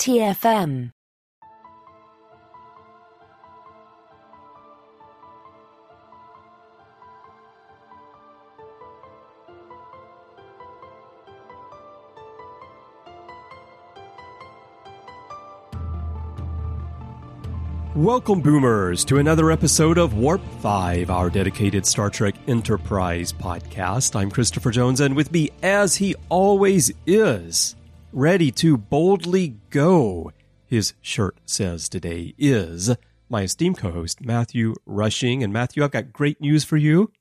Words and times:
TFM. 0.00 0.92
Welcome, 17.94 18.40
Boomers, 18.40 19.04
to 19.04 19.18
another 19.18 19.50
episode 19.50 19.98
of 19.98 20.14
Warp 20.14 20.40
5, 20.62 21.10
our 21.10 21.28
dedicated 21.28 21.84
Star 21.84 22.08
Trek 22.08 22.34
Enterprise 22.48 23.34
podcast. 23.34 24.16
I'm 24.16 24.30
Christopher 24.30 24.70
Jones, 24.70 25.00
and 25.00 25.14
with 25.14 25.30
me, 25.30 25.50
as 25.62 25.96
he 25.96 26.14
always 26.30 26.90
is, 27.06 27.76
ready 28.12 28.50
to 28.52 28.76
boldly 28.76 29.56
go, 29.70 30.32
his 30.66 30.94
shirt 31.00 31.38
says 31.44 31.88
today, 31.88 32.34
is 32.38 32.94
my 33.28 33.42
esteemed 33.42 33.78
co 33.78 33.92
host, 33.92 34.20
Matthew 34.20 34.74
Rushing. 34.86 35.42
And 35.42 35.52
Matthew, 35.52 35.84
I've 35.84 35.90
got 35.90 36.12
great 36.12 36.40
news 36.40 36.64
for 36.64 36.76
you. 36.76 37.12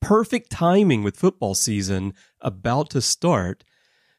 Perfect 0.00 0.50
timing 0.50 1.02
with 1.02 1.16
football 1.16 1.54
season 1.54 2.14
about 2.40 2.90
to 2.90 3.00
start. 3.00 3.64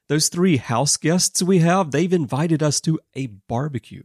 Those 0.07 0.29
three 0.29 0.57
house 0.57 0.97
guests 0.97 1.41
we 1.41 1.59
have, 1.59 1.91
they've 1.91 2.13
invited 2.13 2.61
us 2.61 2.79
to 2.81 2.99
a 3.15 3.27
barbecue. 3.27 4.03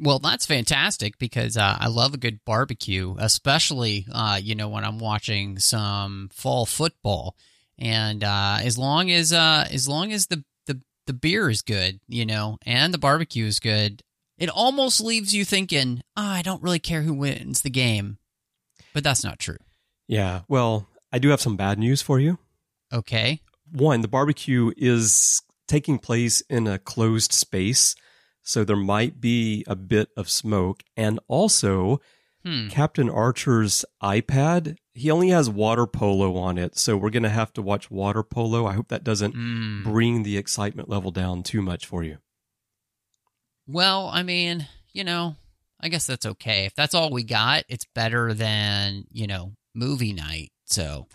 Well, 0.00 0.20
that's 0.20 0.46
fantastic 0.46 1.18
because 1.18 1.56
uh, 1.56 1.76
I 1.78 1.88
love 1.88 2.14
a 2.14 2.18
good 2.18 2.44
barbecue, 2.44 3.16
especially 3.18 4.06
uh, 4.12 4.38
you 4.40 4.54
know 4.54 4.68
when 4.68 4.84
I'm 4.84 4.98
watching 4.98 5.58
some 5.58 6.28
fall 6.32 6.66
football. 6.66 7.36
And 7.78 8.24
uh, 8.24 8.58
as 8.60 8.76
long 8.76 9.10
as 9.10 9.32
uh, 9.32 9.66
as 9.70 9.88
long 9.88 10.12
as 10.12 10.26
the, 10.26 10.44
the 10.66 10.80
the 11.06 11.12
beer 11.12 11.48
is 11.48 11.62
good, 11.62 12.00
you 12.08 12.26
know, 12.26 12.58
and 12.66 12.92
the 12.92 12.98
barbecue 12.98 13.46
is 13.46 13.60
good, 13.60 14.02
it 14.38 14.48
almost 14.48 15.00
leaves 15.00 15.34
you 15.34 15.44
thinking, 15.44 16.02
oh, 16.16 16.22
I 16.22 16.42
don't 16.42 16.62
really 16.62 16.78
care 16.80 17.02
who 17.02 17.14
wins 17.14 17.62
the 17.62 17.70
game, 17.70 18.18
but 18.92 19.04
that's 19.04 19.24
not 19.24 19.38
true. 19.38 19.58
Yeah, 20.06 20.40
well, 20.48 20.88
I 21.12 21.18
do 21.18 21.28
have 21.28 21.40
some 21.40 21.56
bad 21.56 21.78
news 21.78 22.02
for 22.02 22.18
you. 22.18 22.38
Okay. 22.92 23.40
One, 23.70 24.00
the 24.00 24.08
barbecue 24.08 24.72
is 24.76 25.42
taking 25.66 25.98
place 25.98 26.40
in 26.48 26.66
a 26.66 26.78
closed 26.78 27.32
space 27.32 27.94
so 28.48 28.64
there 28.64 28.76
might 28.76 29.20
be 29.20 29.62
a 29.66 29.76
bit 29.76 30.08
of 30.16 30.30
smoke. 30.30 30.82
And 30.96 31.20
also, 31.28 32.00
Hmm. 32.48 32.68
Captain 32.68 33.10
Archer's 33.10 33.84
iPad, 34.02 34.76
he 34.94 35.10
only 35.10 35.28
has 35.30 35.50
water 35.50 35.86
polo 35.86 36.36
on 36.36 36.56
it. 36.56 36.78
So 36.78 36.96
we're 36.96 37.10
going 37.10 37.22
to 37.24 37.28
have 37.28 37.52
to 37.54 37.62
watch 37.62 37.90
water 37.90 38.22
polo. 38.22 38.66
I 38.66 38.72
hope 38.72 38.88
that 38.88 39.04
doesn't 39.04 39.34
Mm. 39.34 39.82
bring 39.84 40.22
the 40.22 40.36
excitement 40.38 40.88
level 40.88 41.10
down 41.10 41.42
too 41.42 41.60
much 41.62 41.84
for 41.86 42.02
you. 42.02 42.18
Well, 43.66 44.08
I 44.08 44.22
mean, 44.22 44.66
you 44.92 45.04
know, 45.04 45.36
I 45.80 45.88
guess 45.88 46.06
that's 46.06 46.24
okay. 46.26 46.64
If 46.64 46.74
that's 46.74 46.94
all 46.94 47.10
we 47.10 47.22
got, 47.22 47.64
it's 47.68 47.84
better 47.94 48.32
than 48.34 49.04
you 49.10 49.26
know 49.26 49.52
movie 49.74 50.12
night. 50.12 50.50
So 50.64 51.06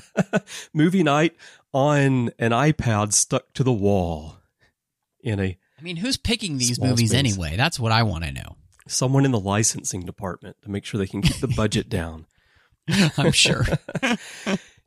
Movie 0.72 1.02
night 1.02 1.36
on 1.72 2.30
an 2.38 2.50
iPad 2.52 3.12
stuck 3.12 3.52
to 3.54 3.62
the 3.64 3.72
wall 3.72 4.36
in 5.22 5.40
a 5.40 5.58
I 5.78 5.82
mean, 5.82 5.96
who's 5.96 6.16
picking 6.16 6.56
these 6.58 6.80
movies 6.80 7.10
space. 7.10 7.18
anyway? 7.18 7.56
That's 7.56 7.78
what 7.78 7.92
I 7.92 8.02
want 8.04 8.24
to 8.24 8.32
know. 8.32 8.56
Someone 8.86 9.24
in 9.24 9.32
the 9.32 9.40
licensing 9.40 10.02
department 10.02 10.56
to 10.62 10.70
make 10.70 10.84
sure 10.84 10.98
they 10.98 11.06
can 11.06 11.22
keep 11.22 11.40
the 11.40 11.48
budget 11.48 11.88
down. 11.88 12.26
I'm 13.18 13.32
sure. 13.32 13.64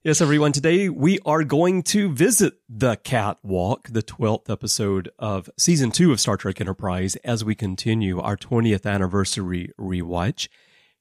Yes, 0.02 0.22
everyone. 0.22 0.54
Today 0.54 0.88
we 0.88 1.20
are 1.26 1.44
going 1.44 1.84
to 1.84 2.10
visit 2.10 2.54
the 2.70 2.96
Catwalk, 2.96 3.90
the 3.90 4.02
12th 4.02 4.50
episode 4.50 5.10
of 5.20 5.50
season 5.58 5.92
two 5.92 6.14
of 6.14 6.22
Star 6.22 6.38
Trek 6.38 6.62
Enterprise, 6.62 7.18
as 7.18 7.44
we 7.44 7.54
continue 7.54 8.22
our 8.22 8.38
20th 8.38 8.90
anniversary 8.90 9.74
rewatch. 9.78 10.48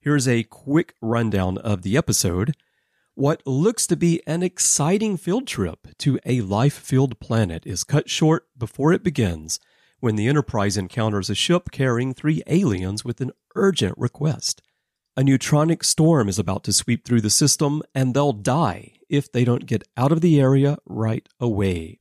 Here's 0.01 0.27
a 0.27 0.43
quick 0.43 0.95
rundown 1.01 1.57
of 1.59 1.83
the 1.83 1.95
episode. 1.95 2.57
What 3.15 3.41
looks 3.47 3.87
to 3.87 3.95
be 3.95 4.21
an 4.27 4.43
exciting 4.43 5.15
field 5.15 5.47
trip 5.47 5.87
to 5.99 6.19
a 6.25 6.41
life 6.41 6.73
filled 6.73 7.21
planet 7.21 7.65
is 7.65 7.85
cut 7.85 8.09
short 8.09 8.47
before 8.57 8.91
it 8.91 9.01
begins 9.01 9.61
when 9.99 10.15
the 10.15 10.27
Enterprise 10.27 10.77
encounters 10.77 11.29
a 11.29 11.35
ship 11.35 11.71
carrying 11.71 12.13
three 12.13 12.41
aliens 12.47 13.03
with 13.03 13.21
an 13.21 13.31
urgent 13.55 13.97
request. 13.97 14.61
A 15.17 15.23
neutronic 15.23 15.83
storm 15.83 16.29
is 16.29 16.39
about 16.39 16.63
to 16.63 16.73
sweep 16.73 17.05
through 17.05 17.21
the 17.21 17.29
system, 17.29 17.81
and 17.93 18.13
they'll 18.13 18.33
die 18.33 18.93
if 19.09 19.31
they 19.31 19.43
don't 19.43 19.65
get 19.65 19.83
out 19.97 20.11
of 20.11 20.21
the 20.21 20.39
area 20.39 20.77
right 20.85 21.27
away. 21.39 21.99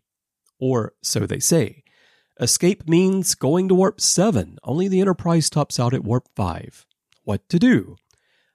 Or 0.61 0.95
so 1.03 1.27
they 1.27 1.41
say. 1.41 1.83
Escape 2.41 2.89
means 2.89 3.35
going 3.35 3.69
to 3.69 3.75
Warp 3.75 4.01
7, 4.01 4.59
only 4.63 4.87
the 4.87 5.01
Enterprise 5.01 5.51
tops 5.51 5.81
out 5.81 5.95
at 5.95 6.05
Warp 6.05 6.29
5. 6.37 6.87
What 7.25 7.49
to 7.49 7.59
do? 7.59 7.97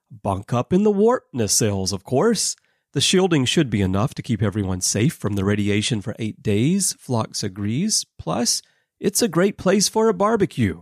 Bunk 0.09 0.53
up 0.53 0.71
in 0.71 0.83
the 0.83 0.91
warp 0.91 1.25
nacelles, 1.35 1.91
of 1.91 2.03
course. 2.03 2.55
The 2.93 3.01
shielding 3.01 3.45
should 3.45 3.69
be 3.69 3.81
enough 3.81 4.13
to 4.13 4.21
keep 4.21 4.41
everyone 4.41 4.79
safe 4.79 5.13
from 5.15 5.33
the 5.33 5.43
radiation 5.43 5.99
for 5.99 6.15
eight 6.19 6.41
days, 6.43 6.93
Phlox 6.99 7.43
agrees. 7.43 8.05
Plus, 8.17 8.61
it's 9.03 9.21
a 9.21 9.27
great 9.27 9.57
place 9.57 9.89
for 9.89 10.07
a 10.07 10.13
barbecue. 10.13 10.81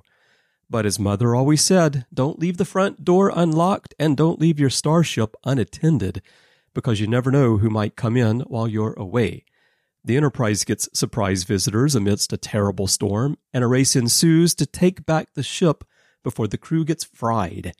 But 0.70 0.86
as 0.86 1.00
Mother 1.00 1.36
always 1.36 1.62
said, 1.62 2.06
don't 2.14 2.38
leave 2.38 2.58
the 2.58 2.66
front 2.66 3.04
door 3.04 3.32
unlocked 3.36 3.96
and 3.98 4.16
don't 4.16 4.40
leave 4.40 4.60
your 4.60 4.70
starship 4.70 5.36
unattended, 5.44 6.22
because 6.76 7.00
you 7.00 7.08
never 7.08 7.32
know 7.32 7.58
who 7.58 7.72
might 7.72 7.96
come 7.96 8.16
in 8.16 8.42
while 8.42 8.68
you're 8.68 8.94
away. 8.94 9.44
The 10.06 10.18
Enterprise 10.18 10.64
gets 10.64 10.88
surprise 10.94 11.46
visitors 11.46 11.96
amidst 11.96 12.32
a 12.32 12.38
terrible 12.38 12.86
storm, 12.86 13.40
and 13.54 13.64
a 13.64 13.68
race 13.68 13.96
ensues 13.96 14.54
to 14.56 14.68
take 14.68 15.04
back 15.04 15.34
the 15.34 15.44
ship 15.44 15.84
before 16.24 16.48
the 16.48 16.60
crew 16.60 16.86
gets 16.86 17.04
fried. 17.04 17.74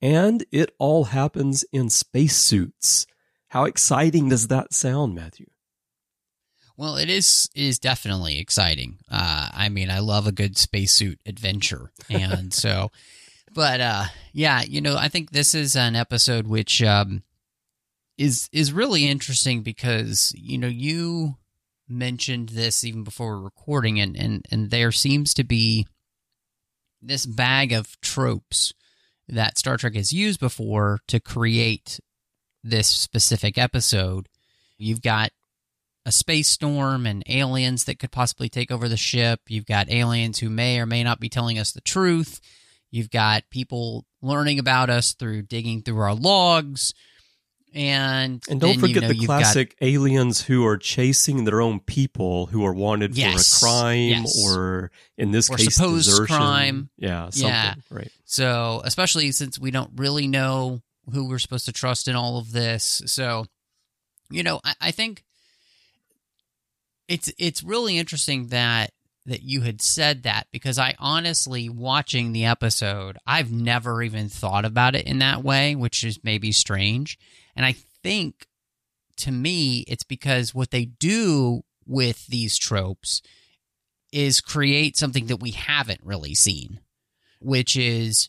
And 0.00 0.46
it 0.50 0.74
all 0.78 1.04
happens 1.04 1.62
in 1.72 1.90
spacesuits. 1.90 3.06
How 3.48 3.64
exciting 3.64 4.30
does 4.30 4.48
that 4.48 4.72
sound, 4.72 5.14
Matthew? 5.14 5.46
Well, 6.76 6.96
it 6.96 7.08
is 7.08 7.48
it 7.54 7.62
is 7.62 7.78
definitely 7.78 8.38
exciting. 8.38 8.98
Uh, 9.10 9.48
I 9.52 9.68
mean, 9.68 9.90
I 9.90 10.00
love 10.00 10.26
a 10.26 10.32
good 10.32 10.58
spacesuit 10.58 11.20
adventure, 11.24 11.92
and 12.10 12.52
so, 12.52 12.90
but 13.52 13.80
uh, 13.80 14.04
yeah, 14.32 14.62
you 14.62 14.80
know, 14.80 14.96
I 14.96 15.08
think 15.08 15.30
this 15.30 15.54
is 15.54 15.76
an 15.76 15.94
episode 15.94 16.48
which 16.48 16.82
um, 16.82 17.22
is 18.18 18.48
is 18.52 18.72
really 18.72 19.06
interesting 19.06 19.62
because 19.62 20.32
you 20.36 20.58
know 20.58 20.66
you 20.66 21.36
mentioned 21.88 22.50
this 22.50 22.82
even 22.82 23.04
before 23.04 23.40
recording, 23.40 24.00
and 24.00 24.16
and 24.16 24.44
and 24.50 24.70
there 24.70 24.90
seems 24.90 25.32
to 25.34 25.44
be 25.44 25.86
this 27.00 27.24
bag 27.24 27.72
of 27.72 28.00
tropes 28.00 28.72
that 29.28 29.58
Star 29.58 29.76
Trek 29.76 29.94
has 29.94 30.12
used 30.12 30.40
before 30.40 30.98
to 31.06 31.20
create 31.20 32.00
this 32.64 32.88
specific 32.88 33.58
episode. 33.58 34.28
You've 34.76 35.02
got 35.02 35.30
a 36.06 36.12
space 36.12 36.48
storm 36.48 37.06
and 37.06 37.22
aliens 37.28 37.84
that 37.84 37.98
could 37.98 38.10
possibly 38.12 38.48
take 38.48 38.70
over 38.70 38.88
the 38.88 38.96
ship. 38.96 39.40
You've 39.48 39.66
got 39.66 39.90
aliens 39.90 40.38
who 40.38 40.50
may 40.50 40.78
or 40.78 40.86
may 40.86 41.02
not 41.02 41.20
be 41.20 41.28
telling 41.28 41.58
us 41.58 41.72
the 41.72 41.80
truth. 41.80 42.40
You've 42.90 43.10
got 43.10 43.48
people 43.50 44.04
learning 44.22 44.58
about 44.58 44.90
us 44.90 45.14
through 45.14 45.42
digging 45.42 45.82
through 45.82 45.98
our 46.00 46.14
logs. 46.14 46.94
And 47.76 48.40
And 48.48 48.60
don't 48.60 48.70
then, 48.72 48.78
forget 48.80 48.94
you 48.94 49.00
know, 49.00 49.08
the 49.08 49.16
you've 49.16 49.26
got- 49.26 49.40
classic 49.42 49.76
aliens 49.80 50.40
who 50.42 50.64
are 50.64 50.76
chasing 50.76 51.44
their 51.44 51.60
own 51.60 51.80
people 51.80 52.46
who 52.46 52.64
are 52.64 52.72
wanted 52.72 53.16
Yes, 53.16 53.58
for 53.58 53.66
a 53.66 53.68
crime 53.68 53.98
yes. 54.22 54.44
or, 54.44 54.92
in 55.18 55.32
this 55.32 55.50
Or 55.50 55.56
case, 55.56 55.74
supposed 55.74 56.06
desertion. 56.08 56.36
crime. 56.36 56.90
Yeah, 56.96 57.30
something. 57.30 57.48
Yeah. 57.48 57.74
Right. 57.90 58.12
So, 58.26 58.80
especially 58.84 59.32
since 59.32 59.58
we 59.58 59.72
don't 59.72 59.90
really 59.96 60.28
know 60.28 60.82
who 61.12 61.28
we're 61.28 61.40
supposed 61.40 61.64
to 61.66 61.72
trust 61.72 62.06
in 62.06 62.14
all 62.14 62.38
of 62.38 62.52
this. 62.52 63.02
So, 63.06 63.46
you 64.30 64.44
know, 64.44 64.60
I, 64.64 64.74
I 64.80 64.90
think 64.92 65.24
it's 67.08 67.32
it's 67.38 67.62
really 67.62 67.98
interesting 67.98 68.48
that 68.48 68.90
that 69.26 69.42
you 69.42 69.62
had 69.62 69.80
said 69.80 70.22
that 70.24 70.46
because 70.52 70.78
I 70.78 70.94
honestly 70.98 71.68
watching 71.68 72.32
the 72.32 72.44
episode, 72.44 73.16
I've 73.26 73.50
never 73.50 74.02
even 74.02 74.28
thought 74.28 74.66
about 74.66 74.94
it 74.94 75.06
in 75.06 75.18
that 75.20 75.42
way, 75.42 75.74
which 75.74 76.04
is 76.04 76.22
maybe 76.22 76.52
strange. 76.52 77.18
And 77.56 77.64
I 77.64 77.74
think 78.02 78.46
to 79.16 79.32
me 79.32 79.84
it's 79.88 80.04
because 80.04 80.54
what 80.54 80.70
they 80.70 80.84
do 80.84 81.62
with 81.86 82.26
these 82.26 82.58
tropes 82.58 83.22
is 84.12 84.40
create 84.40 84.96
something 84.96 85.26
that 85.26 85.40
we 85.40 85.52
haven't 85.52 86.00
really 86.04 86.34
seen, 86.34 86.80
which 87.40 87.76
is 87.76 88.28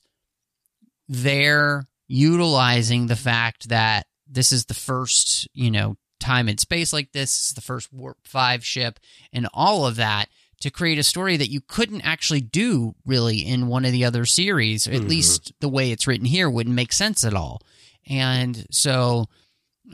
they're 1.08 1.88
utilizing 2.08 3.08
the 3.08 3.16
fact 3.16 3.70
that 3.70 4.08
this 4.28 4.52
is 4.52 4.66
the 4.66 4.74
first, 4.74 5.48
you 5.54 5.70
know, 5.70 5.98
time 6.20 6.48
and 6.48 6.60
space 6.60 6.92
like 6.94 7.12
this, 7.12 7.32
this 7.34 7.48
is 7.48 7.54
the 7.54 7.62
first 7.62 7.92
Warp 7.94 8.18
5 8.26 8.66
ship, 8.66 9.00
and 9.34 9.48
all 9.54 9.86
of 9.86 9.96
that 9.98 10.30
to 10.62 10.70
create 10.72 10.98
a 10.98 11.04
story 11.04 11.38
that 11.38 11.50
you 11.52 11.60
couldn't 11.62 12.02
actually 12.02 12.42
do 12.42 12.96
really 13.06 13.40
in 13.40 13.68
one 13.68 13.84
of 13.86 13.92
the 13.92 14.06
other 14.06 14.26
series. 14.26 14.88
At 14.88 15.02
Mhm. 15.02 15.10
least 15.10 15.52
the 15.60 15.70
way 15.70 15.92
it's 15.92 16.08
written 16.08 16.26
here 16.26 16.50
wouldn't 16.50 16.76
make 16.76 16.94
sense 16.94 17.24
at 17.24 17.34
all. 17.34 17.62
And 18.08 18.66
so 18.72 19.28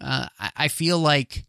uh, 0.01 0.27
I 0.39 0.51
I 0.55 0.67
feel 0.67 0.99
like 0.99 1.45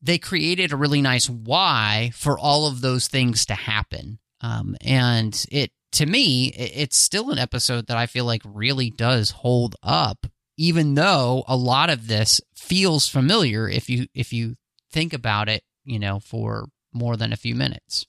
they 0.00 0.18
created 0.18 0.72
a 0.72 0.76
really 0.76 1.02
nice 1.02 1.28
why 1.28 2.12
for 2.14 2.38
all 2.38 2.66
of 2.66 2.80
those 2.80 3.08
things 3.08 3.44
to 3.46 3.54
happen. 3.54 4.18
Um, 4.40 4.76
and 4.80 5.44
it 5.50 5.72
to 5.92 6.06
me, 6.06 6.46
it's 6.48 6.96
still 6.96 7.30
an 7.30 7.38
episode 7.38 7.86
that 7.88 7.96
I 7.96 8.06
feel 8.06 8.24
like 8.24 8.42
really 8.44 8.90
does 8.90 9.30
hold 9.30 9.76
up, 9.82 10.26
even 10.56 10.94
though 10.94 11.44
a 11.48 11.56
lot 11.56 11.90
of 11.90 12.06
this 12.06 12.40
feels 12.54 13.08
familiar 13.08 13.68
if 13.68 13.88
you 13.90 14.06
if 14.14 14.32
you 14.32 14.56
think 14.92 15.12
about 15.12 15.48
it, 15.48 15.62
you 15.84 15.98
know, 15.98 16.20
for 16.20 16.68
more 16.92 17.16
than 17.16 17.32
a 17.32 17.36
few 17.36 17.54
minutes. 17.54 18.06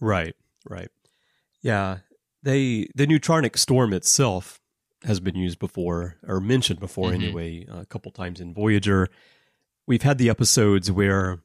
Right, 0.00 0.34
right. 0.68 0.88
Yeah, 1.62 1.98
they 2.42 2.88
the 2.94 3.06
neutronic 3.06 3.56
storm 3.58 3.92
itself 3.92 4.60
has 5.04 5.20
been 5.20 5.36
used 5.36 5.58
before 5.58 6.16
or 6.26 6.40
mentioned 6.40 6.80
before 6.80 7.10
Mhm. 7.10 7.14
anyway, 7.14 7.66
a 7.70 7.86
couple 7.86 8.10
times 8.12 8.40
in 8.40 8.52
Voyager. 8.54 9.08
We've 9.86 10.02
had 10.02 10.18
the 10.18 10.28
episodes 10.30 10.90
where 10.90 11.42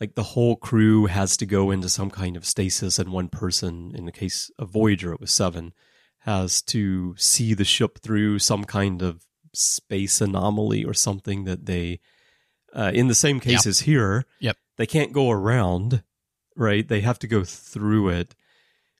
like 0.00 0.14
the 0.14 0.22
whole 0.22 0.56
crew 0.56 1.06
has 1.06 1.36
to 1.38 1.46
go 1.46 1.70
into 1.70 1.88
some 1.88 2.10
kind 2.10 2.36
of 2.36 2.46
stasis 2.46 2.98
and 2.98 3.10
one 3.10 3.28
person 3.28 3.92
in 3.94 4.04
the 4.06 4.12
case 4.12 4.50
of 4.58 4.70
Voyager 4.70 5.12
it 5.12 5.20
was 5.20 5.32
7 5.32 5.72
has 6.20 6.60
to 6.62 7.14
see 7.16 7.54
the 7.54 7.64
ship 7.64 7.98
through 8.00 8.38
some 8.38 8.64
kind 8.64 9.02
of 9.02 9.24
space 9.54 10.20
anomaly 10.20 10.84
or 10.84 10.92
something 10.94 11.44
that 11.44 11.66
they 11.66 12.00
uh, 12.74 12.90
in 12.94 13.08
the 13.08 13.14
same 13.14 13.40
case 13.40 13.66
as 13.66 13.80
here 13.80 14.24
Yep. 14.40 14.56
they 14.76 14.86
can't 14.86 15.12
go 15.12 15.30
around 15.30 16.02
right 16.54 16.86
they 16.86 17.00
have 17.00 17.18
to 17.20 17.26
go 17.26 17.44
through 17.44 18.10
it 18.10 18.34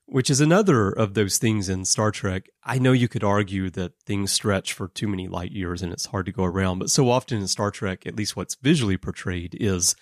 which 0.06 0.31
is 0.31 0.41
another 0.41 0.88
of 0.88 1.12
those 1.12 1.37
things 1.37 1.69
in 1.69 1.85
Star 1.85 2.11
Trek. 2.11 2.49
I 2.65 2.79
know 2.79 2.93
you 2.93 3.09
could 3.09 3.23
argue 3.23 3.69
that 3.69 3.93
things 4.06 4.32
stretch 4.32 4.73
for 4.73 4.88
too 4.88 5.06
many 5.06 5.29
light 5.29 5.53
years 5.53 5.82
and 5.82 5.93
it's 5.93 6.06
hard 6.06 6.25
to 6.25 6.32
go 6.32 6.44
around, 6.44 6.79
but 6.79 6.88
so 6.88 7.11
often 7.11 7.37
in 7.37 7.47
Star 7.47 7.71
Trek, 7.71 8.06
at 8.06 8.17
least 8.17 8.35
what's 8.35 8.55
visually 8.55 8.97
portrayed 8.97 9.55
is 9.61 9.94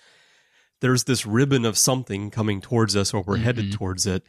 there's 0.79 1.03
this 1.03 1.25
ribbon 1.25 1.65
of 1.65 1.77
something 1.77 2.29
coming 2.31 2.61
towards 2.61 2.95
us 2.95 3.13
or 3.13 3.21
we're 3.21 3.35
headed 3.35 3.65
Mhm. 3.65 3.73
towards 3.73 4.07
it, 4.07 4.23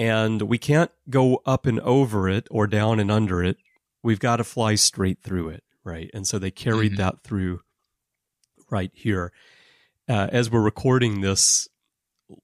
and 0.00 0.40
we 0.42 0.56
can't 0.56 0.90
go 1.10 1.42
up 1.44 1.66
and 1.66 1.78
over 1.80 2.26
it 2.28 2.48
or 2.50 2.66
down 2.66 2.98
and 2.98 3.10
under 3.10 3.44
it. 3.44 3.58
We've 4.02 4.18
got 4.18 4.36
to 4.36 4.44
fly 4.44 4.74
straight 4.76 5.18
through 5.22 5.50
it, 5.50 5.62
right? 5.84 6.10
And 6.14 6.26
so 6.26 6.38
they 6.38 6.50
carried 6.50 6.92
Mhm. 6.92 6.96
that 6.96 7.22
through 7.22 7.60
right 8.70 8.90
here. 8.94 9.30
Uh, 10.08 10.28
as 10.32 10.50
we're 10.50 10.62
recording 10.62 11.20
this, 11.20 11.68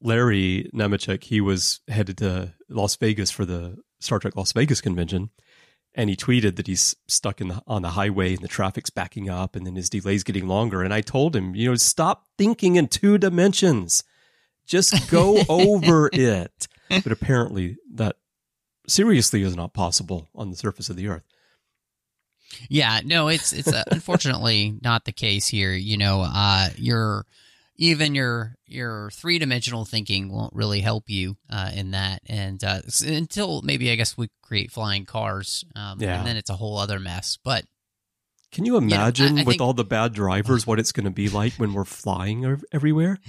Larry 0.02 0.68
Nemecek, 0.74 1.24
he 1.24 1.40
was 1.40 1.80
headed 1.88 2.18
to 2.18 2.52
Las 2.68 2.96
Vegas 2.96 3.30
for 3.30 3.44
the 3.46 3.78
Star 4.00 4.18
Trek 4.18 4.36
Las 4.36 4.52
Vegas 4.52 4.80
convention, 4.82 5.30
and 5.94 6.10
he 6.10 6.16
tweeted 6.16 6.56
that 6.56 6.66
he's 6.66 6.94
stuck 7.08 7.40
in 7.40 7.48
the, 7.48 7.62
on 7.66 7.80
the 7.82 7.90
highway 7.92 8.34
and 8.34 8.42
the 8.42 8.48
traffic's 8.48 8.90
backing 8.90 9.30
up, 9.30 9.56
and 9.56 9.64
then 9.66 9.76
his 9.76 9.88
delay's 9.88 10.24
getting 10.24 10.46
longer. 10.46 10.82
And 10.82 10.92
I 10.92 11.00
told 11.00 11.34
him, 11.34 11.54
you 11.54 11.68
know, 11.70 11.74
stop 11.76 12.26
thinking 12.36 12.76
in 12.76 12.88
two 12.88 13.16
dimensions, 13.16 14.02
just 14.66 15.08
go 15.10 15.38
over 15.48 16.10
it. 16.12 16.68
But 17.02 17.12
apparently, 17.12 17.76
that 17.94 18.16
seriously 18.86 19.42
is 19.42 19.56
not 19.56 19.72
possible 19.74 20.28
on 20.34 20.50
the 20.50 20.56
surface 20.56 20.88
of 20.88 20.96
the 20.96 21.08
Earth. 21.08 21.24
Yeah, 22.68 23.00
no, 23.04 23.28
it's 23.28 23.52
it's 23.52 23.72
uh, 23.72 23.82
unfortunately 23.90 24.78
not 24.82 25.04
the 25.04 25.12
case 25.12 25.48
here. 25.48 25.72
You 25.72 25.96
know, 25.96 26.22
uh, 26.26 26.68
your 26.76 27.26
even 27.76 28.14
your 28.14 28.54
your 28.66 29.10
three 29.10 29.38
dimensional 29.38 29.84
thinking 29.84 30.30
won't 30.32 30.54
really 30.54 30.80
help 30.80 31.10
you 31.10 31.36
uh, 31.50 31.70
in 31.74 31.90
that, 31.90 32.22
and 32.26 32.62
uh, 32.62 32.80
until 33.04 33.62
maybe 33.62 33.90
I 33.90 33.96
guess 33.96 34.16
we 34.16 34.28
create 34.42 34.70
flying 34.70 35.04
cars, 35.04 35.64
um, 35.74 36.00
Yeah. 36.00 36.18
and 36.18 36.26
then 36.26 36.36
it's 36.36 36.50
a 36.50 36.54
whole 36.56 36.78
other 36.78 37.00
mess. 37.00 37.36
But 37.42 37.64
Can 38.52 38.64
you 38.64 38.72
know, 38.72 38.78
I- 38.78 38.82
imagine 38.82 39.38
I 39.38 39.42
with 39.42 39.54
think- 39.54 39.60
all 39.60 39.74
the 39.74 39.84
bad 39.84 40.12
drivers 40.14 40.66
what 40.66 40.78
it's 40.78 40.92
going 40.92 41.04
to 41.04 41.10
be 41.10 41.28
like 41.28 41.54
when 41.54 41.72
we're 41.74 41.84
flying 41.84 42.60
everywhere? 42.72 43.18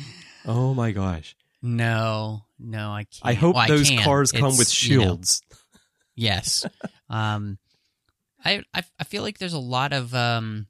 Oh 0.50 0.74
my 0.74 0.92
gosh. 0.92 1.36
No, 1.62 2.42
no, 2.59 2.92
I 2.92 3.04
can't. 3.06 3.21
I 3.24 3.33
hope 3.33 3.56
Well, 3.56 3.68
those 3.68 3.89
can. 3.89 4.04
cars 4.04 4.31
come 4.31 4.50
It's, 4.50 4.57
with 4.59 4.83
you 4.89 4.98
know, 4.98 5.04
shields. 5.04 5.42
Yes. 6.19 6.65
um, 7.12 7.59
I, 8.44 8.63
I 8.74 8.83
I 9.00 9.04
feel 9.04 9.21
like 9.21 9.38
there's 9.38 9.54
a 9.54 9.59
lot 9.59 9.94
of 9.94 10.15
um, 10.15 10.65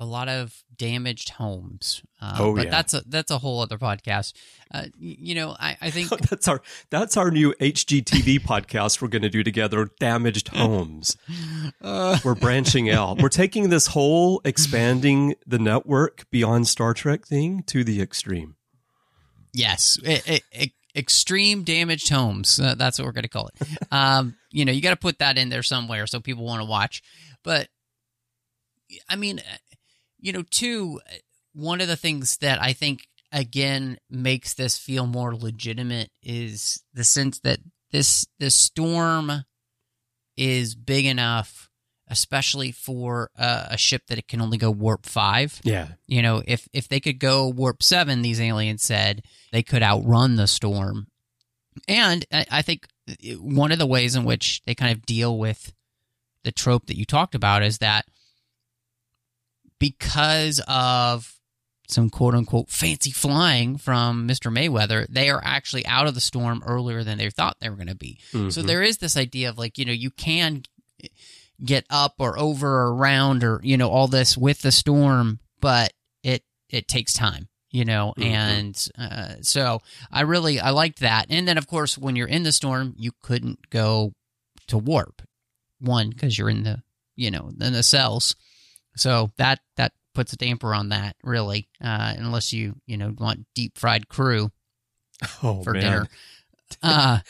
a 0.00 0.04
lot 0.04 0.28
of 0.28 0.52
damaged 0.76 1.30
homes. 1.30 2.02
Uh, 2.20 2.36
Oh, 2.40 2.54
but 2.56 2.64
yeah. 2.64 2.70
that's 2.70 2.92
a 2.94 3.02
that's 3.06 3.30
a 3.30 3.38
whole 3.38 3.60
other 3.60 3.78
podcast. 3.78 4.32
Uh, 4.74 4.86
you 4.98 5.36
know, 5.36 5.54
I 5.60 5.76
I 5.80 5.90
think 5.90 6.08
that's 6.28 6.48
our 6.48 6.60
that's 6.90 7.16
our 7.16 7.30
new 7.30 7.52
HGTV 7.60 8.40
podcast 8.40 9.00
we're 9.00 9.06
going 9.08 9.22
to 9.22 9.28
do 9.30 9.44
together. 9.44 9.88
Damaged 10.00 10.48
homes. 10.56 11.16
uh, 11.80 12.18
We're 12.24 12.34
branching 12.34 12.90
out. 12.90 13.22
We're 13.22 13.28
taking 13.28 13.68
this 13.70 13.86
whole 13.88 14.40
expanding 14.44 15.36
the 15.46 15.60
network 15.60 16.28
beyond 16.32 16.66
Star 16.66 16.94
Trek 16.94 17.26
thing 17.26 17.62
to 17.68 17.84
the 17.84 18.02
extreme. 18.02 18.56
Yes, 19.52 19.98
e- 20.06 20.40
e- 20.52 20.72
extreme 20.94 21.62
damaged 21.62 22.08
homes. 22.08 22.58
Uh, 22.58 22.74
that's 22.74 22.98
what 22.98 23.04
we're 23.06 23.12
going 23.12 23.22
to 23.22 23.28
call 23.28 23.48
it. 23.48 23.68
Um, 23.92 24.36
you 24.50 24.64
know, 24.64 24.72
you 24.72 24.82
got 24.82 24.90
to 24.90 24.96
put 24.96 25.18
that 25.18 25.38
in 25.38 25.48
there 25.48 25.62
somewhere 25.62 26.06
so 26.06 26.20
people 26.20 26.44
want 26.44 26.60
to 26.60 26.68
watch. 26.68 27.02
But 27.42 27.68
I 29.08 29.16
mean, 29.16 29.38
uh, 29.38 29.56
you 30.20 30.32
know, 30.32 30.42
two, 30.50 31.00
uh, 31.06 31.14
one 31.54 31.80
of 31.80 31.88
the 31.88 31.96
things 31.96 32.36
that 32.38 32.60
I 32.62 32.72
think 32.72 33.06
again 33.32 33.98
makes 34.10 34.54
this 34.54 34.76
feel 34.78 35.06
more 35.06 35.34
legitimate 35.34 36.10
is 36.22 36.82
the 36.94 37.04
sense 37.04 37.40
that 37.40 37.58
this 37.90 38.26
this 38.38 38.54
storm 38.54 39.44
is 40.36 40.74
big 40.74 41.06
enough, 41.06 41.67
especially 42.10 42.72
for 42.72 43.30
uh, 43.38 43.66
a 43.70 43.76
ship 43.78 44.06
that 44.08 44.18
it 44.18 44.28
can 44.28 44.40
only 44.40 44.58
go 44.58 44.70
warp 44.70 45.06
five. 45.06 45.60
Yeah. 45.64 45.88
You 46.06 46.22
know, 46.22 46.42
if 46.46 46.68
if 46.72 46.88
they 46.88 47.00
could 47.00 47.18
go 47.18 47.48
warp 47.48 47.82
seven, 47.82 48.22
these 48.22 48.40
aliens 48.40 48.82
said 48.82 49.22
they 49.52 49.62
could 49.62 49.82
outrun 49.82 50.36
the 50.36 50.46
storm. 50.46 51.08
And 51.86 52.24
I, 52.32 52.46
I 52.50 52.62
think 52.62 52.86
one 53.38 53.72
of 53.72 53.78
the 53.78 53.86
ways 53.86 54.14
in 54.16 54.24
which 54.24 54.62
they 54.66 54.74
kind 54.74 54.92
of 54.92 55.06
deal 55.06 55.38
with 55.38 55.72
the 56.44 56.52
trope 56.52 56.86
that 56.86 56.96
you 56.98 57.04
talked 57.04 57.34
about 57.34 57.62
is 57.62 57.78
that 57.78 58.04
because 59.78 60.60
of 60.66 61.34
some 61.88 62.10
quote 62.10 62.34
unquote 62.34 62.68
fancy 62.68 63.10
flying 63.10 63.78
from 63.78 64.28
Mr. 64.28 64.52
Mayweather, 64.52 65.06
they 65.08 65.30
are 65.30 65.40
actually 65.44 65.86
out 65.86 66.06
of 66.06 66.14
the 66.14 66.20
storm 66.20 66.62
earlier 66.66 67.02
than 67.02 67.16
they 67.18 67.30
thought 67.30 67.56
they 67.60 67.70
were 67.70 67.76
going 67.76 67.86
to 67.88 67.94
be. 67.94 68.18
So 68.32 68.38
Mhm. 68.38 68.66
there 68.66 68.82
is 68.82 68.98
this 68.98 69.16
idea 69.16 69.48
of 69.48 69.56
like, 69.56 69.78
you 69.78 69.84
know, 69.84 69.92
you 69.92 70.10
can 70.10 70.64
get 71.64 71.84
up 71.90 72.14
or 72.18 72.38
over 72.38 72.68
or 72.68 72.94
around 72.94 73.42
or, 73.44 73.60
you 73.62 73.76
know, 73.76 73.88
all 73.90 74.08
this 74.08 74.36
with 74.36 74.62
the 74.62 74.72
storm, 74.72 75.40
but 75.60 75.92
it 76.22 76.44
it 76.68 76.86
takes 76.88 77.12
time, 77.12 77.48
you 77.70 77.84
know, 77.84 78.14
Mhm. 78.16 78.24
and 78.24 78.88
uh, 78.98 79.34
so 79.42 79.80
I 80.10 80.20
really 80.22 80.60
I 80.60 80.70
liked 80.70 81.00
that. 81.00 81.26
And 81.30 81.48
then 81.48 81.58
of 81.58 81.66
course 81.66 81.98
when 81.98 82.14
you're 82.16 82.28
in 82.28 82.42
the 82.44 82.52
storm, 82.52 82.94
you 82.96 83.12
couldn't 83.22 83.70
go 83.70 84.12
to 84.68 84.78
warp. 84.78 85.22
One 85.80 86.12
cuz 86.12 86.36
you're 86.38 86.50
in 86.50 86.62
the, 86.64 86.82
you 87.16 87.30
know, 87.30 87.50
in 87.60 87.72
the 87.72 87.82
cells. 87.82 88.36
So 88.96 89.32
that 89.36 89.60
that 89.76 89.92
puts 90.14 90.32
a 90.32 90.36
damper 90.36 90.74
on 90.74 90.88
that 90.90 91.16
really, 91.22 91.68
uh, 91.80 92.14
unless 92.16 92.52
you, 92.52 92.80
you 92.86 92.96
know, 92.96 93.14
want 93.18 93.46
deep 93.54 93.78
fried 93.78 94.08
crew 94.08 94.50
oh, 95.42 95.62
for 95.64 95.72
man. 95.72 95.82
dinner. 95.82 96.08
Uh, 96.82 97.20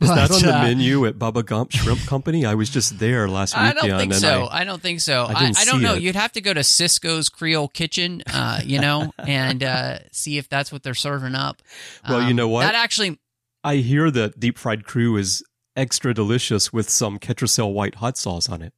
Is 0.00 0.08
that 0.08 0.28
but, 0.30 0.36
on 0.36 0.42
the 0.42 0.56
uh, 0.56 0.62
menu 0.62 1.04
at 1.06 1.18
Bubba 1.18 1.44
Gump 1.44 1.72
Shrimp 1.72 2.00
Company? 2.06 2.46
I 2.46 2.54
was 2.54 2.70
just 2.70 2.98
there 2.98 3.28
last 3.28 3.54
weekend. 3.54 3.78
I 3.80 3.86
don't 3.86 3.98
think 4.00 4.14
so. 4.14 4.44
I, 4.44 4.60
I, 4.60 4.64
don't 4.64 4.80
think 4.80 5.00
so. 5.00 5.24
I 5.24 5.52
I, 5.56 5.64
don't 5.64 5.82
know. 5.82 5.94
it. 5.94 6.02
You'd 6.02 6.16
have 6.16 6.32
to 6.32 6.40
go 6.40 6.54
to 6.54 6.60
Sisko's 6.60 7.28
Creole 7.28 7.68
Kitchen, 7.68 8.22
uh, 8.32 8.60
you 8.64 8.80
know, 8.80 9.12
and 9.18 9.62
uh, 9.62 9.98
see 10.10 10.38
if 10.38 10.48
that's 10.48 10.72
what 10.72 10.82
they're 10.82 10.94
serving 10.94 11.34
up. 11.34 11.60
Well, 12.08 12.22
you 12.22 12.28
Um, 12.30 12.36
know 12.36 12.48
what? 12.48 12.62
That 12.62 12.74
actually, 12.74 13.18
I 13.62 13.76
hear 13.76 14.10
that 14.10 14.40
deep 14.40 14.56
fried 14.58 14.84
crew 14.84 15.16
is 15.16 15.44
extra 15.76 16.14
delicious 16.14 16.72
with 16.72 16.88
some 16.88 17.18
Ketracel 17.18 17.72
white 17.74 17.96
hot 17.96 18.16
sauce 18.16 18.48
on 18.48 18.62
it. 18.62 18.72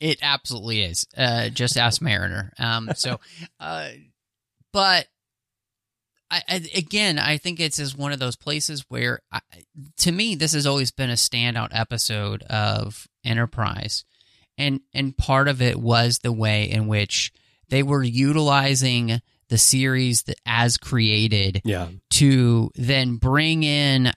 it 0.00 0.18
absolutely 0.22 0.82
is. 0.82 1.06
Uh, 1.16 1.50
just 1.50 1.76
ask 1.76 2.00
Mariner. 2.00 2.52
Um, 2.58 2.90
so, 2.96 3.20
uh, 3.60 3.90
but 4.72 5.08
I, 6.30 6.42
again, 6.74 7.18
I 7.18 7.38
think 7.38 7.58
it's 7.58 7.78
is 7.78 7.96
one 7.96 8.12
of 8.12 8.18
those 8.18 8.36
places 8.36 8.84
where, 8.88 9.20
I, 9.32 9.40
to 9.98 10.12
me, 10.12 10.34
this 10.34 10.52
has 10.52 10.66
always 10.66 10.90
been 10.90 11.10
a 11.10 11.14
standout 11.14 11.68
episode 11.72 12.42
of 12.44 13.08
Enterprise, 13.24 14.04
and 14.58 14.80
and 14.92 15.16
part 15.16 15.48
of 15.48 15.62
it 15.62 15.78
was 15.80 16.18
the 16.18 16.32
way 16.32 16.64
in 16.70 16.86
which 16.86 17.32
they 17.70 17.82
were 17.82 18.02
utilizing 18.02 19.20
the 19.48 19.58
series 19.58 20.24
that 20.24 20.36
as 20.44 20.76
created 20.76 21.62
Yeah. 21.64 21.88
to 22.10 22.70
then 22.74 23.16
bring 23.16 23.62
in 23.62 24.12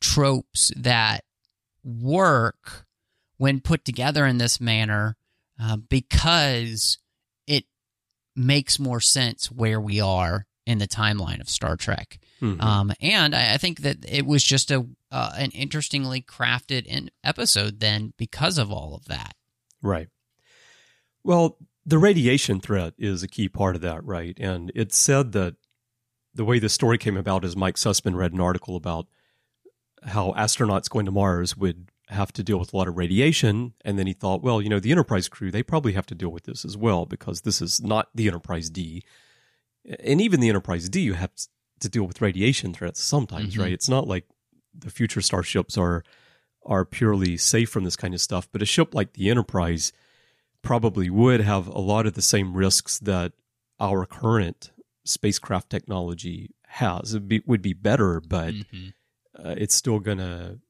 tropes 0.00 0.72
that 0.76 1.24
work 1.84 2.86
when 3.36 3.60
put 3.60 3.84
together 3.84 4.24
in 4.26 4.38
this 4.38 4.60
manner 4.60 5.16
uh, 5.60 5.76
because 5.76 6.98
it 7.46 7.64
makes 8.34 8.78
more 8.78 9.00
sense 9.00 9.50
where 9.50 9.80
we 9.80 10.00
are 10.00 10.46
in 10.66 10.78
the 10.78 10.86
timeline 10.88 11.40
of 11.40 11.48
Star 11.48 11.76
Trek. 11.76 12.18
Mhm. 12.40 12.62
Um, 12.62 12.92
and 13.00 13.34
I, 13.34 13.54
I 13.54 13.56
think 13.58 13.80
that 13.80 13.98
it 14.08 14.26
was 14.26 14.42
just 14.42 14.70
a 14.70 14.86
uh, 15.10 15.32
an 15.36 15.50
interestingly 15.50 16.22
crafted 16.22 16.86
in 16.86 17.10
episode 17.22 17.80
then 17.80 18.12
because 18.16 18.58
of 18.58 18.70
all 18.70 18.94
of 18.94 19.04
that. 19.06 19.34
Right. 19.82 20.08
Well, 21.24 21.58
the 21.84 21.98
radiation 21.98 22.60
threat 22.60 22.94
is 22.96 23.22
a 23.22 23.28
key 23.28 23.48
part 23.48 23.74
of 23.76 23.82
that, 23.82 24.04
right? 24.04 24.36
And 24.40 24.70
it's 24.74 24.96
said 24.96 25.32
that 25.32 25.56
the 26.34 26.44
way 26.44 26.58
the 26.58 26.68
story 26.68 26.96
came 26.98 27.16
about 27.16 27.44
is 27.44 27.56
Mike 27.56 27.76
Sussman 27.76 28.14
read 28.14 28.32
an 28.32 28.40
article 28.40 28.76
about 28.76 29.06
how 30.04 30.32
astronauts 30.32 30.88
going 30.88 31.06
to 31.06 31.12
Mars 31.12 31.56
would 31.56 31.90
have 32.08 32.32
to 32.32 32.42
deal 32.42 32.58
with 32.58 32.72
a 32.72 32.76
lot 32.76 32.88
of 32.88 32.96
radiation. 32.96 33.74
And 33.84 33.98
then 33.98 34.06
he 34.06 34.12
thought, 34.12 34.42
well, 34.42 34.60
you 34.62 34.68
know, 34.68 34.80
the 34.80 34.90
Enterprise 34.90 35.28
crew, 35.28 35.50
they 35.50 35.62
probably 35.62 35.92
have 35.92 36.06
to 36.06 36.14
deal 36.14 36.30
with 36.30 36.44
this 36.44 36.64
as 36.64 36.76
well 36.76 37.06
because 37.06 37.42
this 37.42 37.60
is 37.62 37.82
not 37.82 38.08
the 38.14 38.28
Enterprise 38.28 38.70
D. 38.70 39.04
And 40.00 40.20
even 40.20 40.40
the 40.40 40.48
Enterprise 40.48 40.88
D, 40.88 41.00
you 41.00 41.14
have 41.14 41.32
to 41.80 41.88
deal 41.88 42.04
with 42.04 42.20
radiation 42.22 42.72
threats 42.72 43.02
sometimes, 43.02 43.54
Mhm. 43.56 43.60
right? 43.60 43.72
It's 43.72 43.88
not 43.88 44.06
like 44.06 44.26
the 44.74 44.90
future 44.90 45.20
starships 45.20 45.76
are 45.76 46.04
are 46.64 46.84
purely 46.84 47.36
safe 47.36 47.68
from 47.70 47.82
this 47.82 47.96
kind 47.96 48.14
of 48.14 48.20
stuff, 48.20 48.48
but 48.52 48.62
a 48.62 48.64
ship 48.64 48.94
like 48.94 49.14
the 49.14 49.28
Enterprise 49.28 49.92
probably 50.62 51.10
would 51.10 51.40
have 51.40 51.66
a 51.66 51.80
lot 51.80 52.06
of 52.06 52.14
the 52.14 52.22
same 52.22 52.54
risks 52.56 53.00
that 53.00 53.32
our 53.80 54.06
current 54.06 54.70
spacecraft 55.04 55.68
technology 55.70 56.54
has. 56.68 57.14
It 57.14 57.26
be, 57.26 57.42
would 57.46 57.62
be 57.62 57.72
better, 57.72 58.20
but 58.20 58.54
Mhm. 58.54 58.94
uh, 59.36 59.54
it's 59.58 59.74
still 59.74 59.98
going 59.98 60.18
to 60.18 60.60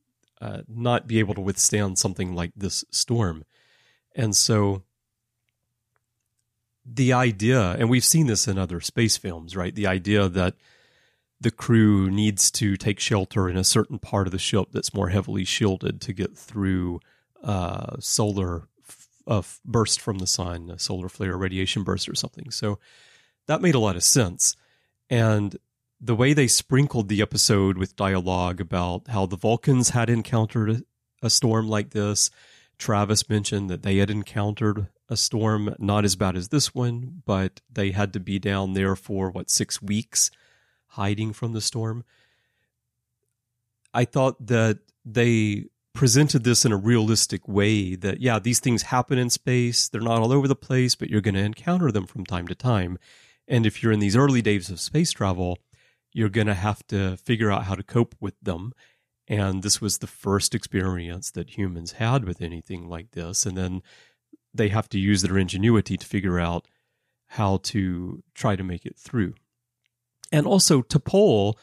uh, 0.40 0.62
not 0.66 1.07
be 1.07 1.19
able 1.19 1.35
to 1.35 1.40
withstand 1.42 1.99
something 1.99 2.35
like 2.35 2.52
this 2.57 2.85
storm. 2.90 3.45
And 4.16 4.35
so 4.35 4.83
the 6.84 7.12
idea, 7.12 7.72
and 7.72 7.88
we've 7.88 8.04
seen 8.04 8.26
this 8.26 8.48
in 8.48 8.58
other 8.58 8.80
space 8.80 9.16
films, 9.16 9.56
right? 9.56 9.74
The 9.74 9.86
idea 9.86 10.28
that 10.28 10.54
the 11.40 11.50
crew 11.50 12.10
needs 12.10 12.50
to 12.52 12.76
take 12.76 13.00
shelter 13.00 13.48
in 13.48 13.56
a 13.56 13.64
certain 13.64 13.98
part 13.98 14.26
of 14.26 14.32
the 14.32 14.38
ship 14.38 14.68
that's 14.72 14.94
more 14.94 15.08
heavily 15.08 15.44
shielded 15.44 16.00
to 16.00 16.12
get 16.12 16.36
through 16.36 17.00
uh, 17.42 17.96
solar 17.98 18.68
f- 18.88 19.08
uh, 19.26 19.42
burst 19.64 20.00
from 20.00 20.18
the 20.18 20.26
sun, 20.26 20.70
a 20.70 20.78
solar 20.78 21.08
flare, 21.08 21.36
radiation 21.36 21.82
burst, 21.82 22.08
or 22.08 22.14
something. 22.14 22.50
So 22.50 22.78
that 23.46 23.60
made 23.60 23.74
a 23.74 23.80
lot 23.80 23.96
of 23.96 24.04
sense. 24.04 24.56
And 25.10 25.56
the 26.00 26.14
way 26.14 26.32
they 26.32 26.48
sprinkled 26.48 27.08
the 27.08 27.22
episode 27.22 27.76
with 27.76 27.96
dialogue 27.96 28.60
about 28.60 29.08
how 29.08 29.26
the 29.26 29.36
Vulcans 29.36 29.90
had 29.90 30.10
encountered 30.10 30.70
a, 30.70 30.82
a 31.26 31.30
storm 31.30 31.68
like 31.68 31.90
this. 31.90 32.30
Travis 32.78 33.28
mentioned 33.28 33.70
that 33.70 33.82
they 33.82 33.98
had 33.98 34.10
encountered 34.10 34.88
a 35.09 35.16
storm 35.16 35.75
not 35.78 36.04
as 36.04 36.16
bad 36.16 36.37
as 36.37 36.49
this 36.49 36.75
one, 36.75 37.23
but 37.25 37.61
they 37.71 37.90
had 37.90 38.12
to 38.12 38.21
be 38.21 38.38
down 38.38 38.73
there 38.73 38.97
for 38.97 39.30
what, 39.30 39.50
six 39.50 39.82
weeks 39.82 40.30
hiding 40.88 41.32
from 41.32 41.52
the 41.52 41.61
storm. 41.61 42.04
I 43.94 44.04
thought 44.04 44.47
that 44.47 44.78
they 45.04 45.66
presented 45.92 46.44
this 46.44 46.64
in 46.64 46.73
a 46.73 46.76
realistic 46.76 47.47
way 47.47 47.94
that, 47.97 48.21
yeah, 48.21 48.38
these 48.38 48.61
things 48.61 48.82
happen 48.82 49.18
in 49.18 49.28
space. 49.28 49.88
They're 49.88 50.00
not 50.00 50.21
all 50.21 50.32
over 50.32 50.49
the 50.49 50.56
place, 50.56 50.94
but 50.94 51.11
you're 51.11 51.21
going 51.21 51.35
to 51.35 51.40
encounter 51.40 51.92
them 51.92 52.06
from 52.06 52.25
time 52.25 52.49
to 52.49 52.54
time. 52.54 52.99
And 53.47 53.66
if 53.66 53.82
you're 53.82 53.92
in 53.92 54.00
these 54.00 54.16
early 54.16 54.40
days 54.40 54.71
of 54.71 54.80
space 54.80 55.12
travel, 55.12 55.59
you're 56.12 56.28
going 56.28 56.47
to 56.47 56.54
have 56.54 56.87
to 56.88 57.16
figure 57.16 57.50
out 57.50 57.64
how 57.64 57.75
to 57.75 57.82
cope 57.82 58.14
with 58.21 58.35
them. 58.40 58.73
And 59.28 59.62
this 59.62 59.80
was 59.80 59.99
the 59.99 60.06
first 60.06 60.54
experience 60.54 61.30
that 61.32 61.56
humans 61.56 61.92
had 61.92 62.25
with 62.25 62.40
anything 62.40 62.88
like 62.88 63.12
this. 63.12 63.47
And 63.47 63.56
then 63.56 63.82
they 64.54 64.68
have 64.68 64.88
to 64.90 64.99
use 64.99 65.23
their 65.23 65.38
ingenuity 65.38 65.97
to 65.97 66.06
figure 66.06 66.38
out 66.38 66.66
how 67.28 67.59
to 67.59 68.23
try 68.35 68.56
to 68.56 68.62
make 68.62 68.85
it 68.85 68.97
through. 68.97 69.35
And 70.30 70.47
also, 70.47 70.82
T'Pol, 70.82 71.54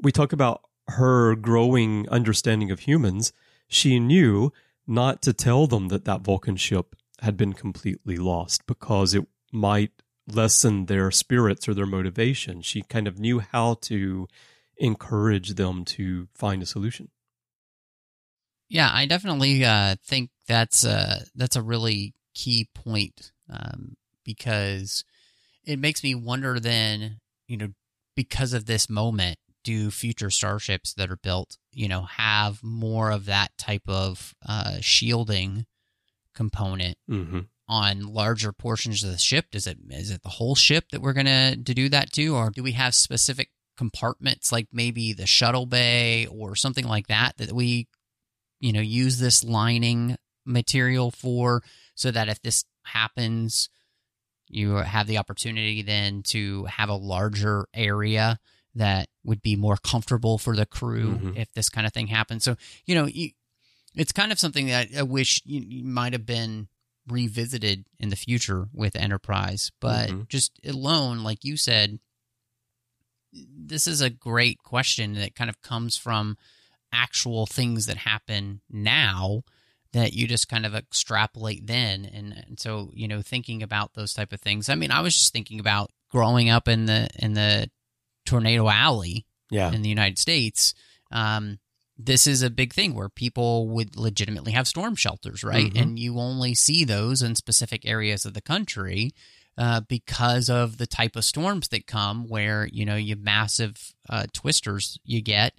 we 0.00 0.12
talk 0.12 0.32
about 0.32 0.62
her 0.88 1.34
growing 1.34 2.08
understanding 2.08 2.70
of 2.70 2.80
humans. 2.80 3.32
She 3.68 4.00
knew 4.00 4.52
not 4.86 5.20
to 5.22 5.32
tell 5.32 5.66
them 5.66 5.88
that 5.88 6.04
that 6.06 6.22
Vulcan 6.22 6.56
ship 6.56 6.96
had 7.20 7.36
been 7.36 7.52
completely 7.52 8.16
lost 8.16 8.66
because 8.66 9.14
it 9.14 9.26
might 9.52 9.92
lessen 10.26 10.86
their 10.86 11.10
spirits 11.10 11.68
or 11.68 11.74
their 11.74 11.86
motivation. 11.86 12.62
She 12.62 12.82
kind 12.82 13.06
of 13.06 13.18
knew 13.18 13.40
how 13.40 13.74
to 13.82 14.28
encourage 14.76 15.54
them 15.54 15.84
to 15.84 16.28
find 16.34 16.62
a 16.62 16.66
solution. 16.66 17.10
Yeah, 18.68 18.90
I 18.92 19.06
definitely 19.06 19.64
uh, 19.64 19.96
think 20.04 20.30
that's 20.46 20.84
a 20.84 21.22
that's 21.34 21.56
a 21.56 21.62
really 21.62 22.14
key 22.38 22.68
point 22.74 23.32
um, 23.50 23.96
because 24.24 25.04
it 25.64 25.78
makes 25.78 26.02
me 26.02 26.14
wonder. 26.14 26.60
Then 26.60 27.18
you 27.46 27.56
know, 27.56 27.68
because 28.14 28.52
of 28.52 28.66
this 28.66 28.88
moment, 28.88 29.38
do 29.64 29.90
future 29.90 30.30
starships 30.30 30.94
that 30.94 31.10
are 31.10 31.16
built, 31.16 31.56
you 31.72 31.88
know, 31.88 32.02
have 32.02 32.62
more 32.62 33.10
of 33.10 33.24
that 33.26 33.56
type 33.58 33.88
of 33.88 34.34
uh, 34.48 34.76
shielding 34.80 35.66
component 36.34 36.96
Mm-hmm. 37.10 37.40
on 37.68 38.00
larger 38.14 38.52
portions 38.52 39.02
of 39.04 39.10
the 39.10 39.18
ship? 39.18 39.46
Does 39.50 39.66
it 39.66 39.78
is 39.90 40.10
it 40.10 40.22
the 40.22 40.28
whole 40.28 40.54
ship 40.54 40.86
that 40.92 41.02
we're 41.02 41.12
gonna 41.12 41.56
to 41.56 41.74
do 41.74 41.88
that 41.88 42.12
to, 42.12 42.36
or 42.36 42.50
do 42.50 42.62
we 42.62 42.72
have 42.72 42.94
specific 42.94 43.50
compartments 43.76 44.50
like 44.50 44.66
maybe 44.72 45.12
the 45.12 45.26
shuttle 45.26 45.66
bay 45.66 46.26
or 46.26 46.56
something 46.56 46.86
like 46.86 47.06
that 47.06 47.36
that 47.38 47.52
we, 47.52 47.86
you 48.60 48.72
know, 48.72 48.80
use 48.80 49.18
this 49.18 49.44
lining 49.44 50.16
material 50.48 51.10
for, 51.10 51.62
so 51.94 52.10
that 52.10 52.28
if 52.28 52.40
this 52.42 52.64
happens, 52.82 53.68
you 54.48 54.76
have 54.76 55.06
the 55.06 55.18
opportunity 55.18 55.82
then 55.82 56.22
to 56.22 56.64
have 56.64 56.88
a 56.88 56.94
larger 56.94 57.66
area 57.74 58.38
that 58.74 59.08
would 59.24 59.42
be 59.42 59.56
more 59.56 59.76
comfortable 59.76 60.38
for 60.38 60.56
the 60.56 60.66
crew 60.66 61.18
Mhm. 61.18 61.36
if 61.36 61.52
this 61.52 61.68
kind 61.68 61.86
of 61.86 61.92
thing 61.92 62.06
happens. 62.06 62.44
So 62.44 62.56
you 62.86 62.94
know, 62.94 63.06
you, 63.06 63.30
it's 63.94 64.12
kind 64.12 64.32
of 64.32 64.38
something 64.38 64.66
that 64.68 64.88
I 64.96 65.02
wish 65.02 65.42
you, 65.44 65.60
you 65.60 65.84
might 65.84 66.12
have 66.12 66.24
been 66.26 66.68
revisited 67.06 67.86
in 67.98 68.10
the 68.10 68.16
future 68.16 68.68
with 68.72 68.94
Enterprise. 68.96 69.70
But 69.80 70.10
Mhm. 70.10 70.28
just 70.28 70.52
alone, 70.64 71.22
like 71.24 71.44
you 71.44 71.56
said, 71.56 71.98
this 73.32 73.86
is 73.86 74.00
a 74.00 74.10
great 74.10 74.62
question 74.62 75.14
that 75.14 75.34
kind 75.34 75.50
of 75.50 75.60
comes 75.62 75.96
from 75.96 76.36
actual 76.92 77.46
things 77.46 77.86
that 77.86 77.98
happen 77.98 78.60
now 78.70 79.42
that 79.92 80.12
you 80.12 80.26
just 80.26 80.48
kind 80.48 80.66
of 80.66 80.74
extrapolate 80.74 81.66
then 81.66 82.04
and, 82.04 82.44
and 82.46 82.60
so 82.60 82.90
you 82.94 83.08
know 83.08 83.22
thinking 83.22 83.62
about 83.62 83.94
those 83.94 84.12
type 84.12 84.32
of 84.32 84.40
things 84.40 84.68
i 84.68 84.74
mean 84.74 84.90
i 84.90 85.00
was 85.00 85.14
just 85.14 85.32
thinking 85.32 85.58
about 85.60 85.90
growing 86.10 86.50
up 86.50 86.68
in 86.68 86.86
the 86.86 87.08
in 87.18 87.32
the 87.34 87.70
tornado 88.26 88.68
alley 88.68 89.24
Yeah. 89.50 89.72
in 89.72 89.80
the 89.82 89.88
United 89.88 90.18
States, 90.18 90.74
um, 91.10 91.58
this 91.96 92.26
is 92.26 92.42
a 92.42 92.50
big 92.50 92.74
thing 92.74 92.94
where 92.94 93.08
people 93.08 93.66
would 93.70 93.96
legitimately 93.96 94.52
have 94.52 94.68
storm 94.68 94.94
shelters, 94.94 95.42
right? 95.42 95.72
Mhm. 95.72 95.80
And 95.80 95.98
you 95.98 96.18
only 96.20 96.54
see 96.54 96.84
those 96.84 97.22
in 97.22 97.34
specific 97.34 97.86
areas 97.86 98.26
of 98.26 98.34
the 98.34 98.42
country 98.42 99.12
uh, 99.56 99.80
because 99.80 100.48
of 100.50 100.76
the 100.76 100.86
type 100.86 101.16
of 101.16 101.24
storms 101.24 101.68
that 101.68 101.86
come, 101.86 102.28
where 102.28 102.68
you 102.70 102.84
know 102.84 102.94
you 102.96 103.14
have 103.16 103.24
massive 103.24 103.94
uh, 104.10 104.26
twisters 104.34 104.98
you 105.04 105.20
get. 105.22 105.54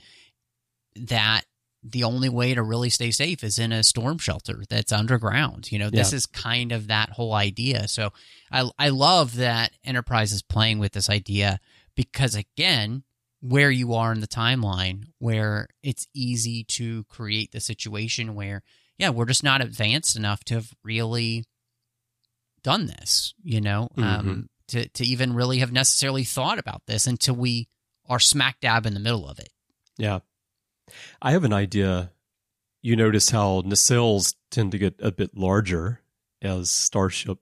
That 0.95 1.45
the 1.81 2.03
only 2.03 2.27
way 2.29 2.53
to 2.53 2.61
really 2.61 2.89
stay 2.89 3.09
safe 3.11 3.43
is 3.43 3.57
in 3.57 3.71
a 3.71 3.83
storm 3.83 4.17
shelter 4.17 4.63
that's 4.69 4.91
underground. 4.91 5.71
You 5.71 5.79
know, 5.79 5.89
this 5.89 6.11
Yeah. 6.11 6.17
is 6.17 6.25
kind 6.25 6.71
of 6.71 6.87
that 6.87 7.11
whole 7.11 7.33
idea. 7.33 7.87
So 7.87 8.11
I 8.51 8.69
I 8.77 8.89
love 8.89 9.35
that 9.37 9.71
Enterprise 9.83 10.31
is 10.33 10.41
playing 10.41 10.79
with 10.79 10.91
this 10.91 11.09
idea 11.09 11.59
because 11.95 12.35
again, 12.35 13.03
where 13.41 13.71
you 13.71 13.93
are 13.93 14.11
in 14.11 14.19
the 14.19 14.27
timeline, 14.27 15.05
where 15.19 15.69
it's 15.81 16.07
easy 16.13 16.65
to 16.65 17.05
create 17.05 17.53
the 17.53 17.61
situation 17.61 18.35
where, 18.35 18.61
yeah, 18.97 19.09
we're 19.11 19.25
just 19.25 19.45
not 19.45 19.61
advanced 19.61 20.17
enough 20.17 20.43
to 20.43 20.55
have 20.55 20.73
really 20.83 21.45
done 22.63 22.87
this, 22.87 23.33
you 23.41 23.61
know, 23.61 23.87
um, 23.97 24.49
to, 24.67 24.87
to 24.89 25.05
even 25.05 25.33
really 25.33 25.59
have 25.59 25.71
necessarily 25.71 26.25
thought 26.25 26.59
about 26.59 26.81
this 26.85 27.07
until 27.07 27.35
we 27.35 27.69
are 28.09 28.19
smack 28.19 28.59
dab 28.59 28.85
in 28.85 28.93
the 28.93 28.99
middle 28.99 29.27
of 29.27 29.39
it. 29.39 29.49
Yeah. 29.97 30.19
I 31.21 31.31
have 31.31 31.43
an 31.43 31.53
idea. 31.53 32.11
You 32.81 32.95
notice 32.95 33.29
how 33.31 33.61
nacelles 33.61 34.35
tend 34.51 34.71
to 34.71 34.77
get 34.77 34.95
a 34.99 35.11
bit 35.11 35.37
larger 35.37 36.01
as 36.41 36.71
starship 36.71 37.39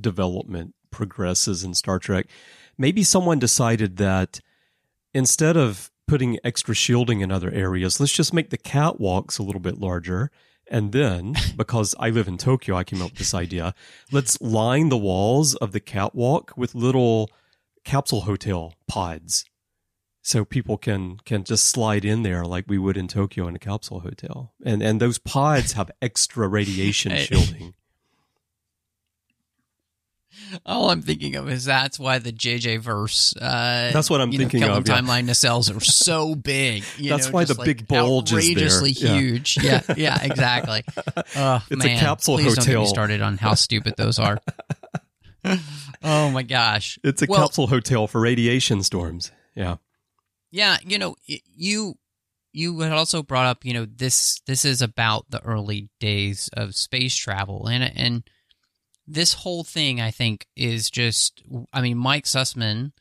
development 0.00 0.74
progresses 0.90 1.64
in 1.64 1.74
Star 1.74 1.98
Trek. 1.98 2.26
Maybe 2.78 3.02
someone 3.02 3.38
decided 3.38 3.96
that 3.96 4.40
instead 5.12 5.56
of 5.56 5.90
putting 6.06 6.38
extra 6.44 6.74
shielding 6.74 7.20
in 7.20 7.32
other 7.32 7.50
areas, 7.50 7.98
let's 7.98 8.12
just 8.12 8.32
make 8.32 8.50
the 8.50 8.58
catwalks 8.58 9.38
a 9.38 9.42
little 9.42 9.60
bit 9.60 9.78
larger. 9.78 10.30
And 10.68 10.92
then, 10.92 11.34
because 11.56 11.94
I 11.98 12.10
live 12.10 12.28
in 12.28 12.38
Tokyo, 12.38 12.76
I 12.76 12.84
came 12.84 13.02
up 13.02 13.10
with 13.10 13.18
this 13.18 13.34
idea. 13.34 13.74
Let's 14.12 14.40
line 14.40 14.88
the 14.88 14.96
walls 14.96 15.54
of 15.56 15.72
the 15.72 15.80
catwalk 15.80 16.52
with 16.56 16.74
little 16.74 17.30
capsule 17.84 18.22
hotel 18.22 18.74
pods 18.88 19.44
so 20.26 20.44
people 20.44 20.76
can 20.76 21.18
can 21.24 21.44
just 21.44 21.68
slide 21.68 22.04
in 22.04 22.22
there 22.24 22.44
like 22.44 22.64
we 22.66 22.78
would 22.78 22.96
in 22.96 23.06
Tokyo 23.06 23.46
in 23.46 23.54
a 23.54 23.60
capsule 23.60 24.00
hotel. 24.00 24.52
And 24.64 24.82
and 24.82 25.00
those 25.00 25.18
pods 25.18 25.74
have 25.74 25.88
extra 26.02 26.48
radiation 26.48 27.12
Hey. 27.12 27.24
shielding. 27.26 27.74
All 30.66 30.90
I'm 30.90 31.00
thinking 31.00 31.34
of 31.36 31.48
is 31.48 31.64
that's 31.64 31.98
why 31.98 32.18
the 32.18 32.32
JJ 32.32 32.80
verse. 32.80 33.34
Uh, 33.36 33.90
That's 33.92 34.10
what 34.10 34.20
I'm 34.20 34.30
know, 34.30 34.36
thinking 34.36 34.60
Killer 34.60 34.74
of, 34.74 34.86
yeah. 34.86 35.00
Timeline 35.00 35.24
nacelles 35.28 35.74
are 35.74 35.80
so 35.80 36.34
big. 36.34 36.84
you 36.98 37.08
That's 37.08 37.26
know, 37.28 37.32
why 37.32 37.44
the 37.44 37.54
like 37.54 37.64
big 37.64 37.88
bulge 37.88 38.32
is 38.32 38.44
there. 38.44 38.50
outrageously 38.52 38.92
huge. 38.92 39.58
Yeah, 39.62 39.80
yeah, 39.96 40.22
exactly. 40.22 40.82
Oh, 41.36 41.64
It's 41.70 41.84
a 41.84 41.88
capsule 41.96 42.36
Please 42.36 42.54
don't 42.56 42.66
get 42.66 42.78
me 42.80 42.86
started 42.86 43.22
on 43.22 43.38
how 43.38 43.54
stupid 43.54 43.94
those 43.96 44.18
are. 44.18 44.38
oh 46.04 46.30
my 46.30 46.42
gosh. 46.42 46.98
It's 47.02 47.22
a 47.22 47.26
Well- 47.28 47.40
capsule 47.40 47.68
hotel 47.68 48.06
for 48.06 48.20
radiation 48.20 48.82
storms. 48.82 49.32
Yeah. 49.54 49.76
Yeah, 50.56 50.78
you 50.86 50.96
know, 50.96 51.16
you 51.26 51.96
you 52.54 52.80
had 52.80 52.92
also 52.92 53.22
brought 53.22 53.44
up, 53.44 53.66
you 53.66 53.74
know, 53.74 53.84
this 53.84 54.40
this 54.46 54.64
is 54.64 54.80
about 54.80 55.26
the 55.28 55.42
early 55.42 55.90
days 56.00 56.48
of 56.54 56.74
space 56.74 57.14
travel, 57.14 57.66
and 57.66 57.84
and 57.94 58.22
this 59.06 59.34
whole 59.34 59.64
thing, 59.64 60.00
I 60.00 60.10
think, 60.10 60.46
is 60.56 60.88
just. 60.88 61.42
I 61.74 61.82
mean, 61.82 61.98
Mike 61.98 62.24
Sussman 62.24 62.92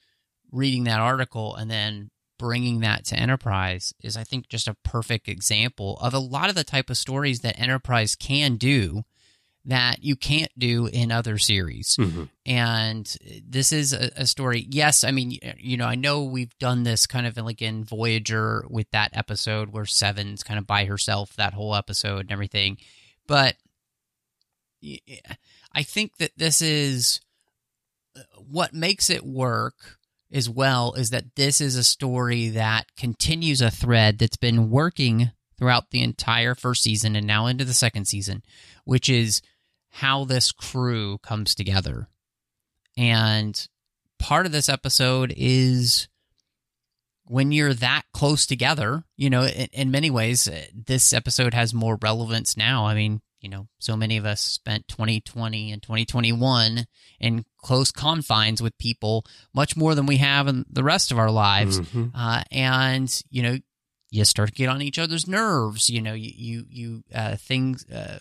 reading 0.52 0.84
that 0.84 1.00
article 1.00 1.56
and 1.56 1.72
then 1.72 2.12
bringing 2.38 2.82
that 2.82 3.06
to 3.06 3.16
Enterprise 3.16 3.94
is, 4.04 4.18
I 4.18 4.26
think, 4.26 4.50
just 4.50 4.68
a 4.68 4.76
perfect 4.84 5.30
example 5.30 5.98
of 6.02 6.14
a 6.14 6.20
lot 6.20 6.50
of 6.50 6.56
the 6.56 6.66
type 6.66 6.90
of 6.90 6.98
stories 6.98 7.40
that 7.40 7.58
Enterprise 7.58 8.16
can 8.16 8.58
do 8.58 9.04
that 9.65 10.03
you 10.03 10.15
can't 10.15 10.51
do 10.57 10.86
in 10.88 11.12
other 11.12 11.38
series. 11.38 11.98
Mhm. 11.98 12.29
And 12.45 13.17
this 13.48 13.72
is 13.72 13.93
a, 13.93 14.12
a 14.15 14.27
story. 14.27 14.67
Yes, 14.69 15.03
I 15.03 15.12
mean, 15.12 15.38
you 15.57 15.75
know, 15.77 15.86
I 15.86 15.95
know 15.95 16.24
we've 16.24 16.55
done 16.60 16.84
this 16.84 17.07
kind 17.07 17.25
of 17.25 17.36
like 17.38 17.62
in 17.62 17.84
Voyager 17.84 18.65
with 18.69 18.89
that 18.91 19.10
episode 19.13 19.69
where 19.69 19.86
Seven's 19.86 20.43
kind 20.43 20.60
of 20.60 20.67
by 20.67 20.86
herself 20.86 21.36
that 21.38 21.53
whole 21.53 21.75
episode 21.75 22.22
and 22.22 22.31
everything. 22.31 22.77
But 23.27 23.55
I 25.74 25.84
think 25.84 26.17
that 26.17 26.31
this 26.38 26.62
is 26.62 27.22
uh, 28.15 28.22
what 28.38 28.74
makes 28.74 29.10
it 29.10 29.25
work 29.25 29.98
as 30.31 30.50
well 30.50 30.93
is 30.93 31.10
that 31.10 31.36
this 31.36 31.62
is 31.62 31.75
a 31.75 31.84
story 31.84 32.50
that 32.50 32.86
continues 32.98 33.62
a 33.62 33.72
thread 33.72 34.19
that's 34.19 34.38
been 34.38 34.69
working 34.69 35.31
throughout 35.57 35.89
the 35.91 36.03
entire 36.03 36.53
first 36.53 36.84
season 36.84 37.15
and 37.15 37.25
now 37.25 37.48
into 37.48 37.65
the 37.65 37.74
second 37.74 38.05
season, 38.05 38.43
which 38.84 39.10
is 39.10 39.41
how 40.00 40.25
this 40.25 40.52
crew 40.52 41.18
comes 41.20 41.56
together. 41.56 42.10
And 42.98 43.66
part 44.20 44.46
of 44.46 44.52
this 44.52 44.68
episode 44.68 45.34
is 45.38 46.10
when 47.28 47.54
you're 47.54 47.74
that 47.74 48.04
close 48.14 48.46
together, 48.46 49.06
you 49.16 49.30
know, 49.30 49.44
in, 49.44 49.68
in 49.72 49.92
many 49.92 50.10
ways, 50.10 50.50
uh, 50.50 50.66
this 50.74 51.14
episode 51.14 51.54
has 51.54 51.74
more 51.74 51.98
relevance 52.02 52.58
now. 52.58 52.86
I 52.86 52.94
mean, 52.94 53.22
you 53.40 53.48
know, 53.48 53.70
so 53.80 53.96
many 53.96 54.18
of 54.18 54.25
us 54.25 54.42
spent 54.42 54.90
2020 54.90 55.72
and 55.72 55.82
2021 55.82 56.88
in 57.22 57.46
close 57.58 57.94
confines 57.94 58.62
with 58.62 58.78
people 58.78 59.25
much 59.54 59.78
more 59.78 59.96
than 59.96 60.08
we 60.08 60.18
have 60.18 60.50
in 60.50 60.66
the 60.70 60.84
rest 60.84 61.14
of 61.14 61.20
our 61.20 61.32
lives. 61.32 61.80
Mhm. 61.80 62.12
Uh, 62.14 62.44
and, 62.52 63.22
you 63.30 63.42
know, 63.44 63.58
you 64.12 64.25
start 64.25 64.50
to 64.50 64.56
get 64.56 64.68
on 64.68 64.82
each 64.82 65.00
other's 65.00 65.25
nerves. 65.25 65.90
You 65.90 66.02
know, 66.02 66.14
you, 66.14 66.32
you, 66.36 66.66
you 66.70 67.04
uh, 67.14 67.38
things, 67.38 67.86
uh, 67.90 68.20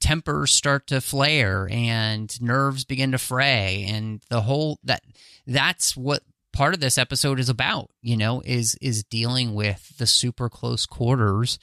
tempers 0.00 0.50
start 0.50 0.86
to 0.88 1.00
flare 1.00 1.68
and 1.70 2.40
nerves 2.40 2.84
begin 2.84 3.12
to 3.12 3.18
fray. 3.18 3.84
And 3.88 4.22
the 4.30 4.42
whole, 4.42 4.78
that, 4.84 5.02
that's 5.46 5.96
what 5.96 6.22
part 6.52 6.74
of 6.74 6.80
this 6.80 6.98
episode 6.98 7.38
is 7.40 7.48
about, 7.48 7.90
you 8.02 8.16
know, 8.16 8.40
is, 8.44 8.76
is 8.80 9.04
dealing 9.04 9.54
with 9.54 9.96
the 9.98 10.06
super 10.06 10.48
close 10.48 10.86
quarters 10.86 11.58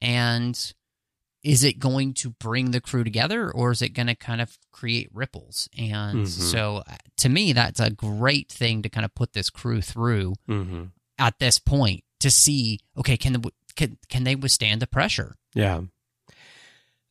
and, 0.00 0.72
is 1.42 1.62
it 1.62 1.78
going 1.78 2.14
to 2.14 2.30
bring 2.30 2.70
the 2.70 2.80
crew 2.80 3.04
together 3.04 3.50
or 3.50 3.70
is 3.70 3.82
it 3.82 3.90
going 3.90 4.06
to 4.06 4.14
kind 4.14 4.40
of 4.40 4.56
create 4.72 5.10
ripples? 5.12 5.68
And 5.76 6.20
Mhm. 6.24 6.26
so 6.26 6.82
to 7.18 7.28
me, 7.28 7.52
that's 7.52 7.80
a 7.80 7.90
great 7.90 8.50
thing 8.50 8.80
to 8.80 8.88
kind 8.88 9.04
of 9.04 9.14
put 9.14 9.34
this 9.34 9.50
crew 9.50 9.82
through 9.82 10.36
Mhm. 10.48 10.92
at 11.18 11.38
this 11.40 11.58
point 11.58 12.02
to 12.20 12.30
see, 12.30 12.78
okay, 12.96 13.18
can, 13.18 13.34
the, 13.34 13.50
can, 13.76 13.98
can 14.08 14.24
they 14.24 14.34
withstand 14.34 14.80
the 14.80 14.86
pressure? 14.86 15.36
Yeah. 15.54 15.82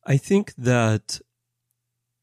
I 0.06 0.16
think 0.16 0.54
that 0.56 1.20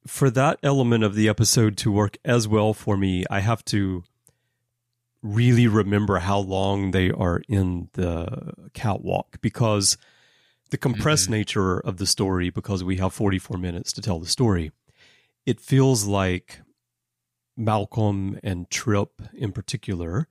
for 0.05 0.29
that 0.31 0.59
element 0.63 1.03
of 1.03 1.15
the 1.15 1.29
episode 1.29 1.77
to 1.77 1.91
work 1.91 2.17
as 2.25 2.47
well 2.47 2.73
for 2.73 2.97
me, 2.97 3.25
I 3.29 3.39
have 3.39 3.63
to 3.65 4.03
really 5.21 5.67
remember 5.67 6.19
how 6.19 6.39
long 6.39 6.91
they 6.91 7.11
are 7.11 7.41
in 7.47 7.89
the 7.93 8.53
catwalk 8.73 9.39
because 9.41 9.97
the 10.71 10.77
compressed 10.77 11.25
mm-hmm. 11.25 11.33
nature 11.33 11.79
of 11.79 11.97
the 11.97 12.07
story, 12.07 12.49
because 12.49 12.83
we 12.83 12.97
have 12.97 13.13
44 13.13 13.57
minutes 13.57 13.93
to 13.93 14.01
tell 14.01 14.19
the 14.19 14.27
story, 14.27 14.71
it 15.45 15.59
feels 15.59 16.05
like 16.05 16.61
Malcolm 17.57 18.39
and 18.43 18.69
Trip 18.69 19.21
in 19.33 19.51
particular 19.51 20.27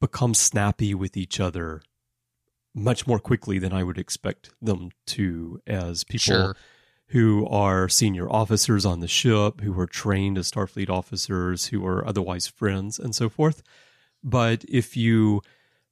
become 0.00 0.34
snappy 0.34 0.94
with 0.94 1.16
each 1.16 1.38
other 1.38 1.82
much 2.74 3.06
more 3.06 3.18
quickly 3.18 3.58
than 3.58 3.72
I 3.72 3.82
would 3.82 3.98
expect 3.98 4.50
them 4.62 4.90
to 5.06 5.60
as 5.66 6.04
people 6.04 6.20
Sure. 6.34 6.56
who 7.08 7.46
are 7.48 7.88
senior 7.88 8.30
officers 8.30 8.86
on 8.86 9.00
the 9.00 9.08
ship, 9.08 9.60
who 9.60 9.78
are 9.78 9.86
trained 9.86 10.38
as 10.38 10.50
Starfleet 10.50 10.88
officers, 10.88 11.66
who 11.66 11.84
are 11.84 12.06
otherwise 12.06 12.46
friends, 12.46 12.98
and 12.98 13.14
so 13.14 13.28
forth. 13.28 13.62
But 14.22 14.64
if 14.68 14.96
you 14.96 15.42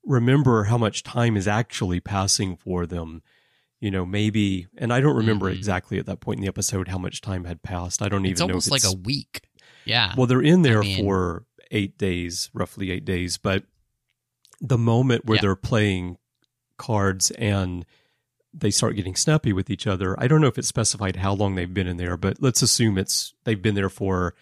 remember 0.04 0.64
how 0.64 0.78
much 0.78 1.02
time 1.02 1.36
is 1.36 1.48
actually 1.48 1.98
passing 2.00 2.56
for 2.56 2.86
them, 2.86 3.22
you 3.80 3.90
know, 3.90 4.06
maybe, 4.06 4.66
and 4.76 4.92
I 4.92 5.00
don't 5.00 5.16
remember 5.16 5.50
Mhm. 5.50 5.56
exactly 5.56 5.98
at 5.98 6.06
that 6.06 6.20
point 6.20 6.38
in 6.38 6.42
the 6.42 6.48
episode 6.48 6.88
how 6.88 6.98
much 6.98 7.20
time 7.20 7.44
had 7.44 7.62
passed. 7.62 8.00
I 8.02 8.08
don't 8.08 8.24
It's 8.24 8.40
even 8.40 8.48
know 8.48 8.54
almost 8.54 8.68
if 8.68 8.72
like 8.72 8.84
a 8.84 8.96
week. 8.96 9.42
Yeah. 9.84 10.14
well, 10.16 10.26
they're 10.26 10.40
in 10.42 10.62
there 10.62 10.80
mean- 10.80 11.02
for 11.04 11.44
eight 11.70 11.98
days, 11.98 12.50
roughly 12.54 12.90
eight 12.90 13.04
days. 13.04 13.36
But 13.38 13.64
the 14.60 14.78
moment 14.78 15.24
where 15.26 15.36
Yeah. 15.36 15.42
they're 15.42 15.56
playing 15.56 16.18
cards 16.78 17.30
and 17.32 17.84
they 18.54 18.70
start 18.70 18.96
getting 18.96 19.14
snappy 19.14 19.52
with 19.52 19.70
each 19.70 19.86
other, 19.86 20.18
I 20.18 20.26
don't 20.26 20.40
know 20.40 20.46
if 20.46 20.58
it's 20.58 20.68
specified 20.68 21.16
how 21.16 21.34
long 21.34 21.54
they've 21.54 21.72
been 21.72 21.86
in 21.86 21.98
there, 21.98 22.16
but 22.16 22.40
let's 22.40 22.62
assume 22.62 22.98
it's 22.98 23.34
they've 23.44 23.60
been 23.60 23.74
there 23.74 23.90
for 23.90 24.34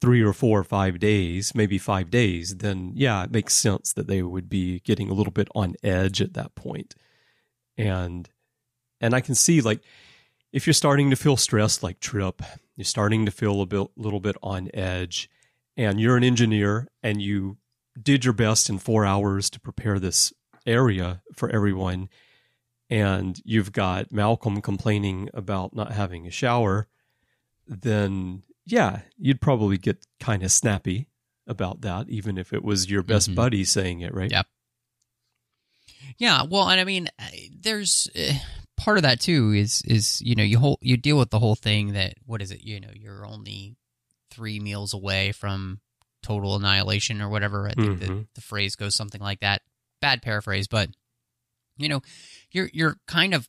three 0.00 0.22
or 0.22 0.32
four 0.32 0.60
or 0.60 0.64
five 0.64 0.98
days, 0.98 1.54
maybe 1.54 1.76
five 1.78 2.10
days. 2.10 2.56
Then 2.56 2.92
yeah, 2.94 3.24
it 3.24 3.30
makes 3.30 3.54
sense 3.54 3.92
that 3.92 4.06
they 4.06 4.22
would 4.22 4.48
be 4.48 4.80
getting 4.80 5.10
a 5.10 5.14
little 5.14 5.32
bit 5.32 5.48
on 5.54 5.74
edge 5.82 6.22
at 6.22 6.34
that 6.34 6.54
point. 6.54 6.94
And 7.76 8.28
and 9.00 9.14
I 9.14 9.20
can 9.20 9.34
see 9.34 9.60
like 9.60 9.80
if 10.52 10.66
you're 10.66 10.74
starting 10.74 11.10
to 11.10 11.16
feel 11.16 11.36
stressed 11.36 11.82
like 11.82 12.00
Trip, 12.00 12.42
you're 12.76 12.84
starting 12.84 13.24
to 13.26 13.30
feel 13.30 13.60
a 13.60 13.66
bit, 13.66 13.88
little 13.96 14.20
bit 14.20 14.36
on 14.42 14.70
edge, 14.74 15.30
and 15.76 16.00
you're 16.00 16.16
an 16.16 16.24
engineer 16.24 16.88
and 17.02 17.20
you 17.22 17.58
did 18.00 18.24
your 18.24 18.34
best 18.34 18.68
in 18.68 18.78
four 18.78 19.04
hours 19.04 19.50
to 19.50 19.60
prepare 19.60 19.98
this 19.98 20.32
area 20.66 21.22
for 21.34 21.48
everyone, 21.50 22.08
and 22.88 23.40
you've 23.44 23.72
got 23.72 24.10
Malcolm 24.12 24.60
complaining 24.60 25.28
about 25.34 25.74
not 25.74 25.92
having 25.92 26.26
a 26.26 26.30
shower, 26.30 26.88
then 27.66 28.42
yeah, 28.66 29.02
you'd 29.18 29.40
probably 29.40 29.78
get 29.78 30.04
kind 30.20 30.42
of 30.42 30.52
snappy 30.52 31.08
about 31.46 31.80
that, 31.80 32.08
even 32.08 32.38
if 32.38 32.52
it 32.52 32.62
was 32.62 32.90
your 32.90 33.02
best 33.02 33.30
Mhm. 33.30 33.34
buddy 33.34 33.64
saying 33.64 34.00
it, 34.00 34.14
right? 34.14 34.30
Yeah. 34.30 34.42
Yeah, 36.18 36.42
well, 36.48 36.68
and 36.68 36.80
I 36.80 36.84
mean, 36.84 37.08
there's 37.52 38.08
uh, 38.16 38.32
part 38.76 38.96
of 38.98 39.02
that 39.02 39.20
too. 39.20 39.52
Is 39.52 39.82
is 39.82 40.20
you 40.22 40.34
know 40.34 40.42
you 40.42 40.58
whole 40.58 40.78
you 40.82 40.96
deal 40.96 41.18
with 41.18 41.30
the 41.30 41.38
whole 41.38 41.54
thing 41.54 41.92
that 41.92 42.14
what 42.24 42.42
is 42.42 42.50
it? 42.50 42.62
You 42.64 42.80
know, 42.80 42.90
you're 42.94 43.26
only 43.26 43.76
three 44.30 44.60
meals 44.60 44.92
away 44.94 45.32
from 45.32 45.80
total 46.22 46.56
annihilation 46.56 47.20
or 47.22 47.28
whatever. 47.28 47.68
I 47.68 47.72
think 47.72 48.00
the, 48.00 48.06
Mhm. 48.06 48.26
the 48.34 48.40
phrase 48.40 48.76
goes 48.76 48.94
something 48.94 49.20
like 49.20 49.40
that. 49.40 49.62
Bad 50.00 50.22
paraphrase, 50.22 50.66
but 50.66 50.90
you 51.76 51.88
know, 51.88 52.00
you're 52.50 52.70
you're 52.72 52.96
kind 53.06 53.34
of 53.34 53.48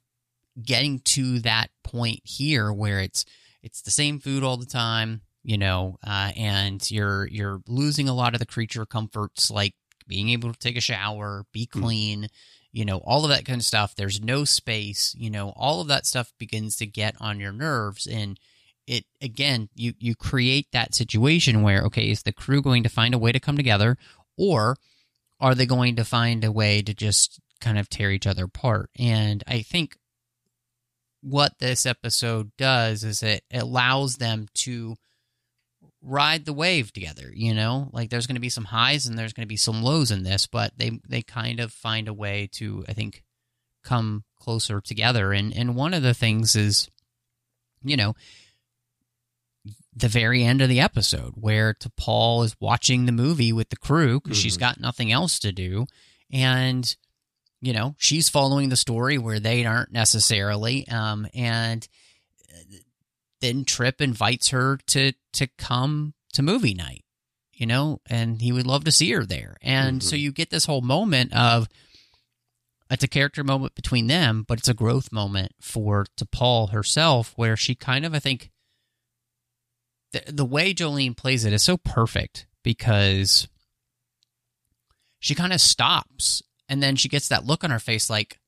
getting 0.64 1.00
to 1.00 1.40
that 1.40 1.70
point 1.84 2.22
here 2.24 2.72
where 2.72 3.00
it's 3.00 3.26
it's 3.64 3.82
the 3.82 3.92
same 3.92 4.20
food 4.20 4.44
all 4.44 4.58
the 4.58 4.66
time, 4.66 5.22
you 5.44 5.58
know, 5.58 5.98
uh, 6.06 6.32
and 6.36 6.90
you're 6.92 7.28
you're 7.28 7.62
losing 7.68 8.10
a 8.10 8.14
lot 8.14 8.34
of 8.34 8.40
the 8.40 8.46
creature 8.46 8.86
comforts 8.86 9.50
like 9.52 9.76
being 10.08 10.30
able 10.30 10.52
to 10.52 10.60
take 10.60 10.78
a 10.78 10.82
shower, 10.82 11.46
be 11.54 11.70
Hmm. 11.72 11.82
clean, 11.82 12.28
you 12.72 12.86
know, 12.86 12.98
all 13.00 13.24
of 13.24 13.30
that 13.30 13.46
kind 13.46 13.60
of 13.62 13.66
stuff. 13.66 13.96
There's 13.96 14.22
no 14.22 14.44
space, 14.46 15.16
you 15.18 15.30
know, 15.30 15.50
all 15.56 15.82
of 15.82 15.88
that 15.88 16.06
stuff 16.06 16.34
begins 16.38 16.76
to 16.78 16.86
get 16.86 17.16
on 17.20 17.40
your 17.40 17.52
nerves 17.54 18.08
and 18.08 18.40
it 18.88 19.06
again, 19.22 19.70
you 19.76 19.94
you 20.00 20.16
create 20.16 20.68
that 20.72 20.96
situation 20.96 21.62
where 21.62 21.84
okay, 21.84 22.10
is 22.10 22.24
the 22.24 22.34
crew 22.34 22.62
going 22.62 22.84
to 22.84 22.90
find 22.90 23.14
a 23.14 23.20
way 23.20 23.32
to 23.32 23.40
come 23.40 23.56
together 23.58 23.98
or 24.38 24.76
are 25.42 25.56
they 25.56 25.66
going 25.66 25.98
to 25.98 26.06
find 26.06 26.46
a 26.46 26.52
way 26.52 26.82
to 26.82 26.94
just 26.94 27.42
kind 27.60 27.78
of 27.78 27.90
tear 27.90 28.12
each 28.12 28.28
other 28.28 28.46
apart? 28.46 28.90
And 28.98 29.44
I 29.48 29.64
think 29.64 29.98
what 31.22 31.60
this 31.60 31.86
episode 31.86 32.52
does 32.58 33.04
is 33.04 33.22
it 33.24 33.44
allows 33.52 34.16
them 34.16 34.48
to 34.54 34.96
ride 36.04 36.46
the 36.46 36.54
wave 36.54 36.92
together 36.92 37.32
you 37.32 37.54
know 37.54 37.88
like 37.94 38.10
there's 38.10 38.26
going 38.26 38.36
to 38.36 38.42
be 38.42 38.50
some 38.50 38.66
highs 38.66 39.06
and 39.06 39.18
there's 39.18 39.34
going 39.34 39.46
to 39.46 39.48
be 39.48 39.56
some 39.56 39.84
lows 39.84 40.10
in 40.10 40.24
this 40.24 40.48
but 40.48 40.76
they 40.76 41.00
they 41.08 41.22
kind 41.22 41.60
of 41.60 41.72
find 41.72 42.08
a 42.08 42.14
way 42.14 42.50
to 42.52 42.84
i 42.90 42.94
think 42.94 43.24
come 43.84 44.24
closer 44.40 44.82
together 44.82 45.32
and 45.32 45.56
and 45.56 45.76
one 45.76 45.94
of 45.94 46.02
the 46.02 46.16
things 46.16 46.56
is 46.56 46.90
you 47.84 47.96
know 47.96 48.16
the 49.94 50.08
very 50.08 50.44
end 50.44 50.62
of 50.62 50.70
the 50.70 50.80
episode 50.80 51.34
where 51.36 51.74
T'Pol 51.74 52.46
is 52.46 52.56
watching 52.60 53.06
the 53.06 53.12
movie 53.12 53.52
with 53.52 53.70
the 53.70 53.76
crew 53.78 54.20
because 54.22 54.38
she's 54.38 54.56
Mhm. 54.58 54.62
got 54.62 54.80
nothing 54.80 55.12
else 55.12 55.38
to 55.40 55.52
do 55.52 55.86
and 56.32 56.96
you 57.62 57.74
know 57.74 57.96
she's 58.00 58.30
following 58.30 58.70
the 58.70 58.78
story 58.78 59.18
where 59.18 59.40
they 59.40 59.66
aren't 59.66 59.92
necessarily 59.92 60.88
um 60.88 61.28
and 61.34 61.88
then 63.42 63.66
Trip 63.66 64.02
invites 64.02 64.50
her 64.50 64.78
to 64.88 65.14
to 65.34 65.48
come 65.58 66.14
to 66.34 66.42
movie 66.44 66.74
night, 66.76 67.04
you 67.54 67.66
know, 67.66 68.00
and 68.08 68.42
he 68.42 68.52
would 68.52 68.68
love 68.68 68.84
to 68.86 68.92
see 68.92 69.12
her 69.12 69.26
there. 69.26 69.58
And 69.62 70.04
so 70.04 70.16
Mhm. 70.16 70.20
you 70.22 70.32
get 70.32 70.50
this 70.52 70.66
whole 70.66 70.82
moment 70.82 71.34
of 71.34 71.68
it's 72.90 73.04
a 73.04 73.08
character 73.08 73.44
moment 73.44 73.74
between 73.74 74.08
them, 74.08 74.44
but 74.48 74.60
it's 74.60 74.68
a 74.68 74.74
growth 74.74 75.12
moment 75.12 75.54
for 75.62 76.06
T'Pol 76.18 76.70
herself, 76.72 77.34
where 77.38 77.56
she 77.58 77.74
kind 77.74 78.06
of, 78.06 78.14
I 78.14 78.20
think, 78.20 78.52
the, 80.12 80.24
the 80.32 80.46
way 80.46 80.74
Jolene 80.74 81.16
plays 81.16 81.46
it 81.46 81.54
is 81.54 81.64
so 81.64 81.78
perfect 81.78 82.48
because 82.64 83.48
she 85.20 85.36
kind 85.36 85.54
of 85.54 85.62
stops 85.62 86.42
and 86.68 86.82
then 86.82 86.96
she 86.96 87.10
gets 87.10 87.28
that 87.30 87.46
look 87.46 87.64
on 87.64 87.72
her 87.72 87.80
face 87.80 88.10
like, 88.10 88.40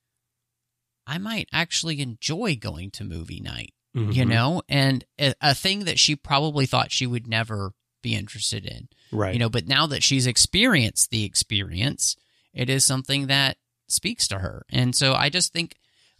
I 1.05 1.17
might 1.17 1.49
actually 1.51 2.01
enjoy 2.01 2.55
going 2.55 2.91
to 2.91 3.03
movie 3.03 3.41
night, 3.41 3.73
mm-hmm. 3.95 4.11
you 4.11 4.25
know? 4.25 4.61
And 4.69 5.03
a, 5.19 5.33
a 5.41 5.53
thing 5.53 5.85
that 5.85 5.99
she 5.99 6.15
probably 6.15 6.65
thought 6.65 6.91
she 6.91 7.05
would 7.05 7.27
never 7.27 7.73
be 8.01 8.15
interested 8.15 8.65
in. 8.65 8.87
Right. 9.11 9.33
You 9.33 9.39
know, 9.39 9.49
but 9.49 9.67
now 9.67 9.87
that 9.87 10.03
she's 10.03 10.27
experienced 10.27 11.09
the 11.09 11.25
experience, 11.25 12.15
it 12.53 12.69
is 12.69 12.85
something 12.85 13.27
that 13.27 13.57
speaks 13.87 14.27
to 14.29 14.39
her. 14.39 14.65
And 14.69 14.95
so 14.95 15.13
I 15.13 15.29
just 15.29 15.53
think 15.53 15.75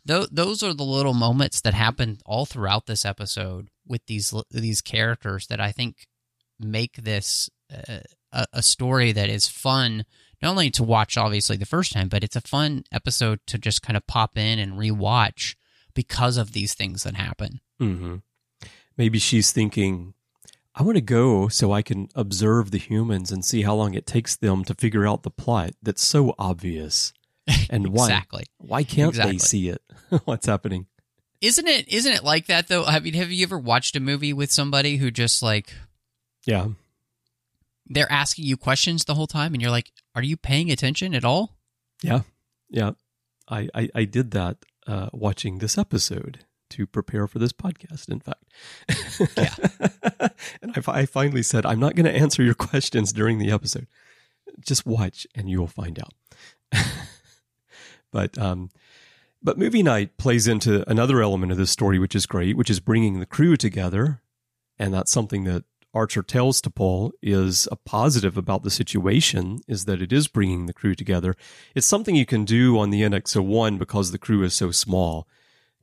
th- 0.08 0.30
those 0.32 0.64
are 0.64 0.74
the 0.74 0.84
little 0.84 1.14
moments 1.14 1.62
that 1.62 1.74
happen 1.74 2.20
all 2.26 2.46
throughout 2.46 2.86
this 2.86 3.06
episode 3.06 3.70
with 3.88 4.06
these 4.08 4.34
these 4.52 4.82
characters 4.82 5.48
that 5.48 5.60
I 5.60 5.72
think 5.72 6.08
make 6.60 6.98
this 6.98 7.50
uh, 7.72 8.00
a, 8.32 8.46
a 8.54 8.64
story 8.64 9.12
that 9.12 9.30
is 9.30 9.48
fun 9.48 10.06
not 10.42 10.50
only 10.50 10.70
to 10.72 10.84
watch 10.84 11.18
obviously 11.18 11.56
the 11.56 11.66
first 11.66 11.94
time, 11.94 12.10
but 12.10 12.24
it's 12.24 12.36
a 12.36 12.42
fun 12.42 12.84
episode 12.92 13.40
to 13.48 13.58
just 13.58 13.82
kind 13.82 13.96
of 13.96 14.06
pop 14.08 14.38
in 14.38 14.60
and 14.60 14.74
rewatch 14.74 15.56
because 15.94 16.36
of 16.38 16.52
these 16.52 16.74
things 16.74 17.04
that 17.04 17.16
happen. 17.16 17.62
Mm-hmm. 17.82 18.16
Maybe 18.98 19.20
she's 19.20 19.52
thinking, 19.54 20.14
I 20.76 20.84
want 20.84 20.98
to 20.98 21.02
go 21.02 21.48
so 21.48 21.72
I 21.72 21.82
can 21.82 22.10
observe 22.14 22.72
the 22.72 22.78
humans 22.78 23.32
and 23.32 23.46
see 23.46 23.62
how 23.62 23.76
long 23.76 23.94
it 23.94 24.06
takes 24.06 24.36
them 24.36 24.66
to 24.66 24.74
figure 24.74 25.08
out 25.08 25.24
the 25.24 25.32
plot 25.32 25.72
that's 25.82 26.06
so 26.06 26.36
obvious. 26.38 27.14
And 27.70 27.88
why 27.88 28.24
why 28.60 28.84
can't 28.84 29.10
exactly. 29.10 29.34
they 29.34 29.38
see 29.38 29.68
it? 29.68 29.82
What's 30.26 30.46
happening? 30.46 30.86
Isn't 31.44 31.68
it 31.68 31.90
isn't 31.90 32.14
it 32.14 32.24
like 32.24 32.48
that 32.48 32.70
though? 32.70 32.86
I 32.86 33.02
mean, 33.02 33.16
have 33.16 33.30
you 33.30 33.44
ever 33.44 33.60
watched 33.60 33.98
a 33.98 34.00
movie 34.00 34.32
with 34.32 34.50
somebody 34.50 34.96
who 34.96 35.12
just 35.12 35.44
like 35.44 35.74
Yeah. 36.46 36.68
They're 37.86 38.12
asking 38.12 38.46
you 38.46 38.56
questions 38.56 39.04
the 39.04 39.14
whole 39.14 39.28
time 39.28 39.54
and 39.54 39.62
you're 39.62 39.70
like, 39.70 39.92
Are 40.16 40.24
you 40.24 40.38
paying 40.38 40.72
attention 40.72 41.14
at 41.14 41.26
all? 41.26 41.58
Yeah. 42.02 42.22
Yeah. 42.70 42.92
I 43.50 43.68
I, 43.76 43.90
I 43.94 44.06
did 44.06 44.32
that 44.32 44.58
uh, 44.88 45.10
watching 45.12 45.58
this 45.58 45.78
episode 45.78 46.46
to 46.70 46.88
prepare 46.88 47.28
for 47.28 47.40
this 47.40 47.52
podcast, 47.52 48.10
in 48.10 48.22
fact. 48.22 48.46
Yeah. 49.38 50.30
and 50.62 50.74
I, 50.76 51.02
I 51.02 51.06
finally 51.06 51.44
said, 51.44 51.66
I'm 51.66 51.80
not 51.80 51.96
going 51.96 52.06
to 52.06 52.16
answer 52.16 52.42
your 52.42 52.56
questions 52.56 53.14
during 53.14 53.38
the 53.38 53.52
episode. 53.52 53.88
Just 54.60 54.86
watch 54.86 55.28
and 55.36 55.50
you'll 55.50 55.68
find 55.68 56.00
out. 56.00 56.14
but 58.12 58.38
um, 58.38 58.70
but 59.44 59.58
movie 59.58 59.84
night 59.84 60.18
plays 60.18 60.48
into 60.48 60.90
another 60.90 61.22
element 61.22 61.52
of 61.52 61.58
this 61.58 61.72
story, 61.72 62.00
which 62.00 62.16
is 62.16 62.26
great, 62.26 62.56
which 62.56 62.70
is 62.70 62.80
bringing 62.80 63.20
the 63.20 63.26
crew 63.26 63.58
together, 63.58 64.22
and 64.80 64.94
that's 64.94 65.12
something 65.12 65.44
that 65.44 65.66
Archer 65.94 66.24
tells 66.24 66.60
T'Pol 66.60 67.12
is 67.22 67.68
a 67.72 67.76
positive 67.76 68.36
about 68.36 68.64
the 68.64 68.72
situation 68.72 69.60
is 69.68 69.86
that 69.86 70.02
it 70.02 70.12
is 70.12 70.28
bringing 70.28 70.66
the 70.66 70.74
crew 70.74 70.96
together. 70.96 71.36
It's 71.76 71.86
something 71.86 72.16
you 72.16 72.26
can 72.26 72.46
do 72.46 72.80
on 72.80 72.90
the 72.90 73.02
NX-01 73.04 73.78
because 73.78 74.12
the 74.12 74.18
crew 74.18 74.44
is 74.44 74.56
so 74.56 74.72
small 74.72 75.28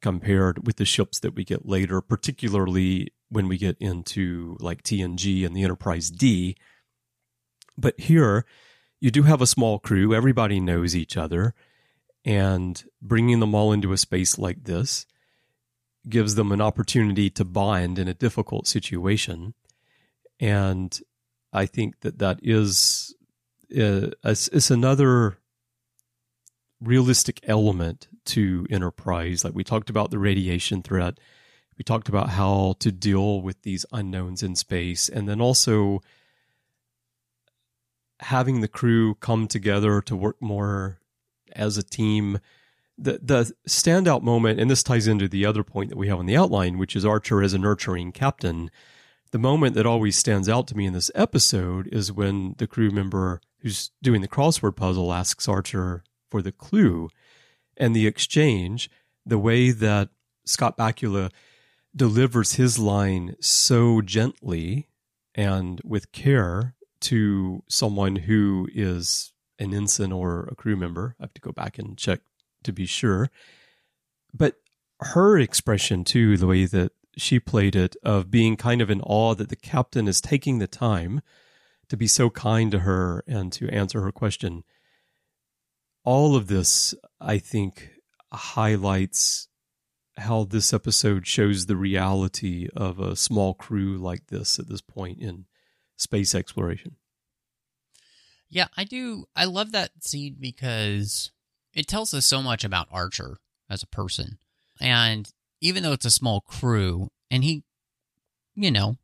compared 0.00 0.66
with 0.66 0.76
the 0.76 0.84
ships 0.84 1.20
that 1.20 1.36
we 1.36 1.44
get 1.44 1.66
later, 1.66 2.00
particularly 2.00 3.12
when 3.28 3.46
we 3.46 3.56
get 3.56 3.76
into 3.78 4.56
like 4.58 4.82
TNG 4.82 5.46
and 5.46 5.54
the 5.54 5.62
Enterprise 5.62 6.10
D. 6.10 6.56
But 7.78 8.00
here, 8.00 8.44
you 9.00 9.12
do 9.12 9.22
have 9.22 9.40
a 9.40 9.46
small 9.46 9.78
crew. 9.78 10.12
Everybody 10.12 10.58
knows 10.58 10.96
each 10.96 11.16
other 11.16 11.54
and 12.24 12.84
bringing 13.00 13.40
them 13.40 13.54
all 13.54 13.72
into 13.72 13.92
a 13.92 13.98
space 13.98 14.38
like 14.38 14.64
this 14.64 15.06
gives 16.08 16.34
them 16.34 16.50
an 16.50 16.60
opportunity 16.60 17.28
to 17.30 17.44
bond 17.44 17.98
in 17.98 18.08
a 18.08 18.14
difficult 18.14 18.66
situation. 18.66 19.54
And 20.38 20.98
i 21.52 21.66
think 21.66 22.00
that 22.00 22.18
that 22.18 22.38
is 22.42 23.14
uh, 23.76 24.10
it's 24.24 24.70
another 24.70 25.38
realistic 26.80 27.40
element 27.44 28.08
to 28.24 28.66
enterprise. 28.70 29.44
Like 29.44 29.54
we 29.54 29.64
talked 29.64 29.90
about 29.90 30.10
the 30.10 30.18
radiation 30.18 30.82
threat. 30.82 31.18
We 31.76 31.84
talked 31.84 32.08
about 32.08 32.30
how 32.30 32.76
to 32.80 32.90
deal 32.90 33.40
with 33.40 33.62
these 33.62 33.86
unknowns 33.92 34.42
in 34.42 34.56
space. 34.56 35.08
And 35.08 35.28
then 35.28 35.40
also 35.40 36.00
having 38.20 38.60
the 38.60 38.68
crew 38.68 39.14
come 39.16 39.46
together 39.46 40.00
to 40.02 40.16
work 40.16 40.36
more 40.40 40.99
as 41.54 41.76
a 41.76 41.82
team. 41.82 42.38
The 42.98 43.20
the 43.22 43.52
standout 43.68 44.22
moment, 44.22 44.60
and 44.60 44.70
this 44.70 44.82
ties 44.82 45.06
into 45.06 45.28
the 45.28 45.46
other 45.46 45.62
point 45.62 45.88
that 45.90 45.98
we 45.98 46.08
have 46.08 46.18
on 46.18 46.26
the 46.26 46.36
outline, 46.36 46.78
which 46.78 46.94
is 46.94 47.04
Archer 47.04 47.42
as 47.42 47.54
a 47.54 47.58
nurturing 47.58 48.12
captain. 48.12 48.70
The 49.30 49.38
moment 49.38 49.74
that 49.76 49.86
always 49.86 50.16
stands 50.16 50.48
out 50.48 50.66
to 50.68 50.76
me 50.76 50.86
in 50.86 50.92
this 50.92 51.10
episode 51.14 51.88
is 51.92 52.12
when 52.12 52.56
the 52.58 52.66
crew 52.66 52.90
member 52.90 53.40
who's 53.60 53.90
doing 54.02 54.20
the 54.20 54.28
crossword 54.28 54.76
puzzle 54.76 55.12
asks 55.12 55.48
Archer 55.48 56.02
for 56.28 56.42
the 56.42 56.52
clue, 56.52 57.08
and 57.76 57.94
the 57.94 58.06
exchange, 58.06 58.90
the 59.24 59.38
way 59.38 59.70
that 59.70 60.10
Scott 60.44 60.76
Bakula 60.76 61.30
delivers 61.94 62.54
his 62.54 62.78
line 62.78 63.36
so 63.40 64.00
gently 64.00 64.88
and 65.34 65.80
with 65.84 66.12
care 66.12 66.74
to 67.00 67.62
someone 67.68 68.16
who 68.16 68.68
is 68.74 69.32
an 69.60 69.72
ensign 69.74 70.10
or 70.10 70.48
a 70.50 70.56
crew 70.56 70.76
member. 70.76 71.14
I 71.20 71.24
have 71.24 71.34
to 71.34 71.40
go 71.40 71.52
back 71.52 71.78
and 71.78 71.96
check 71.96 72.20
to 72.64 72.72
be 72.72 72.86
sure. 72.86 73.30
But 74.34 74.56
her 75.00 75.38
expression, 75.38 76.02
too, 76.04 76.36
the 76.36 76.46
way 76.46 76.64
that 76.64 76.92
she 77.16 77.38
played 77.38 77.76
it, 77.76 77.96
of 78.02 78.30
being 78.30 78.56
kind 78.56 78.80
of 78.80 78.90
in 78.90 79.00
awe 79.02 79.34
that 79.34 79.48
the 79.48 79.56
captain 79.56 80.08
is 80.08 80.20
taking 80.20 80.58
the 80.58 80.66
time 80.66 81.20
to 81.88 81.96
be 81.96 82.06
so 82.06 82.30
kind 82.30 82.70
to 82.70 82.80
her 82.80 83.22
and 83.26 83.52
to 83.52 83.68
answer 83.68 84.00
her 84.00 84.12
question. 84.12 84.64
All 86.04 86.34
of 86.34 86.46
this, 86.46 86.94
I 87.20 87.38
think, 87.38 87.90
highlights 88.32 89.48
how 90.16 90.44
this 90.44 90.72
episode 90.72 91.26
shows 91.26 91.66
the 91.66 91.76
reality 91.76 92.68
of 92.76 93.00
a 93.00 93.16
small 93.16 93.54
crew 93.54 93.98
like 93.98 94.28
this 94.28 94.58
at 94.58 94.68
this 94.68 94.80
point 94.80 95.18
in 95.18 95.46
space 95.96 96.34
exploration. 96.34 96.96
Yeah, 98.50 98.66
I 98.76 98.84
do. 98.84 99.24
I 99.34 99.44
love 99.44 99.72
that 99.72 99.90
scene 100.00 100.36
because 100.38 101.30
it 101.72 101.86
tells 101.86 102.12
us 102.12 102.26
so 102.26 102.42
much 102.42 102.64
about 102.64 102.88
Archer 102.90 103.38
as 103.68 103.82
a 103.82 103.88
person. 103.88 104.38
And 104.80 105.30
even 105.60 105.82
though 105.82 105.92
it's 105.92 106.04
a 106.04 106.10
small 106.10 106.40
crew, 106.40 107.10
and 107.30 107.44
he, 107.44 107.62
you 108.56 108.70
know, 108.70 108.96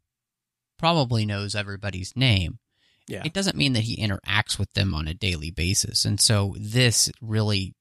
probably 0.78 1.24
knows 1.24 1.54
everybody's 1.54 2.16
name, 2.16 2.58
yeah. 3.06 3.22
it 3.24 3.32
doesn't 3.32 3.56
mean 3.56 3.74
that 3.74 3.84
he 3.84 3.96
interacts 3.96 4.58
with 4.58 4.72
them 4.74 4.94
on 4.94 5.06
a 5.06 5.14
daily 5.14 5.50
basis. 5.50 6.04
And 6.04 6.20
so 6.20 6.54
this 6.58 7.10
really 7.20 7.74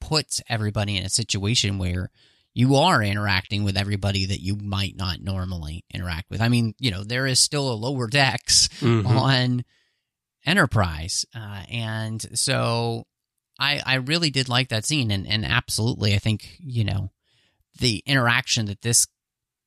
puts 0.00 0.42
everybody 0.48 0.96
in 0.96 1.04
a 1.04 1.10
situation 1.10 1.78
where 1.78 2.10
you 2.52 2.74
are 2.74 3.02
interacting 3.02 3.64
with 3.64 3.76
everybody 3.76 4.26
that 4.26 4.42
you 4.42 4.56
might 4.56 4.96
not 4.96 5.20
normally 5.20 5.84
interact 5.94 6.30
with. 6.30 6.40
I 6.40 6.48
mean, 6.48 6.74
you 6.78 6.90
know, 6.90 7.04
there 7.04 7.26
is 7.26 7.38
still 7.38 7.72
a 7.72 7.74
lower 7.74 8.06
decks 8.08 8.68
mm-hmm. 8.80 9.06
on 9.06 9.64
Enterprise. 10.46 11.26
Uh, 11.34 11.62
and 11.70 12.38
so 12.38 13.04
I, 13.58 13.82
I 13.84 13.94
really 13.96 14.30
did 14.30 14.48
like 14.48 14.68
that 14.70 14.84
scene. 14.84 15.10
And, 15.10 15.26
and 15.26 15.44
absolutely, 15.44 16.14
I 16.14 16.18
think, 16.18 16.56
you 16.60 16.84
know, 16.84 17.10
the 17.78 18.02
interaction 18.06 18.66
that 18.66 18.82
this 18.82 19.06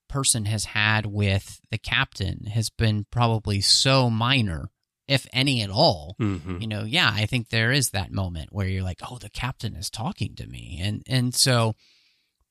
person 0.10 0.46
has 0.46 0.66
had 0.66 1.06
with 1.06 1.60
the 1.72 1.78
captain 1.78 2.46
has 2.46 2.70
been 2.70 3.06
probably 3.10 3.62
so 3.62 4.10
minor 4.10 4.70
if 5.08 5.26
any 5.34 5.64
at 5.64 5.72
all 5.72 6.16
mm-hmm. 6.22 6.60
you 6.62 6.68
know 6.68 6.84
yeah 6.84 7.12
i 7.16 7.26
think 7.26 7.50
there 7.50 7.72
is 7.72 7.90
that 7.90 8.12
moment 8.12 8.50
where 8.52 8.68
you're 8.68 8.84
like 8.84 9.00
oh 9.10 9.18
the 9.18 9.30
captain 9.30 9.76
is 9.76 9.90
talking 9.90 10.36
to 10.36 10.46
me 10.46 10.80
and 10.82 11.02
and 11.08 11.34
so 11.34 11.74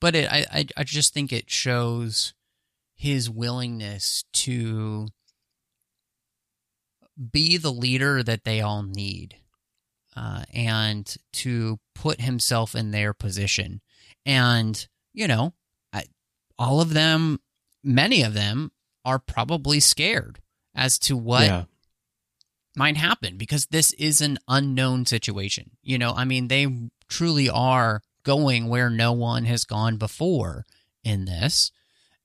but 0.01 0.17
it, 0.17 0.29
I, 0.29 0.67
I 0.77 0.83
just 0.83 1.15
think 1.15 1.33
it 1.33 1.49
shows 1.49 2.35
his 2.97 3.31
willingness 3.31 4.25
to 4.33 5.07
be 7.31 7.57
the 7.57 7.73
leader 7.73 8.23
that 8.23 8.45
they 8.45 8.61
all 8.61 8.83
need 8.83 9.37
uh, 10.17 10.45
and 10.53 11.17
to 11.33 11.79
put 11.95 12.21
himself 12.21 12.75
in 12.75 12.91
their 12.91 13.13
position. 13.13 13.81
And, 14.27 14.87
you 15.13 15.29
know, 15.29 15.55
I, 15.93 16.05
all 16.59 16.81
of 16.81 16.95
them, 16.95 17.41
many 17.83 18.23
of 18.23 18.35
them 18.35 18.73
are 19.05 19.19
probably 19.19 19.81
scared 19.81 20.41
as 20.75 20.99
to 21.01 21.17
what 21.17 21.45
yeah. 21.45 21.65
might 22.77 22.97
happen 22.97 23.37
because 23.37 23.67
this 23.67 23.93
is 23.95 24.21
an 24.21 24.39
unknown 24.49 25.07
situation. 25.07 25.71
You 25.83 25.99
know, 25.99 26.13
I 26.13 26.25
mean, 26.25 26.49
they 26.49 26.67
truly 27.09 27.49
are 27.49 28.03
going 28.25 28.69
where 28.69 28.91
no 28.91 29.13
one 29.13 29.45
has 29.45 29.65
gone 29.65 29.97
before 29.97 30.65
in 31.05 31.25
this 31.25 31.73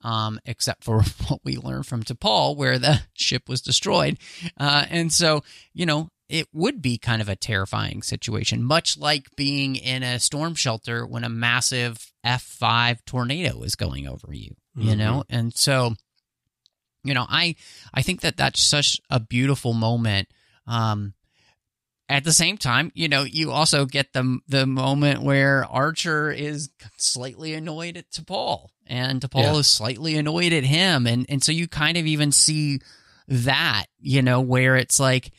um, 0.04 0.40
except 0.46 0.84
for 0.84 1.02
what 1.28 1.42
we 1.44 1.58
learned 1.58 1.86
from 1.86 2.04
T'Pol, 2.04 2.56
where 2.56 2.78
the 2.80 3.02
ship 3.14 3.50
was 3.50 3.62
destroyed. 3.62 4.18
Uh, 4.58 4.86
and 4.90 5.12
so, 5.12 5.44
you 5.74 5.86
know, 5.86 6.10
it 6.30 6.48
would 6.54 6.82
be 6.82 6.98
kind 6.98 7.22
of 7.22 7.30
a 7.30 7.36
terrifying 7.38 8.02
situation, 8.02 8.62
much 8.62 8.98
like 8.98 9.34
being 9.38 9.76
in 9.78 10.04
a 10.04 10.20
storm 10.20 10.56
shelter 10.56 11.06
when 11.08 11.24
a 11.24 11.30
massive 11.30 12.12
F5 12.26 13.00
tornado 13.06 13.62
is 13.64 13.76
going 13.76 14.08
over 14.08 14.34
you, 14.34 14.56
you 14.76 14.94
Mhm. 14.94 14.98
know? 14.98 15.24
And 15.30 15.54
so, 15.56 15.96
you 17.04 17.14
know, 17.14 17.26
I, 17.30 17.56
I 17.94 18.02
think 18.02 18.22
that 18.22 18.36
that's 18.36 18.60
such 18.62 19.00
a 19.10 19.20
beautiful 19.22 19.72
moment. 19.74 20.28
Um, 20.66 21.14
at 22.10 22.24
the 22.24 22.32
same 22.32 22.58
time, 22.58 22.92
you 22.96 23.10
know, 23.10 23.24
you 23.24 23.52
also 23.52 23.86
get 23.86 24.14
the 24.14 24.40
the 24.48 24.66
moment 24.66 25.22
where 25.22 25.66
Archer 25.66 26.32
is 26.32 26.70
slightly 26.98 27.54
annoyed 27.54 27.98
at 27.98 28.10
T'Pol, 28.12 28.68
and 28.86 29.22
T'Pol 29.22 29.54
Yeah. 29.54 29.60
is 29.60 29.68
slightly 29.68 30.16
annoyed 30.16 30.54
at 30.54 30.64
him, 30.64 31.06
and 31.06 31.26
and 31.30 31.44
so 31.44 31.52
you 31.52 31.68
kind 31.68 31.98
of 31.98 32.06
even 32.06 32.32
see 32.32 32.80
that, 33.28 33.88
you 34.00 34.22
know, 34.22 34.40
where 34.40 34.78
it's 34.78 35.00
like, 35.02 35.32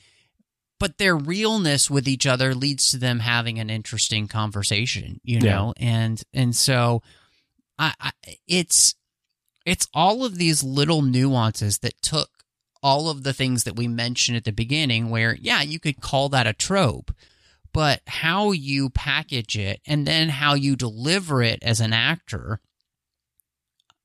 but 0.78 0.98
their 0.98 1.16
realness 1.16 1.90
with 1.90 2.06
each 2.06 2.26
other 2.26 2.54
leads 2.54 2.90
to 2.90 2.98
them 2.98 3.20
having 3.20 3.58
an 3.58 3.70
interesting 3.70 4.28
conversation, 4.28 5.20
you 5.24 5.40
Yeah. 5.40 5.54
know, 5.56 5.74
and 5.78 6.22
and 6.34 6.54
so, 6.54 7.02
I, 7.78 7.94
I 7.98 8.10
it's 8.46 8.94
it's 9.64 9.88
all 9.94 10.24
of 10.24 10.36
these 10.36 10.62
little 10.62 11.00
nuances 11.02 11.78
that 11.78 12.00
took 12.02 12.28
all 12.82 13.08
of 13.10 13.22
the 13.24 13.32
things 13.32 13.64
that 13.64 13.76
we 13.76 13.88
mentioned 13.88 14.36
at 14.36 14.44
the 14.44 14.52
beginning 14.52 15.10
where 15.10 15.36
yeah 15.40 15.62
you 15.62 15.80
could 15.80 16.00
call 16.00 16.28
that 16.28 16.46
a 16.46 16.52
trope 16.52 17.10
but 17.72 18.00
how 18.06 18.52
you 18.52 18.88
package 18.90 19.56
it 19.58 19.80
and 19.86 20.06
then 20.06 20.28
how 20.28 20.54
you 20.54 20.74
deliver 20.76 21.42
it 21.42 21.58
as 21.62 21.80
an 21.80 21.92
actor 21.92 22.60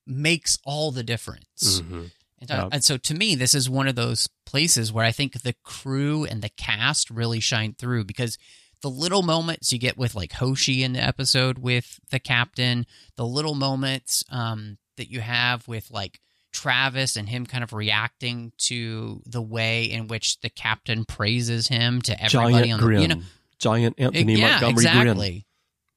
makes 0.06 0.58
all 0.66 0.92
the 0.92 1.04
difference 1.04 1.80
Mhm. 1.82 2.12
and, 2.40 2.50
Yeah. 2.50 2.70
and 2.72 2.84
so 2.84 2.98
to 2.98 3.14
me 3.14 3.36
this 3.36 3.56
is 3.56 3.70
one 3.70 3.88
of 3.88 3.96
those 3.96 4.28
places 4.46 4.92
where 4.92 5.06
i 5.06 5.12
think 5.12 5.42
the 5.42 5.54
crew 5.64 6.26
and 6.26 6.42
the 6.42 6.50
cast 6.50 7.10
really 7.10 7.40
shine 7.40 7.74
through 7.74 8.04
because 8.04 8.38
the 8.82 8.90
little 8.90 9.22
moments 9.22 9.72
you 9.72 9.80
get 9.80 9.98
with 9.98 10.14
like 10.14 10.34
hoshi 10.34 10.84
in 10.84 10.92
the 10.94 11.02
episode 11.02 11.58
with 11.58 12.00
the 12.12 12.20
captain 12.20 12.86
the 13.16 13.26
little 13.26 13.56
moments 13.56 14.26
um, 14.30 14.78
that 14.98 15.10
you 15.10 15.22
have 15.22 15.68
with 15.70 15.90
like 15.90 16.20
travis 16.54 17.18
and 17.18 17.28
him 17.28 17.46
kind 17.46 17.64
of 17.64 17.74
reacting 17.74 18.54
to 18.60 19.22
the 19.26 19.42
way 19.42 19.84
in 19.86 20.08
which 20.08 20.40
the 20.40 20.50
captain 20.50 21.04
praises 21.04 21.68
him 21.68 22.02
to 22.04 22.14
everybody 22.24 22.54
Giant 22.54 22.72
on 22.74 22.80
the 22.80 22.86
grin. 22.86 23.02
you 23.02 23.08
know 23.10 23.22
Giant 23.60 23.96
Anthony 23.98 24.36
yeah, 24.36 24.52
Montgomery 24.52 24.72
exactly. 24.86 25.30
grin. 25.32 25.44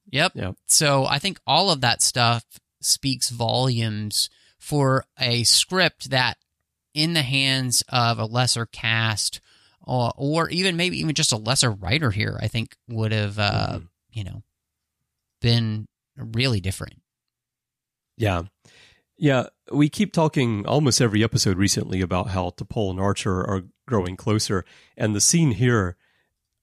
Yep. 0.09 0.31
Yep. 0.35 0.55
So 0.67 1.05
I 1.05 1.19
think 1.19 1.39
all 1.45 1.69
of 1.69 1.81
that 1.81 2.01
stuff 2.01 2.43
speaks 2.81 3.29
volumes 3.29 4.29
for 4.59 5.05
a 5.19 5.43
script 5.43 6.09
that, 6.11 6.37
in 6.93 7.13
the 7.13 7.21
hands 7.21 7.83
of 7.89 8.17
a 8.19 8.25
lesser 8.25 8.65
cast, 8.65 9.41
or, 9.81 10.11
or 10.17 10.49
even 10.49 10.77
maybe 10.77 10.97
even 10.99 11.13
just 11.13 11.31
a 11.33 11.37
lesser 11.37 11.69
writer 11.71 12.09
here, 12.11 12.39
I 12.41 12.47
think 12.47 12.75
would 12.87 13.11
have, 13.11 13.37
uh, 13.37 13.79
Mhm. 13.79 13.87
you 14.13 14.23
know, 14.23 14.43
been 15.41 15.87
really 16.15 16.59
different. 16.61 17.01
Yeah. 18.17 18.43
Yeah. 19.17 19.47
We 19.71 19.89
keep 19.89 20.13
talking 20.13 20.65
almost 20.65 21.01
every 21.01 21.23
episode 21.23 21.57
recently 21.57 22.01
about 22.01 22.29
how 22.29 22.51
T'Pol 22.51 22.91
and 22.91 22.99
Archer 22.99 23.39
are 23.41 23.63
growing 23.87 24.15
closer. 24.15 24.63
And 24.95 25.15
the 25.15 25.21
scene 25.21 25.51
here, 25.51 25.97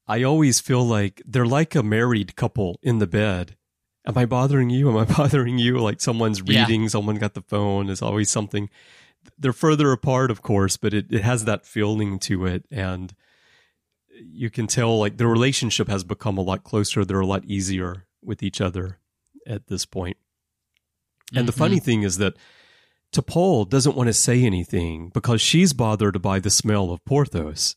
I 0.06 0.22
always 0.22 0.60
feel 0.60 0.86
like 0.86 1.20
they're 1.26 1.46
like 1.46 1.74
a 1.74 1.82
married 1.82 2.36
couple 2.36 2.78
in 2.82 2.98
the 2.98 3.06
bed. 3.06 3.56
Am 4.06 4.16
I 4.18 4.26
bothering 4.26 4.70
you? 4.70 4.88
Am 4.90 4.96
I 4.96 5.04
bothering 5.16 5.58
you? 5.58 5.78
Like 5.78 6.00
someone's 6.00 6.42
Yeah. 6.44 6.60
reading, 6.62 6.88
someone 6.88 7.16
got 7.16 7.34
the 7.34 7.42
phone, 7.42 7.86
there's 7.86 8.02
always 8.02 8.30
something. 8.30 8.68
They're 9.38 9.54
further 9.54 9.90
apart, 9.92 10.30
of 10.30 10.42
course, 10.42 10.76
but 10.76 10.92
it, 10.94 11.06
it 11.10 11.22
has 11.22 11.46
that 11.46 11.64
feeling 11.66 12.18
to 12.20 12.44
it. 12.46 12.66
And 12.70 13.14
you 14.22 14.50
can 14.50 14.66
tell 14.66 14.98
like 14.98 15.16
the 15.16 15.26
relationship 15.26 15.88
has 15.88 16.04
become 16.04 16.36
a 16.38 16.42
lot 16.42 16.62
closer. 16.62 17.04
They're 17.04 17.20
a 17.20 17.26
lot 17.26 17.44
easier 17.46 18.06
with 18.22 18.42
each 18.42 18.60
other 18.60 18.98
at 19.46 19.66
this 19.66 19.86
point. 19.86 20.18
And 21.32 21.48
the 21.48 21.52
Mhm. 21.52 21.58
funny 21.58 21.80
thing 21.80 22.02
is 22.02 22.18
that 22.18 22.36
T'Pol 23.12 23.68
doesn't 23.68 23.96
want 23.96 24.08
to 24.08 24.12
say 24.12 24.42
anything 24.42 25.10
because 25.10 25.40
she's 25.40 25.72
bothered 25.72 26.20
by 26.20 26.40
the 26.40 26.50
smell 26.50 26.90
of 26.90 27.04
Porthos. 27.04 27.76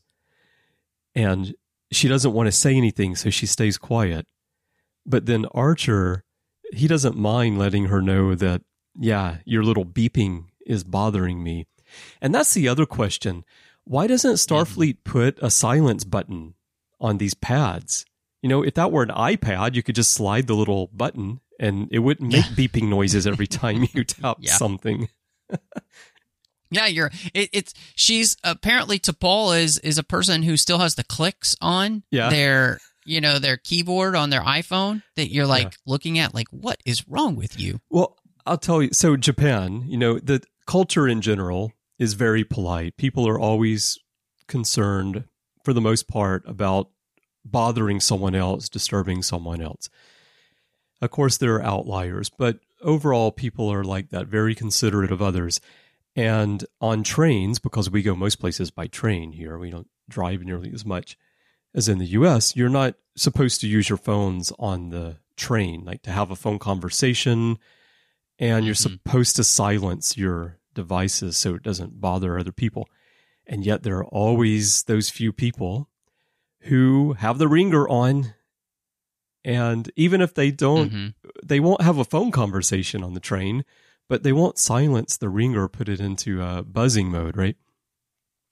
And 1.14 1.54
she 1.90 2.08
doesn't 2.08 2.32
want 2.32 2.48
to 2.48 2.52
say 2.52 2.76
anything, 2.76 3.16
so 3.16 3.30
she 3.30 3.46
stays 3.46 3.78
quiet. 3.78 4.26
But 5.06 5.26
then 5.26 5.46
Archer, 5.52 6.24
he 6.72 6.86
doesn't 6.86 7.16
mind 7.16 7.58
letting 7.58 7.86
her 7.86 8.02
know 8.02 8.34
that, 8.34 8.62
yeah, 8.98 9.38
your 9.44 9.62
little 9.62 9.86
beeping 9.86 10.46
is 10.66 10.84
bothering 10.84 11.42
me. 11.42 11.66
And 12.20 12.34
that's 12.34 12.52
the 12.52 12.68
other 12.68 12.84
question. 12.84 13.44
Why 13.84 14.06
doesn't 14.06 14.34
Starfleet 14.34 14.98
put 15.04 15.38
a 15.40 15.50
silence 15.50 16.04
button 16.04 16.54
on 17.00 17.16
these 17.16 17.34
pads? 17.34 18.04
You 18.42 18.48
know, 18.50 18.62
if 18.62 18.74
that 18.74 18.92
were 18.92 19.02
an 19.02 19.08
iPad, 19.08 19.74
you 19.74 19.82
could 19.82 19.94
just 19.94 20.10
slide 20.10 20.46
the 20.46 20.54
little 20.54 20.88
button 20.92 21.40
and 21.58 21.88
it 21.90 21.98
wouldn't 22.00 22.32
make 22.32 22.44
beeping 22.46 22.88
noises 22.88 23.26
every 23.26 23.46
time 23.60 23.86
you 23.92 24.04
tap 24.04 24.38
Yeah. 24.40 24.52
something. 24.56 25.08
Yeah, 26.70 26.86
you're. 26.86 27.10
It, 27.32 27.48
it's 27.54 27.72
she's 27.94 28.36
apparently 28.44 28.98
T'Pol 28.98 29.58
is 29.58 29.78
is 29.78 29.96
a 29.96 30.02
person 30.02 30.42
who 30.42 30.56
still 30.58 30.78
has 30.78 30.96
the 30.96 31.04
clicks 31.04 31.56
on 31.62 32.02
Yeah. 32.10 32.28
their 32.28 32.78
you 33.06 33.22
know 33.22 33.38
their 33.38 33.56
keyboard 33.56 34.14
on 34.14 34.28
their 34.28 34.42
iPhone 34.42 35.02
that 35.16 35.32
you're 35.32 35.46
like 35.46 35.62
Yeah. 35.64 35.70
looking 35.86 36.18
at 36.18 36.34
like 36.34 36.48
what 36.50 36.78
is 36.84 37.08
wrong 37.08 37.36
with 37.36 37.58
you? 37.58 37.80
Well, 37.88 38.18
I'll 38.44 38.58
tell 38.58 38.82
you. 38.82 38.90
So 38.92 39.16
Japan, 39.16 39.84
you 39.86 39.96
know, 39.96 40.18
the 40.18 40.42
culture 40.66 41.08
in 41.08 41.22
general 41.22 41.72
is 41.98 42.12
very 42.12 42.44
polite. 42.44 42.98
People 42.98 43.26
are 43.26 43.38
always 43.38 43.98
concerned, 44.46 45.24
for 45.64 45.72
the 45.72 45.80
most 45.80 46.06
part, 46.06 46.42
about 46.46 46.90
bothering 47.46 48.00
someone 48.00 48.34
else, 48.34 48.68
disturbing 48.68 49.22
someone 49.22 49.62
else. 49.62 49.88
Of 51.00 51.10
course, 51.10 51.36
there 51.36 51.54
are 51.54 51.62
outliers, 51.62 52.28
but 52.30 52.58
overall, 52.82 53.30
people 53.30 53.72
are 53.72 53.84
like 53.84 54.10
that, 54.10 54.26
very 54.26 54.54
considerate 54.54 55.12
of 55.12 55.22
others. 55.22 55.60
And 56.16 56.64
on 56.80 57.04
trains, 57.04 57.58
because 57.58 57.88
we 57.90 58.02
go 58.02 58.16
most 58.16 58.36
places 58.40 58.70
by 58.70 58.88
train 58.88 59.32
here, 59.32 59.56
we 59.58 59.70
don't 59.70 59.88
drive 60.08 60.42
nearly 60.42 60.72
as 60.72 60.84
much 60.84 61.16
as 61.74 61.88
in 61.88 61.98
the 61.98 62.06
US, 62.06 62.56
you're 62.56 62.68
not 62.68 62.94
supposed 63.14 63.60
to 63.60 63.68
use 63.68 63.88
your 63.88 63.98
phones 63.98 64.52
on 64.58 64.88
the 64.88 65.18
train, 65.36 65.84
like 65.84 66.02
to 66.02 66.10
have 66.10 66.30
a 66.30 66.36
phone 66.36 66.58
conversation 66.58 67.58
and 68.38 68.64
you're 68.64 68.74
Mhm. 68.74 68.78
supposed 68.78 69.36
to 69.36 69.44
silence 69.44 70.16
your 70.16 70.58
devices 70.74 71.36
so 71.36 71.54
it 71.54 71.62
doesn't 71.62 72.00
bother 72.00 72.38
other 72.38 72.52
people. 72.52 72.88
And 73.46 73.64
yet 73.64 73.82
there 73.82 73.98
are 73.98 74.06
always 74.06 74.84
those 74.84 75.10
few 75.10 75.32
people 75.32 75.88
who 76.62 77.14
have 77.14 77.38
the 77.38 77.48
ringer 77.48 77.88
on. 77.88 78.34
And 79.44 79.90
even 79.96 80.20
if 80.20 80.34
they 80.34 80.50
don't, 80.50 80.92
Mhm. 80.92 81.14
they 81.44 81.60
won't 81.60 81.82
have 81.82 81.98
a 81.98 82.04
phone 82.04 82.30
conversation 82.30 83.02
on 83.04 83.14
the 83.14 83.20
train, 83.20 83.64
but 84.08 84.22
they 84.22 84.32
won't 84.32 84.58
silence 84.58 85.16
the 85.16 85.28
ringer 85.28 85.64
or 85.64 85.68
put 85.68 85.88
it 85.88 86.00
into 86.00 86.42
uh, 86.42 86.62
buzzing 86.62 87.10
mode, 87.10 87.36
right? 87.36 87.56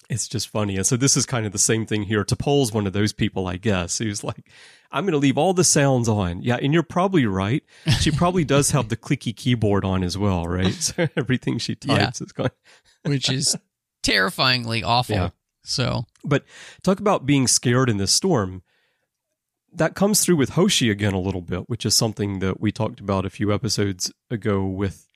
It's 0.09 0.29
just 0.29 0.49
funny. 0.49 0.77
And 0.77 0.87
so 0.87 0.97
this 0.97 1.17
is 1.17 1.27
kind 1.27 1.47
of 1.47 1.53
the 1.53 1.59
same 1.59 1.85
thing 1.85 2.05
here. 2.05 2.25
T'Pol's 2.25 2.73
one 2.73 2.87
of 2.87 2.93
those 2.93 3.13
people, 3.13 3.49
I 3.49 3.57
guess, 3.57 3.99
who's 3.99 4.23
like, 4.23 4.49
I'm 4.93 5.03
going 5.05 5.13
to 5.13 5.19
leave 5.19 5.37
all 5.37 5.53
the 5.53 5.65
sounds 5.65 6.09
on. 6.09 6.43
Yeah, 6.43 6.59
and 6.63 6.73
you're 6.73 6.85
probably 6.85 7.27
right. 7.27 7.65
She 8.01 8.13
probably 8.13 8.45
does 8.45 8.71
have 8.71 8.89
the 8.89 8.97
clicky 8.97 9.35
keyboard 9.35 9.85
on 9.85 10.05
as 10.05 10.17
well, 10.17 10.47
right? 10.47 10.73
So 10.81 11.09
everything 11.17 11.59
she 11.59 11.77
Yeah. 11.85 11.97
types 12.05 12.21
is 12.21 12.31
going. 12.31 12.51
which 13.03 13.29
is 13.29 13.57
terrifyingly 14.05 14.85
awful. 14.85 15.17
Yeah. 15.17 15.31
So 15.65 16.07
But 16.25 16.45
talk 16.85 17.01
about 17.01 17.27
being 17.27 17.49
scared 17.49 17.91
in 17.91 17.97
this 17.97 18.13
storm. 18.13 18.63
That 19.73 19.95
comes 19.95 20.25
through 20.25 20.37
with 20.37 20.51
Hoshi 20.51 20.91
again 20.91 21.13
a 21.13 21.21
little 21.21 21.43
bit, 21.43 21.69
which 21.69 21.85
is 21.85 21.95
something 21.95 22.39
that 22.39 22.61
we 22.61 22.73
talked 22.73 23.01
about 23.01 23.27
a 23.27 23.31
few 23.31 23.53
episodes 23.53 24.11
ago 24.31 24.65
with 24.65 25.09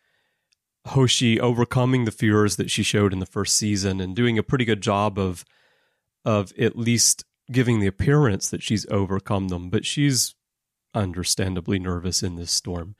Hoshi 0.86 1.40
overcoming 1.40 2.04
the 2.04 2.10
fears 2.10 2.56
that 2.56 2.70
she 2.70 2.82
showed 2.82 3.12
in 3.12 3.18
the 3.20 3.26
first 3.26 3.56
season 3.56 4.00
and 4.00 4.14
doing 4.16 4.38
a 4.38 4.42
pretty 4.42 4.64
good 4.64 4.82
job 4.82 5.18
of 5.18 5.44
of 6.24 6.52
at 6.58 6.76
least 6.76 7.24
giving 7.50 7.80
the 7.80 7.86
appearance 7.86 8.50
that 8.50 8.62
she's 8.62 8.86
overcome 8.90 9.48
them, 9.48 9.70
but 9.70 9.86
she's 9.86 10.34
understandably 10.94 11.78
nervous 11.78 12.22
in 12.22 12.36
this 12.36 12.50
storm. 12.50 12.94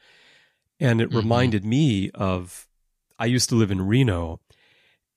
And 0.78 1.02
it 1.02 1.10
Mhm. 1.10 1.16
reminded 1.16 1.64
me 1.64 2.10
of 2.12 2.66
I 3.18 3.26
used 3.26 3.50
to 3.50 3.54
live 3.54 3.70
in 3.70 3.82
Reno, 3.82 4.40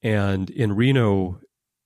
and 0.02 0.50
in 0.50 0.74
Reno, 0.74 1.40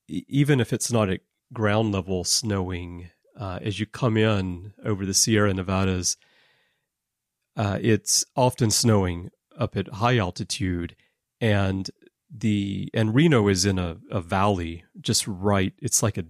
even 0.08 0.60
if 0.60 0.74
it's 0.74 0.92
not 0.92 1.10
at 1.12 1.22
ground 1.54 1.92
level 1.92 2.24
snowing, 2.24 3.12
uh, 3.38 3.60
as 3.62 3.80
you 3.80 3.86
come 3.86 4.18
in 4.18 4.74
over 4.84 5.06
the 5.06 5.14
Sierra 5.14 5.54
Nevadas, 5.54 6.18
uh, 7.56 7.80
it's 7.82 8.26
often 8.36 8.72
snowing 8.72 9.30
up 9.58 9.76
at 9.78 9.88
high 9.96 10.18
altitude, 10.18 10.96
and 11.40 11.90
the 12.30 12.90
and 12.94 13.16
Reno 13.16 13.48
is 13.48 13.66
in 13.66 13.80
a, 13.80 13.98
a 14.12 14.22
valley 14.22 14.84
just 15.00 15.28
right. 15.28 15.74
It's 15.80 16.04
like 16.04 16.18
a 16.18 16.26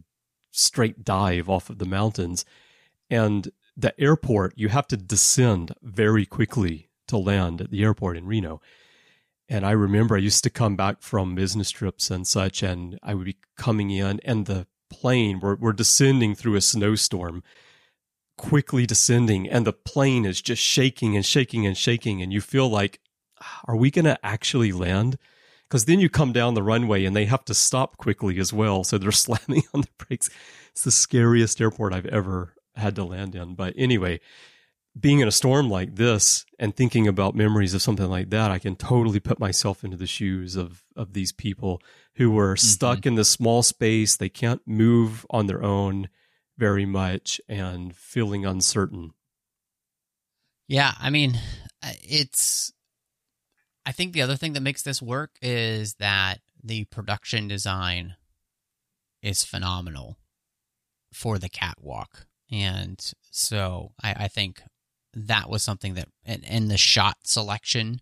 straight 0.51 1.03
dive 1.03 1.49
off 1.49 1.69
of 1.69 1.79
the 1.79 1.85
mountains, 1.85 2.45
and 3.09 3.49
the 3.75 3.99
airport 3.99 4.53
you 4.55 4.69
have 4.69 4.87
to 4.87 4.97
descend 4.97 5.73
very 5.81 6.25
quickly 6.25 6.89
to 7.07 7.17
land 7.17 7.61
at 7.61 7.71
the 7.71 7.83
airport 7.83 8.17
in 8.17 8.25
Reno. 8.25 8.61
And 9.49 9.65
I 9.65 9.71
remember 9.71 10.15
I 10.15 10.19
used 10.19 10.43
to 10.43 10.49
come 10.49 10.75
back 10.75 11.01
from 11.01 11.35
business 11.35 11.71
trips 11.71 12.11
and 12.11 12.27
such, 12.27 12.63
and 12.63 12.99
I 13.01 13.13
would 13.13 13.25
be 13.25 13.37
coming 13.57 13.91
in, 13.91 14.19
and 14.25 14.45
the 14.45 14.67
plane. 14.89 15.39
We're, 15.39 15.55
we're 15.55 15.73
descending 15.73 16.35
through 16.35 16.55
a 16.55 16.61
snowstorm, 16.61 17.43
quickly 18.37 18.85
descending, 18.85 19.49
and 19.49 19.65
the 19.65 19.73
plane 19.73 20.25
is 20.25 20.41
just 20.41 20.61
shaking 20.61 21.15
and 21.15 21.25
shaking 21.25 21.65
and 21.65 21.77
shaking. 21.77 22.21
And 22.21 22.31
you 22.31 22.41
feel 22.41 22.69
like, 22.69 22.99
ah, 23.41 23.61
are 23.65 23.75
we 23.75 23.91
going 23.91 24.05
to 24.05 24.19
actually 24.25 24.71
land? 24.71 25.17
Because 25.67 25.85
then 25.85 25.99
you 25.99 26.09
come 26.09 26.31
down 26.31 26.53
the 26.53 26.63
runway 26.63 27.03
and 27.03 27.15
they 27.15 27.25
have 27.25 27.43
to 27.45 27.53
stop 27.53 27.97
quickly 27.97 28.39
as 28.39 28.53
well. 28.53 28.83
So 28.83 28.97
they're 28.97 29.11
slamming 29.13 29.63
on 29.73 29.81
the 29.81 30.05
brakes. 30.05 30.29
It's 30.71 30.83
the 30.83 30.91
scariest 30.91 31.59
airport 31.59 31.93
I've 31.93 32.05
ever 32.05 32.53
had 32.75 32.95
to 32.95 33.03
land 33.03 33.35
in. 33.35 33.55
But 33.55 33.73
anyway, 33.75 34.21
being 34.99 35.19
in 35.19 35.27
a 35.27 35.31
storm 35.31 35.69
like 35.69 35.95
this 35.95 36.45
and 36.59 36.75
thinking 36.75 37.07
about 37.07 37.35
memories 37.35 37.73
of 37.73 37.81
something 37.81 38.09
like 38.09 38.29
that, 38.29 38.51
I 38.51 38.59
can 38.59 38.75
totally 38.75 39.19
put 39.19 39.39
myself 39.39 39.83
into 39.83 39.97
the 39.97 40.07
shoes 40.07 40.55
of 40.55 40.83
of 40.95 41.13
these 41.13 41.31
people 41.31 41.81
who 42.17 42.31
were 42.31 42.55
mm-hmm. 42.55 42.67
stuck 42.67 43.05
in 43.05 43.15
this 43.15 43.29
small 43.29 43.63
space. 43.63 44.15
They 44.15 44.29
can't 44.29 44.61
move 44.65 45.25
on 45.29 45.47
their 45.47 45.63
own 45.63 46.09
very 46.57 46.85
much 46.85 47.39
and 47.47 47.95
feeling 47.95 48.45
uncertain. 48.45 49.11
Yeah, 50.67 50.93
I 50.99 51.09
mean, 51.09 51.39
uh, 51.83 51.93
it's. 52.01 52.73
I 53.85 53.93
think 53.93 54.11
the 54.11 54.21
other 54.21 54.35
thing 54.35 54.51
that 54.53 54.61
makes 54.61 54.81
this 54.81 55.01
work 55.01 55.37
is 55.41 55.93
that 55.95 56.39
the 56.61 56.83
production 56.85 57.47
design 57.47 58.15
is 59.21 59.45
phenomenal 59.45 60.17
for 61.13 61.37
the 61.37 61.47
catwalk. 61.47 62.25
And 62.51 62.99
so 63.31 63.93
I, 64.03 64.13
I 64.25 64.27
think 64.27 64.61
that 65.13 65.49
was 65.49 65.63
something 65.63 65.93
that 65.93 66.09
and, 66.25 66.43
and 66.45 66.69
the 66.69 66.77
shot 66.77 67.17
selection 67.23 68.01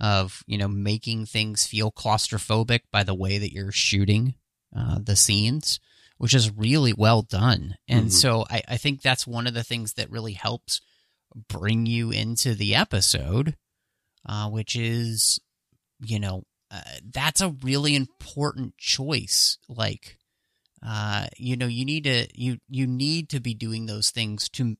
of 0.00 0.42
you 0.46 0.58
know 0.58 0.68
making 0.68 1.26
things 1.26 1.66
feel 1.66 1.90
claustrophobic 1.90 2.80
by 2.90 3.02
the 3.02 3.14
way 3.14 3.38
that 3.38 3.52
you're 3.52 3.72
shooting 3.72 4.34
uh, 4.76 4.98
the 5.02 5.16
scenes 5.16 5.78
which 6.18 6.34
is 6.34 6.50
really 6.50 6.92
well 6.92 7.22
done 7.22 7.76
and 7.88 8.06
mm-hmm. 8.06 8.10
so 8.10 8.44
I, 8.50 8.62
I 8.68 8.76
think 8.76 9.02
that's 9.02 9.26
one 9.26 9.46
of 9.46 9.54
the 9.54 9.62
things 9.62 9.94
that 9.94 10.10
really 10.10 10.32
helps 10.32 10.80
bring 11.48 11.86
you 11.86 12.10
into 12.10 12.54
the 12.54 12.74
episode 12.74 13.56
uh, 14.26 14.48
which 14.48 14.76
is 14.76 15.38
you 16.00 16.18
know 16.18 16.42
uh, 16.70 16.80
that's 17.12 17.40
a 17.40 17.54
really 17.62 17.94
important 17.94 18.76
choice 18.78 19.58
like 19.68 20.18
uh, 20.84 21.26
you 21.36 21.56
know 21.56 21.66
you 21.66 21.84
need 21.84 22.04
to 22.04 22.26
you 22.34 22.58
you 22.68 22.86
need 22.86 23.28
to 23.30 23.40
be 23.40 23.54
doing 23.54 23.86
those 23.86 24.10
things 24.10 24.48
to 24.50 24.76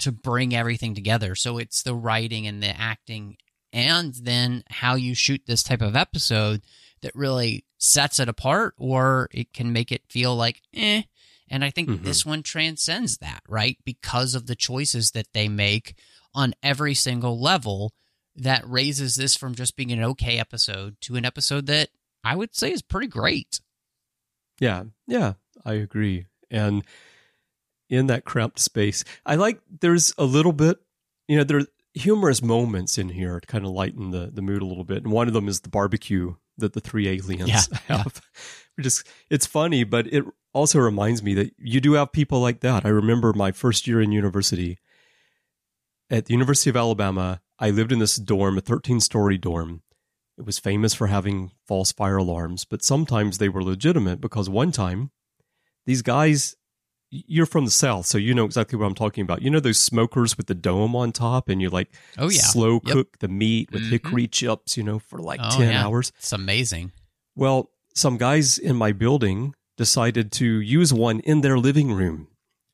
to 0.00 0.12
bring 0.12 0.54
everything 0.54 0.94
together. 0.94 1.34
So 1.34 1.58
it's 1.58 1.82
the 1.82 1.94
writing 1.94 2.46
and 2.46 2.62
the 2.62 2.78
acting 2.78 3.36
and 3.72 4.14
then 4.14 4.64
how 4.68 4.94
you 4.94 5.14
shoot 5.14 5.42
this 5.46 5.62
type 5.62 5.82
of 5.82 5.96
episode 5.96 6.62
that 7.02 7.14
really 7.14 7.64
sets 7.78 8.20
it 8.20 8.28
apart 8.28 8.74
or 8.78 9.28
it 9.32 9.52
can 9.52 9.72
make 9.72 9.90
it 9.90 10.02
feel 10.08 10.36
like 10.36 10.60
eh. 10.74 11.02
And 11.52 11.64
I 11.64 11.70
think 11.70 11.88
mm-hmm. 11.88 12.04
this 12.04 12.24
one 12.24 12.42
transcends 12.44 13.18
that, 13.18 13.42
right? 13.48 13.76
Because 13.84 14.34
of 14.36 14.46
the 14.46 14.54
choices 14.54 15.10
that 15.12 15.32
they 15.32 15.48
make 15.48 15.96
on 16.32 16.54
every 16.62 16.94
single 16.94 17.40
level 17.40 17.92
that 18.36 18.68
raises 18.68 19.16
this 19.16 19.34
from 19.34 19.56
just 19.56 19.74
being 19.74 19.90
an 19.90 20.04
okay 20.04 20.38
episode 20.38 20.96
to 21.00 21.16
an 21.16 21.24
episode 21.24 21.66
that 21.66 21.88
I 22.22 22.36
would 22.36 22.54
say 22.54 22.70
is 22.70 22.82
pretty 22.82 23.08
great. 23.08 23.60
Yeah, 24.60 24.84
yeah, 25.08 25.34
I 25.64 25.74
agree. 25.74 26.26
And 26.50 26.84
in 27.90 28.06
that 28.06 28.24
cramped 28.24 28.60
space. 28.60 29.04
I 29.26 29.34
like 29.34 29.60
there's 29.80 30.14
a 30.16 30.24
little 30.24 30.52
bit, 30.52 30.78
you 31.28 31.36
know, 31.36 31.44
there 31.44 31.62
humorous 31.94 32.42
moments 32.42 32.98
in 32.98 33.08
here 33.08 33.40
to 33.40 33.46
kind 33.46 33.64
of 33.64 33.72
lighten 33.72 34.10
the, 34.10 34.30
the 34.32 34.42
mood 34.42 34.62
a 34.62 34.66
little 34.66 34.84
bit. 34.84 35.02
And 35.02 35.12
one 35.12 35.28
of 35.28 35.34
them 35.34 35.48
is 35.48 35.60
the 35.60 35.68
barbecue 35.68 36.34
that 36.58 36.72
the 36.72 36.80
three 36.80 37.08
aliens 37.08 37.48
yeah, 37.48 37.78
have. 37.86 38.14
Yeah. 38.14 38.40
Which 38.76 38.86
is 38.86 39.04
it's 39.28 39.46
funny, 39.46 39.84
but 39.84 40.06
it 40.06 40.24
also 40.52 40.78
reminds 40.78 41.22
me 41.22 41.34
that 41.34 41.52
you 41.58 41.80
do 41.80 41.94
have 41.94 42.12
people 42.12 42.40
like 42.40 42.60
that. 42.60 42.84
I 42.84 42.88
remember 42.88 43.32
my 43.32 43.52
first 43.52 43.86
year 43.86 44.00
in 44.00 44.12
university 44.12 44.78
at 46.08 46.26
the 46.26 46.32
University 46.32 46.70
of 46.70 46.76
Alabama. 46.76 47.40
I 47.58 47.70
lived 47.70 47.92
in 47.92 47.98
this 47.98 48.16
dorm, 48.16 48.56
a 48.56 48.60
13 48.62 49.00
story 49.00 49.36
dorm. 49.36 49.82
It 50.38 50.46
was 50.46 50.58
famous 50.58 50.94
for 50.94 51.08
having 51.08 51.50
false 51.66 51.92
fire 51.92 52.16
alarms, 52.16 52.64
but 52.64 52.82
sometimes 52.82 53.36
they 53.36 53.50
were 53.50 53.62
legitimate 53.62 54.20
because 54.20 54.48
one 54.48 54.72
time 54.72 55.10
these 55.84 56.00
guys 56.00 56.56
you're 57.10 57.46
from 57.46 57.64
the 57.64 57.70
south, 57.70 58.06
so 58.06 58.18
you 58.18 58.34
know 58.34 58.44
exactly 58.44 58.78
what 58.78 58.86
I'm 58.86 58.94
talking 58.94 59.22
about. 59.22 59.42
You 59.42 59.50
know 59.50 59.60
those 59.60 59.80
smokers 59.80 60.36
with 60.36 60.46
the 60.46 60.54
dome 60.54 60.94
on 60.94 61.12
top, 61.12 61.48
and 61.48 61.60
you 61.60 61.68
like 61.68 61.90
oh 62.18 62.28
yeah 62.28 62.40
slow 62.40 62.80
cook 62.80 63.18
the 63.18 63.28
meat 63.28 63.70
with 63.72 63.82
mm-hmm. 63.82 63.90
hickory 63.90 64.28
chips, 64.28 64.76
you 64.76 64.82
know, 64.82 64.98
for 64.98 65.18
like 65.18 65.40
oh, 65.42 65.50
ten 65.50 65.72
yeah. 65.72 65.84
hours. 65.84 66.12
It's 66.18 66.32
amazing. 66.32 66.92
Well, 67.34 67.70
some 67.94 68.16
guys 68.16 68.58
in 68.58 68.76
my 68.76 68.92
building 68.92 69.54
decided 69.76 70.30
to 70.32 70.60
use 70.60 70.92
one 70.92 71.20
in 71.20 71.40
their 71.40 71.58
living 71.58 71.92
room 71.92 72.28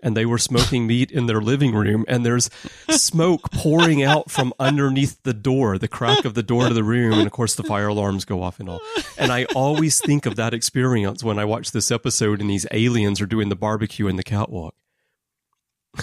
and 0.06 0.16
they 0.16 0.24
were 0.24 0.38
smoking 0.38 0.86
meat 0.86 1.10
in 1.10 1.26
their 1.26 1.40
living 1.40 1.74
room 1.74 2.04
and 2.06 2.24
there's 2.24 2.48
smoke 2.90 3.50
pouring 3.50 4.04
out 4.04 4.30
from 4.30 4.54
underneath 4.60 5.20
the 5.24 5.34
door 5.34 5.78
the 5.78 5.88
crack 5.88 6.24
of 6.24 6.34
the 6.34 6.44
door 6.44 6.68
to 6.68 6.74
the 6.74 6.84
room 6.84 7.14
and 7.14 7.26
of 7.26 7.32
course 7.32 7.56
the 7.56 7.64
fire 7.64 7.88
alarms 7.88 8.24
go 8.24 8.40
off 8.40 8.60
and 8.60 8.68
all. 8.68 8.80
And 9.18 9.32
i 9.32 9.46
always 9.46 10.00
think 10.00 10.24
of 10.24 10.36
that 10.36 10.54
experience 10.54 11.24
when 11.24 11.40
i 11.40 11.44
watch 11.44 11.72
this 11.72 11.90
episode 11.90 12.40
and 12.40 12.48
these 12.48 12.66
aliens 12.70 13.20
are 13.20 13.26
doing 13.26 13.48
the 13.48 13.56
barbecue 13.56 14.06
in 14.06 14.14
the 14.14 14.22
catwalk. 14.22 14.76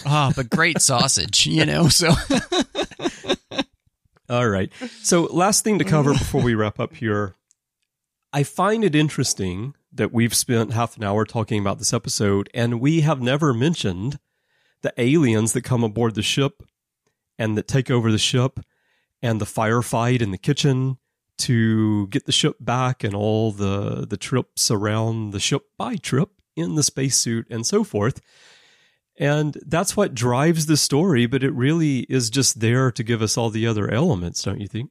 Ah 0.06 0.28
oh, 0.28 0.34
but 0.36 0.50
great 0.50 0.82
sausage 0.82 1.48
you 1.48 1.66
know 1.66 1.88
so. 1.88 2.12
All 4.30 4.50
right. 4.50 4.72
So 5.02 5.24
last 5.24 5.64
thing 5.64 5.80
to 5.80 5.86
cover 5.86 6.12
before 6.14 6.42
we 6.42 6.56
wrap 6.56 6.78
up 6.78 6.96
here 6.96 7.36
i 8.34 8.44
find 8.44 8.84
it 8.84 8.96
interesting 8.96 9.76
that 9.94 10.12
we've 10.12 10.34
spent 10.34 10.74
half 10.74 10.98
an 10.98 11.04
hour 11.04 11.26
talking 11.26 11.60
about 11.60 11.80
this 11.80 11.94
episode, 11.94 12.50
and 12.54 12.82
we 12.82 13.02
have 13.02 13.22
never 13.22 13.54
mentioned 13.54 14.20
the 14.82 14.94
aliens 14.98 15.54
that 15.54 15.64
come 15.64 15.84
aboard 15.84 16.16
the 16.16 16.22
ship 16.22 16.64
and 17.38 17.58
that 17.58 17.68
take 17.68 17.90
over 17.90 18.12
the 18.12 18.18
ship 18.18 18.60
and 19.22 19.40
the 19.40 19.46
firefight 19.46 20.22
in 20.22 20.32
the 20.32 20.38
kitchen 20.38 20.98
to 21.38 22.08
get 22.08 22.26
the 22.26 22.32
ship 22.32 22.58
back 22.60 23.04
and 23.04 23.16
all 23.16 23.52
the 23.52 24.06
the 24.08 24.18
trips 24.18 24.70
around 24.70 25.32
the 25.32 25.40
ship 25.40 25.64
by 25.78 25.96
trip 25.96 26.30
in 26.56 26.76
the 26.76 26.84
spacesuit 26.84 27.48
and 27.50 27.66
so 27.66 27.84
forth. 27.84 28.22
And 29.18 29.58
that's 29.66 29.96
what 29.96 30.16
drives 30.16 30.66
the 30.66 30.78
story, 30.78 31.26
but 31.26 31.44
it 31.44 31.54
really 31.54 32.00
is 32.02 32.30
just 32.30 32.60
there 32.60 32.92
to 32.92 33.04
give 33.04 33.22
us 33.22 33.38
all 33.38 33.50
the 33.50 33.68
other 33.68 33.92
elements, 33.92 34.44
don't 34.44 34.60
you 34.60 34.68
think? 34.68 34.90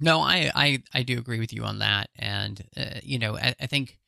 No, 0.00 0.20
I, 0.20 0.50
I, 0.54 0.82
I 0.92 1.02
do 1.02 1.18
agree 1.18 1.38
with 1.38 1.52
you 1.52 1.64
on 1.64 1.78
that. 1.78 2.10
And, 2.16 2.62
uh, 2.76 3.00
you 3.02 3.18
know, 3.18 3.36
I, 3.36 3.54
I, 3.60 3.66
think 3.66 3.98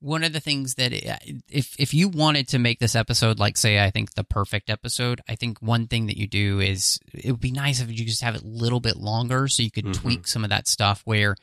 one 0.00 0.24
of 0.24 0.32
the 0.32 0.40
things 0.40 0.74
that 0.74 0.92
uh, 0.92 1.16
if, 1.48 1.74
if 1.78 1.94
you 1.94 2.08
wanted 2.08 2.48
to 2.48 2.58
make 2.58 2.78
this 2.78 2.94
episode, 2.94 3.38
like 3.38 3.56
say, 3.56 3.82
I 3.82 3.90
think 3.90 4.14
the 4.14 4.24
perfect 4.24 4.68
episode, 4.68 5.20
I 5.28 5.36
think 5.36 5.60
one 5.60 5.86
thing 5.86 6.06
that 6.06 6.18
you 6.18 6.26
do 6.26 6.60
is 6.60 6.98
it 7.14 7.30
would 7.30 7.40
be 7.40 7.52
nice 7.52 7.80
if 7.80 7.90
you 7.90 8.04
just 8.04 8.22
have 8.22 8.34
it 8.34 8.42
a 8.42 8.46
little 8.46 8.80
bit 8.80 8.96
longer 8.96 9.48
so 9.48 9.62
you 9.62 9.70
could 9.70 9.86
mm-hmm. 9.86 10.02
tweak 10.02 10.26
some 10.26 10.44
of 10.44 10.50
that 10.50 10.68
stuff 10.68 11.02
where 11.04 11.36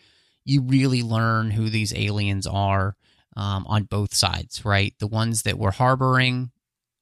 you 0.46 0.62
really 0.62 1.02
learn 1.04 1.52
who 1.52 1.70
these 1.70 1.94
aliens 1.94 2.48
are 2.48 2.96
um, 3.36 3.66
on 3.68 3.84
both 3.84 4.14
sides, 4.14 4.64
right? 4.66 4.94
The 5.00 5.08
ones 5.08 5.44
that 5.44 5.60
were 5.60 5.72
harboring 5.72 6.52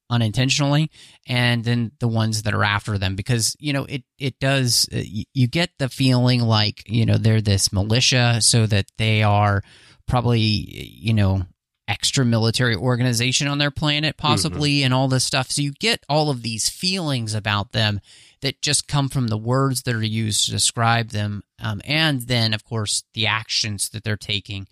unintentionally 0.08 0.90
and 1.26 1.64
then 1.64 1.90
the 1.98 2.08
ones 2.08 2.42
that 2.42 2.54
are 2.54 2.64
after 2.64 2.96
them 2.96 3.16
because 3.16 3.56
you 3.58 3.72
know 3.72 3.84
it 3.86 4.04
it 4.18 4.38
does 4.38 4.88
uh, 4.92 4.98
you, 4.98 5.24
you 5.34 5.48
get 5.48 5.70
the 5.78 5.88
feeling 5.88 6.40
like 6.40 6.82
you 6.86 7.04
know 7.04 7.16
they're 7.16 7.40
this 7.40 7.72
militia 7.72 8.40
so 8.40 8.66
that 8.66 8.86
they 8.98 9.22
are 9.22 9.62
probably 10.06 10.38
you 10.38 11.12
know 11.12 11.42
extra 11.88 12.24
military 12.24 12.74
organization 12.74 13.46
on 13.46 13.58
their 13.58 13.70
planet 13.70 14.16
possibly 14.16 14.78
mm-hmm. 14.78 14.86
and 14.86 14.94
all 14.94 15.06
this 15.06 15.22
stuff. 15.22 15.52
So 15.52 15.62
you 15.62 15.72
get 15.72 16.04
all 16.08 16.30
of 16.30 16.42
these 16.42 16.68
feelings 16.68 17.32
about 17.32 17.70
them 17.70 18.00
that 18.40 18.60
just 18.60 18.88
come 18.88 19.08
from 19.08 19.28
the 19.28 19.38
words 19.38 19.82
that 19.82 19.94
are 19.94 20.02
used 20.02 20.44
to 20.44 20.50
describe 20.50 21.10
them 21.10 21.44
um, 21.62 21.80
and 21.84 22.22
then 22.22 22.54
of 22.54 22.64
course 22.64 23.04
the 23.14 23.26
actions 23.26 23.88
that 23.90 24.02
they're 24.02 24.16
taking. 24.16 24.66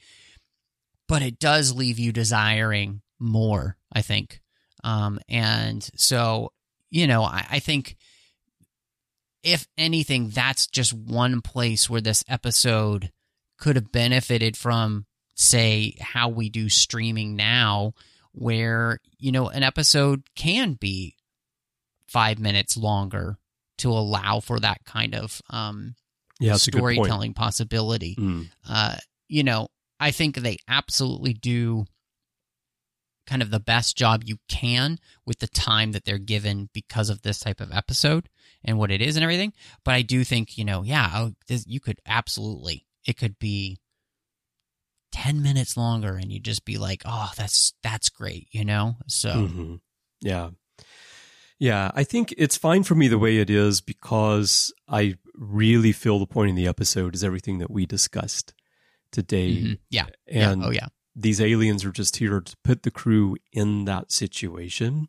But 1.07 1.23
it 1.23 1.39
does 1.39 1.73
leave 1.73 1.99
you 1.99 2.13
desiring 2.13 3.03
more 3.21 3.77
i 3.93 4.03
think 4.03 4.41
um, 4.85 5.19
and 5.29 5.83
so, 5.97 6.53
you 6.91 7.07
know, 7.07 7.25
I, 7.25 7.47
I 7.53 7.59
think 7.59 7.97
if 9.43 9.67
anything, 9.77 10.29
that's 10.29 10.67
just 10.67 10.93
one 10.93 11.41
place 11.41 11.89
where 11.91 12.01
this 12.01 12.23
episode 12.29 13.11
could 13.59 13.77
have 13.77 13.91
benefited 13.91 14.57
from, 14.57 15.07
say, 15.35 15.95
how 16.01 16.29
we 16.29 16.51
do 16.51 16.69
streaming 16.69 17.35
now, 17.35 17.95
where, 18.33 19.01
you 19.19 19.33
know, 19.33 19.49
an 19.49 19.63
episode 19.63 20.23
can 20.37 20.75
be 20.75 21.17
five 22.07 22.39
minutes 22.39 22.77
longer 22.77 23.39
to 23.79 23.91
allow 23.91 24.41
for 24.41 24.61
that 24.61 24.85
kind 24.85 25.15
of 25.15 25.41
um, 25.51 25.95
yeah, 26.39 26.55
storytelling 26.55 27.33
possibility. 27.33 28.17
Mm. 28.17 28.51
Uh, 28.69 28.97
you 29.29 29.43
know, 29.43 29.69
I 29.99 30.11
think 30.11 30.37
they 30.37 30.59
absolutely 30.69 31.33
do 31.33 31.87
kind 33.27 33.43
of 33.43 33.51
the 33.51 33.61
best 33.61 33.97
job 33.97 34.23
you 34.25 34.39
can 34.49 34.99
with 35.27 35.39
the 35.39 35.47
time 35.49 35.93
that 35.93 36.05
they're 36.05 36.19
given 36.19 36.69
because 36.73 37.11
of 37.11 37.23
this 37.23 37.39
type 37.41 37.61
of 37.61 37.73
episode 37.73 38.29
and 38.65 38.79
what 38.79 38.91
it 38.91 39.01
is 39.03 39.17
and 39.17 39.23
everything. 39.23 39.53
But 39.85 39.95
I 39.95 40.03
do 40.03 40.25
think, 40.25 40.57
you 40.59 40.65
know, 40.65 40.83
yeah, 40.83 41.11
oh, 41.15 41.33
this, 41.49 41.67
you 41.67 41.81
could 41.81 42.01
absolutely, 42.07 42.87
it 43.07 43.17
could 43.17 43.39
be 43.39 43.79
10 45.13 45.43
minutes 45.43 45.77
longer 45.77 46.17
and 46.17 46.33
you 46.33 46.41
just 46.41 46.65
be 46.65 46.77
like, 46.77 47.03
"Oh, 47.05 47.31
that's 47.37 47.73
that's 47.83 48.09
great," 48.09 48.49
you 48.51 48.65
know? 48.65 48.97
So 49.07 49.31
Mhm. 49.31 49.81
Yeah. 50.21 50.51
Yeah, 51.61 51.93
I 51.95 52.03
think 52.03 52.35
it's 52.37 52.57
fine 52.57 52.83
for 52.83 52.97
me 52.97 53.07
the 53.07 53.19
way 53.19 53.37
it 53.39 53.49
is 53.49 53.81
because 53.81 54.73
I 54.89 55.15
really 55.35 55.93
feel 55.93 56.19
the 56.19 56.27
point 56.27 56.51
in 56.51 56.57
the 56.57 56.67
episode 56.67 57.15
is 57.15 57.23
everything 57.23 57.59
that 57.59 57.71
we 57.71 57.87
discussed 57.87 58.53
today. 59.13 59.53
mhm. 59.63 59.79
yeah. 59.89 60.07
And 60.27 60.63
yeah. 60.63 60.67
Oh 60.67 60.71
yeah. 60.71 60.89
These 61.17 61.41
aliens 61.41 61.85
are 61.85 61.93
just 61.93 62.17
here 62.17 62.41
to 62.41 62.57
put 62.65 62.83
the 62.83 62.91
crew 62.91 63.37
in 63.53 63.85
that 63.85 64.11
situation. 64.11 65.09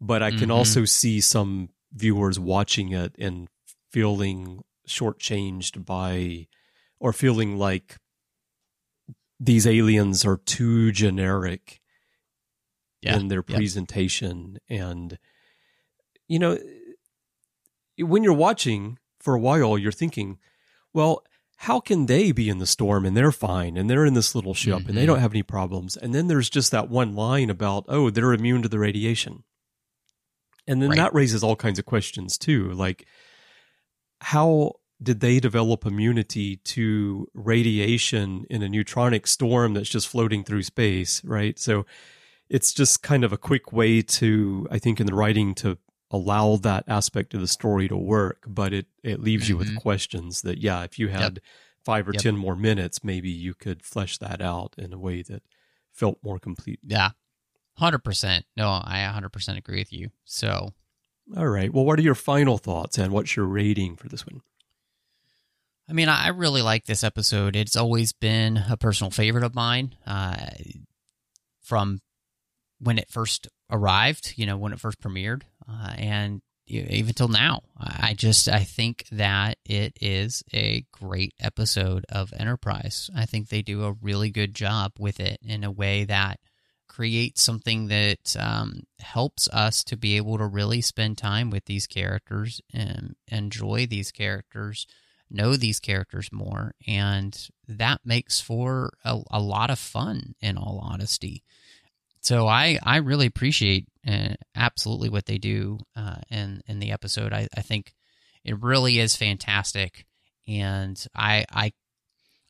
But 0.00 0.22
I 0.22 0.30
can 0.30 0.48
Mhm. 0.48 0.54
also 0.54 0.84
see 0.84 1.20
some 1.20 1.70
viewers 1.92 2.38
watching 2.38 2.92
it 2.92 3.14
and 3.18 3.48
feeling 3.90 4.62
shortchanged 4.88 5.84
by, 5.84 6.48
or 6.98 7.12
feeling 7.12 7.56
like 7.56 7.96
these 9.38 9.66
aliens 9.66 10.24
are 10.24 10.36
too 10.36 10.92
generic 10.92 11.80
Yeah. 13.00 13.16
in 13.16 13.28
their 13.28 13.42
Yeah. 13.46 13.56
presentation. 13.56 14.58
And, 14.68 15.18
you 16.28 16.38
know, 16.38 16.58
when 17.98 18.22
you're 18.22 18.32
watching 18.32 18.98
for 19.18 19.34
a 19.34 19.40
while, 19.40 19.78
you're 19.78 19.92
thinking, 19.92 20.38
well, 20.92 21.24
how 21.64 21.78
can 21.78 22.06
they 22.06 22.32
be 22.32 22.48
in 22.48 22.56
the 22.58 22.66
storm 22.66 23.04
and 23.04 23.14
they're 23.14 23.30
fine 23.32 23.76
and 23.76 23.88
they're 23.90 24.06
in 24.06 24.14
this 24.14 24.34
little 24.34 24.54
ship 24.54 24.88
and 24.88 24.96
they 24.96 25.02
Mhm. 25.02 25.08
don't 25.08 25.20
have 25.20 25.32
any 25.32 25.42
problems? 25.42 25.94
And 25.96 26.14
then 26.14 26.26
there's 26.26 26.48
just 26.48 26.70
that 26.70 26.88
one 26.88 27.14
line 27.14 27.50
about, 27.50 27.84
oh, 27.86 28.08
they're 28.08 28.32
immune 28.32 28.62
to 28.62 28.68
the 28.68 28.78
radiation. 28.78 29.44
And 30.66 30.80
then 30.80 30.90
Right. 30.90 30.96
that 30.96 31.14
raises 31.14 31.42
all 31.42 31.56
kinds 31.56 31.78
of 31.78 31.84
questions 31.84 32.38
too. 32.38 32.72
Like, 32.72 33.06
how 34.22 34.72
did 35.02 35.20
they 35.20 35.40
develop 35.40 35.84
immunity 35.86 36.56
to 36.56 37.26
radiation 37.34 38.44
in 38.50 38.62
a 38.62 38.68
neutronic 38.68 39.26
storm 39.26 39.74
that's 39.74 39.88
just 39.90 40.08
floating 40.08 40.44
through 40.44 40.62
space? 40.62 41.22
Right. 41.24 41.58
So 41.58 41.84
it's 42.48 42.72
just 42.72 43.02
kind 43.02 43.22
of 43.24 43.32
a 43.32 43.38
quick 43.38 43.72
way 43.72 44.02
to, 44.02 44.66
I 44.70 44.78
think, 44.78 44.98
in 45.00 45.06
the 45.06 45.14
writing 45.14 45.54
to 45.56 45.76
allow 46.10 46.56
that 46.56 46.84
aspect 46.88 47.34
of 47.34 47.40
the 47.40 47.46
story 47.48 47.88
to 47.88 47.96
work, 47.96 48.44
but 48.46 48.72
it, 48.72 48.86
it 49.02 49.20
leaves 49.20 49.48
you 49.48 49.56
with 49.56 49.68
Mhm. 49.74 49.76
questions 49.82 50.42
that, 50.42 50.58
yeah, 50.58 50.82
if 50.82 50.98
you 50.98 51.08
had 51.08 51.40
five 51.84 52.08
or 52.08 52.12
Yep. 52.12 52.22
10 52.22 52.36
more 52.36 52.56
minutes, 52.56 53.02
maybe 53.04 53.30
you 53.30 53.54
could 53.54 53.82
flesh 53.84 54.18
that 54.18 54.40
out 54.42 54.74
in 54.76 54.92
a 54.92 54.98
way 54.98 55.22
that 55.22 55.42
felt 55.92 56.18
more 56.22 56.38
complete. 56.38 56.80
Yeah. 56.82 57.10
100%. 57.76 58.44
No, 58.56 58.68
I 58.68 59.04
100% 59.04 59.56
agree 59.58 59.78
with 59.78 59.92
you. 59.92 60.10
So, 60.24 60.74
All 61.36 61.46
right. 61.48 61.72
Well, 61.72 61.84
what 61.84 61.98
are 61.98 62.02
your 62.02 62.16
final 62.16 62.58
thoughts 62.58 62.98
and 62.98 63.12
what's 63.12 63.36
your 63.36 63.46
rating 63.46 63.96
for 63.96 64.08
this 64.08 64.26
one? 64.26 64.40
I 65.88 65.92
mean, 65.92 66.08
I 66.08 66.28
really 66.28 66.62
like 66.62 66.84
this 66.86 67.02
episode. 67.02 67.56
It's 67.56 67.76
always 67.76 68.12
been 68.12 68.56
a 68.68 68.76
personal 68.76 69.10
favorite 69.10 69.44
of 69.44 69.54
mine. 69.54 69.96
Uh, 70.06 70.36
from 71.62 72.00
when 72.78 72.98
it 72.98 73.10
first 73.10 73.48
arrived, 73.70 74.34
you 74.36 74.46
know, 74.46 74.56
when 74.56 74.72
it 74.72 74.80
first 74.80 75.00
premiered, 75.00 75.42
uh, 75.68 75.94
and 75.96 76.42
even 76.66 77.14
till 77.14 77.28
now, 77.28 77.62
I 77.76 78.14
just 78.14 78.48
I 78.48 78.60
think 78.60 79.06
that 79.10 79.58
it 79.64 79.96
is 80.00 80.44
a 80.52 80.84
great 80.92 81.34
episode 81.40 82.04
of 82.08 82.32
Enterprise. 82.36 83.10
I 83.14 83.26
think 83.26 83.48
they 83.48 83.62
do 83.62 83.84
a 83.84 83.96
really 84.00 84.30
good 84.30 84.54
job 84.54 84.92
with 84.98 85.18
it 85.18 85.40
in 85.42 85.64
a 85.64 85.70
way 85.70 86.04
that 86.04 86.38
creates 86.88 87.42
something 87.42 87.88
that 87.88 88.36
um, 88.38 88.82
helps 88.98 89.48
us 89.48 89.82
to 89.84 89.96
be 89.96 90.16
able 90.16 90.38
to 90.38 90.46
really 90.46 90.80
spend 90.80 91.16
time 91.18 91.50
with 91.50 91.64
these 91.64 91.86
characters 91.86 92.60
and 92.72 93.14
enjoy 93.28 93.86
these 93.86 94.10
characters 94.10 94.86
know 95.30 95.56
these 95.56 95.78
characters 95.78 96.30
more 96.32 96.74
and 96.86 97.48
that 97.68 98.00
makes 98.04 98.40
for 98.40 98.90
a, 99.04 99.20
a 99.30 99.40
lot 99.40 99.70
of 99.70 99.78
fun 99.78 100.34
in 100.40 100.58
all 100.58 100.80
honesty 100.82 101.44
so 102.20 102.46
i 102.46 102.78
i 102.82 102.96
really 102.96 103.26
appreciate 103.26 103.86
uh, 104.06 104.34
absolutely 104.56 105.08
what 105.08 105.26
they 105.26 105.38
do 105.38 105.78
uh, 105.96 106.16
in 106.30 106.60
in 106.66 106.78
the 106.78 106.90
episode 106.90 107.32
I, 107.32 107.48
I 107.56 107.62
think 107.62 107.92
it 108.44 108.60
really 108.62 108.98
is 108.98 109.16
fantastic 109.16 110.06
and 110.46 111.02
i 111.14 111.44
i 111.52 111.72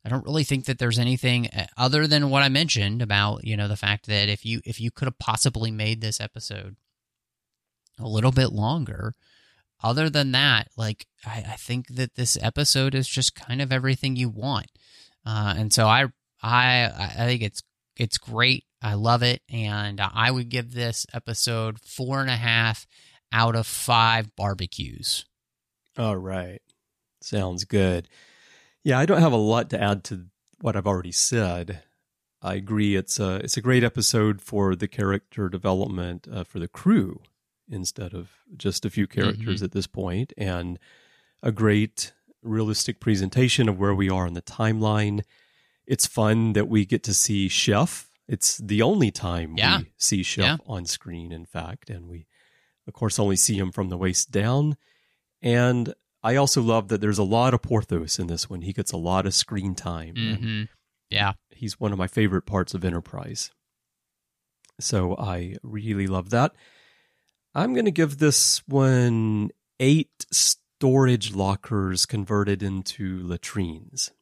I 0.05 0.09
don't 0.09 0.25
really 0.25 0.45
think 0.45 0.65
that 0.65 0.79
there's 0.79 0.99
anything 0.99 1.49
uh, 1.49 1.67
other 1.77 2.07
than 2.07 2.31
what 2.31 2.43
I 2.43 2.49
mentioned 2.49 3.03
about 3.03 3.45
you 3.45 3.57
know 3.57 3.69
the 3.69 3.77
fact 3.77 4.07
that 4.07 4.29
if 4.29 4.45
you 4.47 4.61
if 4.65 4.81
you 4.81 4.91
could 4.91 5.07
have 5.07 5.19
possibly 5.19 5.71
made 5.71 6.01
this 6.01 6.21
episode 6.21 6.77
a 7.99 8.09
little 8.09 8.33
bit 8.33 8.53
longer, 8.53 9.15
other 9.83 10.09
than 10.09 10.33
that, 10.33 10.69
like 10.77 11.07
I, 11.27 11.45
I 11.51 11.57
think 11.57 11.89
that 11.97 12.15
this 12.15 12.39
episode 12.41 12.95
is 12.95 13.09
just 13.09 13.35
kind 13.35 13.61
of 13.61 13.73
everything 13.73 14.17
you 14.17 14.31
want, 14.31 14.69
uh, 15.27 15.55
and 15.57 15.73
so 15.73 15.87
I 15.87 16.07
I 16.43 16.91
I 17.19 17.27
think 17.27 17.43
it's 17.43 17.63
it's 17.97 18.19
great. 18.19 18.65
I 18.83 18.95
love 18.95 19.23
it, 19.23 19.43
and 19.51 20.01
I 20.01 20.31
would 20.31 20.49
give 20.49 20.73
this 20.73 21.07
episode 21.13 21.79
four 21.81 22.21
and 22.21 22.31
a 22.31 22.37
half 22.37 22.87
out 23.33 23.55
of 23.55 23.67
five 23.67 24.35
barbecues. 24.37 25.27
All 25.99 26.17
right. 26.17 26.63
Sounds 27.21 27.65
good. 27.65 28.09
Yeah, 28.83 28.99
I 28.99 29.07
don't 29.07 29.21
have 29.21 29.33
a 29.33 29.37
lot 29.37 29.71
to 29.71 29.81
add 29.83 30.05
to 30.05 30.27
what 30.61 30.77
I've 30.77 30.87
already 30.87 31.13
said. 31.13 31.83
I 32.43 32.55
agree. 32.55 32.97
It's 32.97 33.21
a 33.21 33.37
it's 33.37 33.59
a 33.59 33.63
great 33.63 33.85
episode 33.85 34.41
for 34.41 34.75
the 34.75 34.89
character 34.89 35.49
development 35.51 36.27
uh, 36.33 36.45
for 36.45 36.59
the 36.59 36.69
crew 36.69 37.21
instead 37.69 38.15
of 38.15 38.31
just 38.57 38.85
a 38.85 38.91
few 38.91 39.07
characters 39.07 39.63
at 39.63 39.73
this 39.73 39.87
point, 39.87 40.33
and 40.39 40.79
a 41.43 41.53
great 41.53 42.13
realistic 42.43 42.99
presentation 42.99 43.69
of 43.69 43.79
where 43.79 43.95
we 43.95 44.09
are 44.09 44.27
in 44.27 44.33
the 44.33 44.43
timeline. 44.43 45.23
It's 45.87 46.07
fun 46.07 46.55
that 46.55 46.69
we 46.69 46.87
get 46.87 47.03
to 47.05 47.15
see 47.15 47.49
Chef. 47.49 48.10
It's 48.33 48.59
the 48.59 48.81
only 48.81 49.11
time 49.11 49.57
Yeah. 49.59 49.79
we 49.81 49.93
see 49.97 50.23
Chef 50.23 50.45
Yeah. 50.45 50.57
on 50.65 50.87
screen, 50.87 51.33
in 51.33 51.45
fact, 51.47 51.91
and 51.91 52.07
we, 52.09 52.27
of 52.87 52.95
course, 52.95 53.19
only 53.19 53.35
see 53.35 53.59
him 53.59 53.73
from 53.73 53.89
the 53.89 53.99
waist 53.99 54.31
down. 54.31 54.77
And 55.43 55.93
I 56.23 56.37
also 56.37 56.63
love 56.63 56.89
that 56.89 57.01
there's 57.01 57.19
a 57.19 57.25
lot 57.25 57.55
of 57.55 57.63
Porthos 57.63 58.19
in 58.21 58.29
this 58.29 58.49
one. 58.49 58.63
He 58.63 58.73
gets 58.73 58.93
a 58.93 58.97
lot 58.97 59.27
of 59.27 59.35
screen 59.35 59.75
time. 59.75 60.17
and 60.17 60.39
hmm 60.39 60.63
Yeah, 61.11 61.33
He's 61.51 61.81
one 61.81 61.91
of 61.93 61.99
my 61.99 62.07
favorite 62.07 62.47
parts 62.47 62.73
of 62.73 62.85
Enterprise. 62.85 63.51
So 64.79 65.17
I 65.17 65.57
really 65.65 66.07
love 66.07 66.31
that. 66.31 66.55
I'm 67.53 67.73
going 67.75 67.85
to 67.87 67.91
give 67.91 68.19
this 68.19 68.63
one 68.69 69.51
eight 69.81 70.25
storage 70.31 71.35
lockers 71.35 72.07
converted 72.07 72.63
into 72.63 73.21
latrines, 73.25 74.13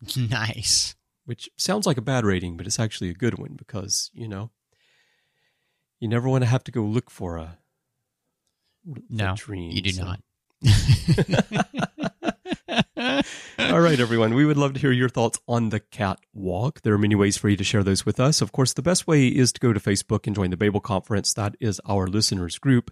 nice. 0.16 0.94
Which 1.28 1.50
sounds 1.58 1.84
like 1.86 1.98
a 1.98 2.00
bad 2.02 2.24
rating, 2.24 2.56
but 2.56 2.66
it's 2.66 2.80
actually 2.80 3.10
a 3.10 3.14
good 3.14 3.38
one 3.38 3.52
because, 3.54 4.10
you 4.14 4.26
know, 4.26 4.50
you 6.00 6.08
never 6.08 6.26
want 6.26 6.40
to 6.42 6.48
have 6.48 6.64
to 6.64 6.72
go 6.72 6.80
look 6.82 7.10
for 7.10 7.36
a 7.36 7.58
No, 9.10 9.32
latrine. 9.32 9.70
You 9.72 9.82
do 9.82 9.90
so- 9.90 10.04
not. 10.04 10.20
All 13.58 13.80
right, 13.80 14.00
everyone. 14.00 14.32
We 14.34 14.46
would 14.46 14.56
love 14.56 14.72
to 14.74 14.80
hear 14.80 14.90
your 14.92 15.10
thoughts 15.10 15.38
on 15.46 15.68
the 15.68 15.80
catwalk. 15.80 16.80
There 16.80 16.94
are 16.94 16.98
many 16.98 17.14
ways 17.14 17.36
for 17.36 17.50
you 17.50 17.56
to 17.58 17.64
share 17.64 17.82
those 17.84 18.06
with 18.06 18.18
us. 18.18 18.40
Of 18.40 18.52
course, 18.52 18.72
the 18.72 18.80
best 18.82 19.06
way 19.06 19.26
is 19.28 19.52
to 19.52 19.60
go 19.60 19.74
to 19.74 19.80
Facebook 19.80 20.26
and 20.26 20.34
join 20.34 20.48
the 20.50 20.56
Babel 20.56 20.80
Conference. 20.80 21.34
That 21.34 21.56
is 21.60 21.78
our 21.86 22.06
listeners 22.06 22.58
group. 22.58 22.90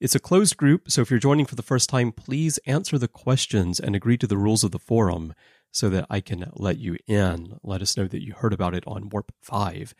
It's 0.00 0.14
a 0.14 0.20
closed 0.20 0.56
group, 0.58 0.90
so 0.90 1.00
if 1.02 1.10
you're 1.10 1.18
joining 1.20 1.46
for 1.46 1.54
the 1.56 1.62
first 1.62 1.88
time, 1.88 2.12
please 2.12 2.58
answer 2.66 2.98
the 2.98 3.08
questions 3.08 3.80
and 3.80 3.94
agree 3.96 4.16
to 4.18 4.26
the 4.26 4.36
rules 4.38 4.64
of 4.64 4.70
the 4.70 4.78
forum 4.78 5.32
so 5.72 5.88
that 5.90 6.06
I 6.10 6.20
can 6.20 6.50
let 6.54 6.78
you 6.78 6.96
in. 7.06 7.58
Let 7.62 7.82
us 7.82 7.96
know 7.96 8.06
that 8.06 8.24
you 8.24 8.34
heard 8.34 8.52
about 8.52 8.74
it 8.74 8.84
on 8.86 9.08
Warp 9.08 9.32
5. 9.40 9.94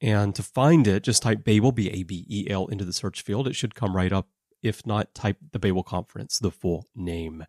And 0.00 0.34
to 0.34 0.42
find 0.42 0.86
it, 0.86 1.04
just 1.04 1.22
type 1.22 1.44
Babel, 1.44 1.72
B 1.72 1.88
A 1.90 2.02
B 2.02 2.26
E 2.28 2.46
L, 2.50 2.66
into 2.66 2.84
the 2.84 2.92
search 2.92 3.22
field. 3.22 3.46
It 3.46 3.54
should 3.54 3.74
come 3.74 3.96
right 3.96 4.12
up. 4.12 4.28
If 4.62 4.86
not, 4.86 5.14
type 5.14 5.38
the 5.52 5.58
Babel 5.58 5.82
Conference, 5.82 6.38
the 6.38 6.50
full 6.50 6.86
name. 6.94 7.44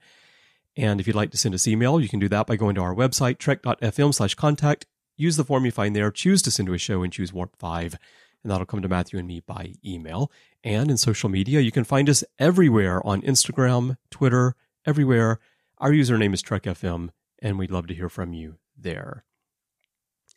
And 0.75 0.99
if 0.99 1.05
you'd 1.05 1.15
like 1.15 1.31
to 1.31 1.37
send 1.37 1.53
us 1.53 1.67
email, 1.67 1.99
you 1.99 2.09
can 2.09 2.19
do 2.19 2.29
that 2.29 2.47
by 2.47 2.55
going 2.55 2.75
to 2.75 2.81
our 2.81 2.95
website, 2.95 3.37
trek.fm 3.37 4.13
slash 4.13 4.33
contact. 4.35 4.85
Use 5.15 5.35
the 5.35 5.43
form 5.43 5.65
you 5.65 5.71
find 5.71 5.95
there, 5.95 6.09
choose 6.09 6.41
to 6.43 6.51
send 6.51 6.67
to 6.67 6.73
a 6.73 6.79
show, 6.79 7.03
and 7.03 7.13
choose 7.13 7.31
Warp 7.31 7.55
5. 7.57 7.97
And 8.43 8.51
that'll 8.51 8.65
come 8.65 8.81
to 8.81 8.89
Matthew 8.89 9.19
and 9.19 9.27
me 9.27 9.39
by 9.39 9.73
email. 9.85 10.31
And 10.63 10.89
in 10.89 10.97
social 10.97 11.29
media, 11.29 11.59
you 11.59 11.71
can 11.71 11.83
find 11.83 12.09
us 12.09 12.23
everywhere 12.39 13.05
on 13.05 13.21
Instagram, 13.21 13.97
Twitter, 14.09 14.55
everywhere. 14.85 15.39
Our 15.77 15.91
username 15.91 16.33
is 16.33 16.41
TrekFM, 16.41 17.09
and 17.43 17.59
we'd 17.59 17.69
love 17.69 17.85
to 17.87 17.93
hear 17.93 18.09
from 18.09 18.33
you 18.33 18.55
there. 18.75 19.25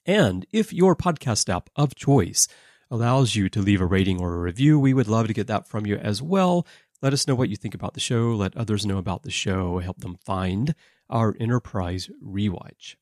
And 0.04 0.44
if 0.52 0.72
your 0.72 0.94
podcast 0.94 1.48
app 1.48 1.70
of 1.76 1.94
choice 1.94 2.48
allows 2.90 3.34
you 3.34 3.48
to 3.48 3.62
leave 3.62 3.80
a 3.80 3.86
rating 3.86 4.20
or 4.20 4.34
a 4.34 4.40
review, 4.40 4.78
we 4.78 4.92
would 4.92 5.08
love 5.08 5.28
to 5.28 5.32
get 5.32 5.46
that 5.46 5.66
from 5.66 5.86
you 5.86 5.96
as 5.96 6.20
well. 6.20 6.66
Let 7.00 7.12
us 7.12 7.26
know 7.26 7.34
what 7.34 7.48
you 7.48 7.56
think 7.56 7.74
about 7.74 7.94
the 7.94 8.00
show. 8.00 8.34
Let 8.34 8.56
others 8.56 8.84
know 8.84 8.98
about 8.98 9.22
the 9.22 9.30
show. 9.30 9.78
Help 9.78 9.98
them 9.98 10.18
find 10.24 10.74
our 11.08 11.34
Enterprise 11.40 12.10
rewatch. 12.24 12.96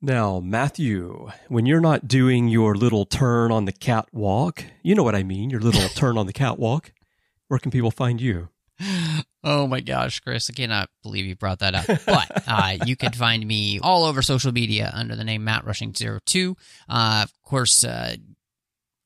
Now, 0.00 0.38
Matthew, 0.38 1.28
when 1.48 1.66
you're 1.66 1.80
not 1.80 2.06
doing 2.06 2.46
your 2.46 2.76
little 2.76 3.04
turn 3.04 3.50
on 3.50 3.64
the 3.64 3.72
catwalk, 3.72 4.64
you 4.82 4.94
know 4.94 5.02
what 5.02 5.16
I 5.16 5.24
mean, 5.24 5.50
your 5.50 5.60
little 5.60 5.88
turn 5.94 6.16
on 6.16 6.26
the 6.26 6.32
catwalk, 6.32 6.92
where 7.48 7.58
can 7.58 7.72
people 7.72 7.90
find 7.90 8.20
you? 8.20 8.48
Oh 9.44 9.66
my 9.66 9.80
gosh, 9.80 10.20
Chris, 10.20 10.50
I 10.50 10.52
cannot 10.52 10.90
believe 11.02 11.24
you 11.24 11.36
brought 11.36 11.60
that 11.60 11.74
up. 11.74 11.86
But 12.04 12.42
uh, 12.48 12.76
you 12.84 12.96
can 12.96 13.12
find 13.12 13.46
me 13.46 13.78
all 13.80 14.04
over 14.04 14.20
social 14.20 14.52
media 14.52 14.90
under 14.94 15.16
the 15.16 15.24
name 15.24 15.44
Matt 15.44 15.64
Rushing02. 15.64 16.56
Uh, 16.88 17.20
of 17.24 17.42
course, 17.42 17.84
uh, 17.84 18.16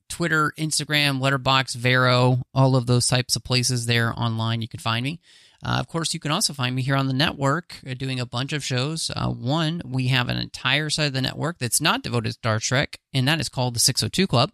Twitter, 0.09 0.53
Instagram, 0.59 1.21
Letterboxd, 1.21 1.77
Vero, 1.77 2.43
all 2.55 2.77
of 2.77 2.87
those 2.87 3.07
types 3.07 3.37
of 3.37 3.45
places 3.45 3.87
there 3.87 4.13
online. 4.19 4.63
You 4.63 4.69
can 4.69 4.81
find 4.81 5.05
me. 5.05 5.21
Uh, 5.65 5.77
of 5.79 5.87
course, 5.87 6.13
you 6.13 6.19
can 6.19 6.33
also 6.33 6.53
find 6.53 6.75
me 6.75 6.83
here 6.83 6.97
on 6.97 7.07
the 7.07 7.13
network 7.13 7.79
uh, 7.89 7.95
doing 7.95 8.19
a 8.19 8.27
bunch 8.27 8.53
of 8.53 8.65
shows. 8.65 9.11
Uh, 9.15 9.29
one, 9.29 9.81
we 9.85 10.09
have 10.09 10.29
an 10.29 10.37
entire 10.37 10.91
side 10.91 11.07
of 11.07 11.13
the 11.13 11.23
network 11.23 11.59
that's 11.59 11.81
not 11.81 12.03
devoted 12.03 12.31
to 12.31 12.33
Star 12.33 12.59
Trek, 12.59 12.99
and 13.15 13.29
that 13.29 13.41
is 13.41 13.49
called 13.49 13.75
the 13.75 13.81
602 13.81 14.27
Club. 14.27 14.51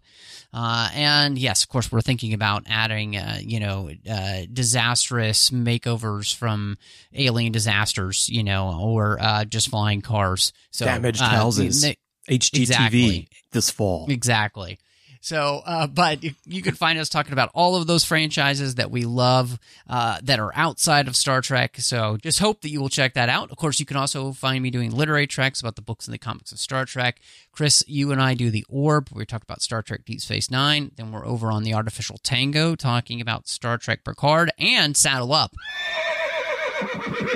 Uh, 0.53 0.89
and 0.93 1.37
yes, 1.37 1.63
of 1.63 1.69
course, 1.69 1.91
we're 1.91 2.01
thinking 2.01 2.33
about 2.33 2.63
adding, 2.67 3.17
uh, 3.17 3.39
you 3.41 3.59
know, 3.59 3.89
uh, 4.09 4.41
disastrous 4.51 5.49
makeovers 5.49 6.35
from 6.35 6.77
alien 7.13 7.51
disasters, 7.51 8.29
you 8.29 8.43
know, 8.43 8.79
or 8.79 9.19
just 9.49 9.69
flying 9.69 10.01
cars. 10.01 10.53
So 10.71 10.85
damaged 10.85 11.21
houses. 11.21 11.85
HGTV 12.29 12.59
exactly. 12.59 13.27
this 13.51 13.71
fall. 13.71 14.05
Exactly. 14.09 14.77
So, 15.21 15.61
uh, 15.65 15.87
but 15.87 16.23
you 16.45 16.61
can 16.61 16.75
find 16.75 16.97
us 16.97 17.09
talking 17.09 17.33
about 17.33 17.51
all 17.53 17.75
of 17.75 17.87
those 17.87 18.05
franchises 18.05 18.75
that 18.75 18.89
we 18.89 19.03
love 19.03 19.59
uh, 19.89 20.19
that 20.23 20.39
are 20.39 20.51
outside 20.55 21.07
of 21.07 21.15
Star 21.15 21.41
Trek. 21.41 21.77
So, 21.79 22.17
just 22.17 22.39
hope 22.39 22.61
that 22.61 22.69
you 22.69 22.79
will 22.79 22.89
check 22.89 23.13
that 23.15 23.27
out. 23.29 23.51
Of 23.51 23.57
course, 23.57 23.79
you 23.79 23.85
can 23.85 23.97
also 23.97 24.31
find 24.31 24.63
me 24.63 24.69
doing 24.69 24.91
Literary 24.91 25.27
Treks 25.27 25.59
about 25.59 25.75
the 25.75 25.81
books 25.81 26.07
and 26.07 26.13
the 26.13 26.19
comics 26.19 26.51
of 26.51 26.59
Star 26.59 26.85
Trek. 26.85 27.19
Chris, 27.51 27.83
you 27.87 28.11
and 28.11 28.21
I 28.21 28.33
do 28.33 28.49
the 28.49 28.65
Orb, 28.69 29.09
we 29.13 29.25
talk 29.25 29.43
about 29.43 29.61
Star 29.61 29.81
Trek 29.81 30.05
Deep 30.05 30.21
Space 30.21 30.49
Nine. 30.49 30.91
Then 30.95 31.11
we're 31.11 31.25
over 31.25 31.51
on 31.51 31.63
the 31.63 31.73
Artificial 31.73 32.17
Tango, 32.23 32.75
talking 32.75 33.19
about 33.19 33.47
Star 33.47 33.77
Trek 33.77 34.03
Picard 34.05 34.51
and 34.57 34.95
Saddle 34.95 35.33
Up 35.33 35.53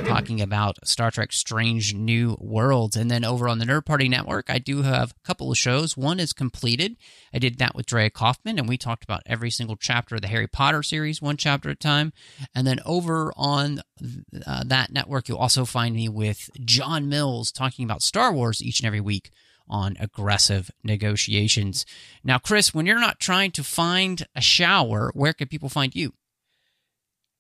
talking 0.06 0.42
about 0.42 0.86
Star 0.88 1.12
Trek 1.12 1.32
Strange 1.32 1.94
New 1.94 2.38
Worlds. 2.40 2.96
And 2.96 3.10
then 3.10 3.26
over 3.26 3.48
on 3.48 3.60
the 3.60 3.66
Nerd 3.66 3.86
Party 3.86 4.08
Network, 4.08 4.50
I 4.50 4.60
do 4.60 4.82
have 4.84 5.12
a 5.12 5.28
couple 5.28 5.52
of 5.52 5.58
shows. 5.58 5.98
One 5.98 6.20
is 6.20 6.34
completed. 6.34 6.98
I 7.34 7.40
did 7.40 7.58
that 7.60 7.76
with 7.76 7.86
Drea 7.86 8.10
Kaufman, 8.10 8.60
and 8.60 8.68
we 8.68 8.78
talked 8.78 9.04
about 9.04 9.24
every 9.26 9.50
single 9.50 9.76
chapter 9.76 10.16
of 10.16 10.22
the 10.22 10.28
Harry 10.28 10.48
Potter 10.48 10.84
series, 10.84 11.22
one 11.22 11.38
chapter 11.38 11.70
at 11.70 11.76
a 11.76 11.80
time. 11.80 12.14
And 12.54 12.68
then 12.68 12.80
over 12.86 13.34
on 13.36 13.82
uh, 14.46 14.64
that 14.66 14.92
network, 14.92 15.28
you'll 15.28 15.38
also 15.38 15.66
find 15.66 15.96
me 15.96 16.10
with 16.10 16.50
John 16.64 17.10
Mills 17.10 17.52
talking 17.52 17.86
about 17.86 18.02
Star 18.02 18.34
Wars 18.34 18.62
each 18.62 18.80
and 18.80 18.88
every 18.88 19.02
week 19.02 19.32
on 19.68 19.96
aggressive 20.00 20.70
negotiations. 20.84 21.86
Now, 22.24 22.38
Chris, 22.38 22.74
when 22.74 22.86
you're 22.86 23.00
not 23.00 23.20
trying 23.20 23.52
to 23.52 23.64
find 23.64 24.28
a 24.36 24.42
shower, 24.42 25.12
where 25.14 25.34
can 25.34 25.48
people 25.48 25.70
find 25.70 25.96
you? 25.96 26.14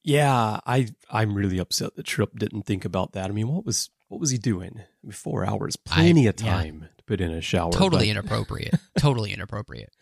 Yeah, 0.03 0.59
I 0.65 0.87
I'm 1.09 1.33
really 1.33 1.59
upset 1.59 1.95
that 1.95 2.05
Trip 2.05 2.37
didn't 2.37 2.63
think 2.63 2.83
about 2.85 3.13
that. 3.13 3.29
I 3.29 3.33
mean, 3.33 3.47
what 3.47 3.65
was 3.65 3.89
what 4.09 4.19
was 4.19 4.31
he 4.31 4.37
doing? 4.37 4.73
I 4.77 4.85
mean, 5.01 5.11
four 5.11 5.45
hours, 5.45 5.75
plenty 5.75 6.27
I, 6.27 6.29
of 6.29 6.35
time 6.35 6.81
yeah. 6.81 6.87
to 6.97 7.03
put 7.05 7.21
in 7.21 7.31
a 7.31 7.41
shower. 7.41 7.71
Totally 7.71 8.07
but, 8.07 8.17
inappropriate. 8.17 8.75
totally 8.97 9.33
inappropriate. 9.33 9.93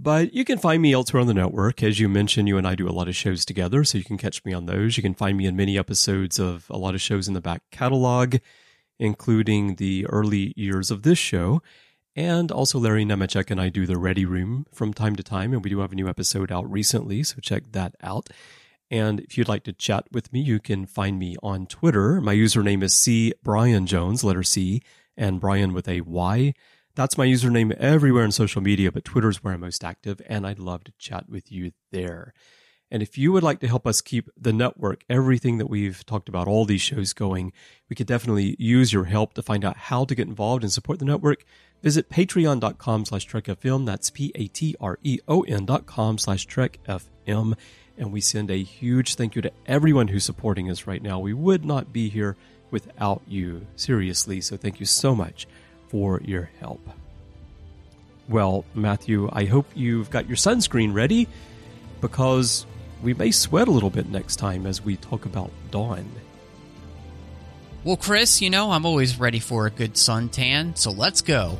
But 0.00 0.32
you 0.32 0.44
can 0.44 0.58
find 0.58 0.80
me 0.80 0.92
elsewhere 0.92 1.20
on 1.20 1.26
the 1.26 1.34
network. 1.34 1.82
As 1.82 1.98
you 1.98 2.08
mentioned, 2.08 2.46
you 2.46 2.56
and 2.56 2.68
I 2.68 2.76
do 2.76 2.88
a 2.88 2.90
lot 2.90 3.08
of 3.08 3.16
shows 3.16 3.44
together, 3.44 3.82
so 3.84 3.98
you 3.98 4.04
can 4.04 4.16
catch 4.16 4.44
me 4.44 4.52
on 4.52 4.66
those. 4.66 4.96
You 4.96 5.02
can 5.02 5.14
find 5.14 5.36
me 5.36 5.46
in 5.46 5.56
many 5.56 5.76
episodes 5.76 6.38
of 6.38 6.66
a 6.70 6.78
lot 6.78 6.94
of 6.94 7.00
shows 7.00 7.26
in 7.26 7.34
the 7.34 7.40
back 7.40 7.62
catalog, 7.72 8.36
including 8.98 9.74
the 9.74 10.06
early 10.06 10.52
years 10.56 10.92
of 10.92 11.02
this 11.02 11.18
show. 11.18 11.62
And 12.14 12.50
also, 12.50 12.78
Larry 12.78 13.04
Nemecek 13.04 13.50
and 13.50 13.60
I 13.60 13.68
do 13.68 13.86
the 13.86 13.98
Ready 13.98 14.24
Room 14.24 14.66
from 14.72 14.94
time 14.94 15.16
to 15.16 15.22
time, 15.22 15.52
and 15.52 15.62
we 15.62 15.70
do 15.70 15.80
have 15.80 15.92
a 15.92 15.96
new 15.96 16.08
episode 16.08 16.52
out 16.52 16.70
recently, 16.70 17.22
so 17.24 17.36
check 17.40 17.72
that 17.72 17.94
out. 18.00 18.30
And 18.90 19.20
if 19.20 19.36
you'd 19.36 19.48
like 19.48 19.64
to 19.64 19.72
chat 19.72 20.06
with 20.12 20.32
me, 20.32 20.40
you 20.40 20.60
can 20.60 20.86
find 20.86 21.18
me 21.18 21.36
on 21.42 21.66
Twitter. 21.66 22.20
My 22.20 22.34
username 22.34 22.82
is 22.82 22.94
C 22.94 23.34
Bryan 23.42 23.86
Jones, 23.86 24.24
letter 24.24 24.42
C, 24.42 24.82
and 25.16 25.40
Bryan 25.40 25.74
with 25.74 25.88
a 25.88 26.00
Y. 26.00 26.54
That's 26.94 27.18
my 27.18 27.26
username 27.26 27.72
everywhere 27.72 28.24
on 28.24 28.32
social 28.32 28.60
media, 28.60 28.90
but 28.90 29.04
Twitter 29.04 29.28
is 29.28 29.44
where 29.44 29.54
I'm 29.54 29.60
most 29.60 29.84
active, 29.84 30.20
and 30.26 30.46
I'd 30.46 30.58
love 30.58 30.84
to 30.84 30.92
chat 30.98 31.28
with 31.28 31.52
you 31.52 31.72
there. 31.92 32.32
And 32.90 33.02
if 33.02 33.18
you 33.18 33.32
would 33.32 33.42
like 33.42 33.60
to 33.60 33.68
help 33.68 33.86
us 33.86 34.00
keep 34.00 34.30
the 34.36 34.52
network, 34.52 35.04
everything 35.10 35.58
that 35.58 35.68
we've 35.68 36.04
talked 36.06 36.28
about, 36.28 36.48
all 36.48 36.64
these 36.64 36.80
shows 36.80 37.12
going, 37.12 37.52
we 37.88 37.94
could 37.94 38.06
definitely 38.06 38.56
use 38.58 38.92
your 38.92 39.04
help 39.04 39.34
to 39.34 39.42
find 39.42 39.64
out 39.64 39.76
how 39.76 40.04
to 40.06 40.14
get 40.14 40.26
involved 40.26 40.62
and 40.62 40.72
support 40.72 40.98
the 40.98 41.04
network. 41.04 41.44
Visit 41.82 42.08
patreon.com 42.08 43.04
slash 43.04 43.28
trekfm. 43.28 43.84
That's 43.86 44.10
P-A-T-R-E-O-N 44.10 45.66
dot 45.66 45.86
com 45.86 46.18
slash 46.18 46.46
trekfm. 46.46 47.54
And 47.98 48.12
we 48.12 48.20
send 48.20 48.50
a 48.50 48.62
huge 48.62 49.16
thank 49.16 49.34
you 49.34 49.42
to 49.42 49.52
everyone 49.66 50.08
who's 50.08 50.24
supporting 50.24 50.70
us 50.70 50.86
right 50.86 51.02
now. 51.02 51.18
We 51.18 51.34
would 51.34 51.64
not 51.64 51.92
be 51.92 52.08
here 52.08 52.36
without 52.70 53.22
you, 53.26 53.66
seriously. 53.76 54.40
So 54.40 54.56
thank 54.56 54.80
you 54.80 54.86
so 54.86 55.14
much 55.14 55.46
for 55.88 56.20
your 56.24 56.50
help. 56.60 56.88
Well, 58.28 58.64
Matthew, 58.74 59.28
I 59.32 59.46
hope 59.46 59.66
you've 59.74 60.10
got 60.10 60.28
your 60.28 60.36
sunscreen 60.36 60.94
ready 60.94 61.28
because 62.00 62.66
we 63.02 63.14
may 63.14 63.30
sweat 63.30 63.68
a 63.68 63.70
little 63.70 63.90
bit 63.90 64.08
next 64.08 64.36
time 64.36 64.66
as 64.66 64.84
we 64.84 64.96
talk 64.96 65.24
about 65.24 65.50
dawn. 65.70 66.08
Well, 67.84 67.96
Chris, 67.96 68.42
you 68.42 68.50
know, 68.50 68.70
I'm 68.70 68.84
always 68.84 69.18
ready 69.18 69.38
for 69.38 69.66
a 69.66 69.70
good 69.70 69.94
suntan, 69.94 70.76
so 70.76 70.90
let's 70.90 71.22
go. 71.22 71.58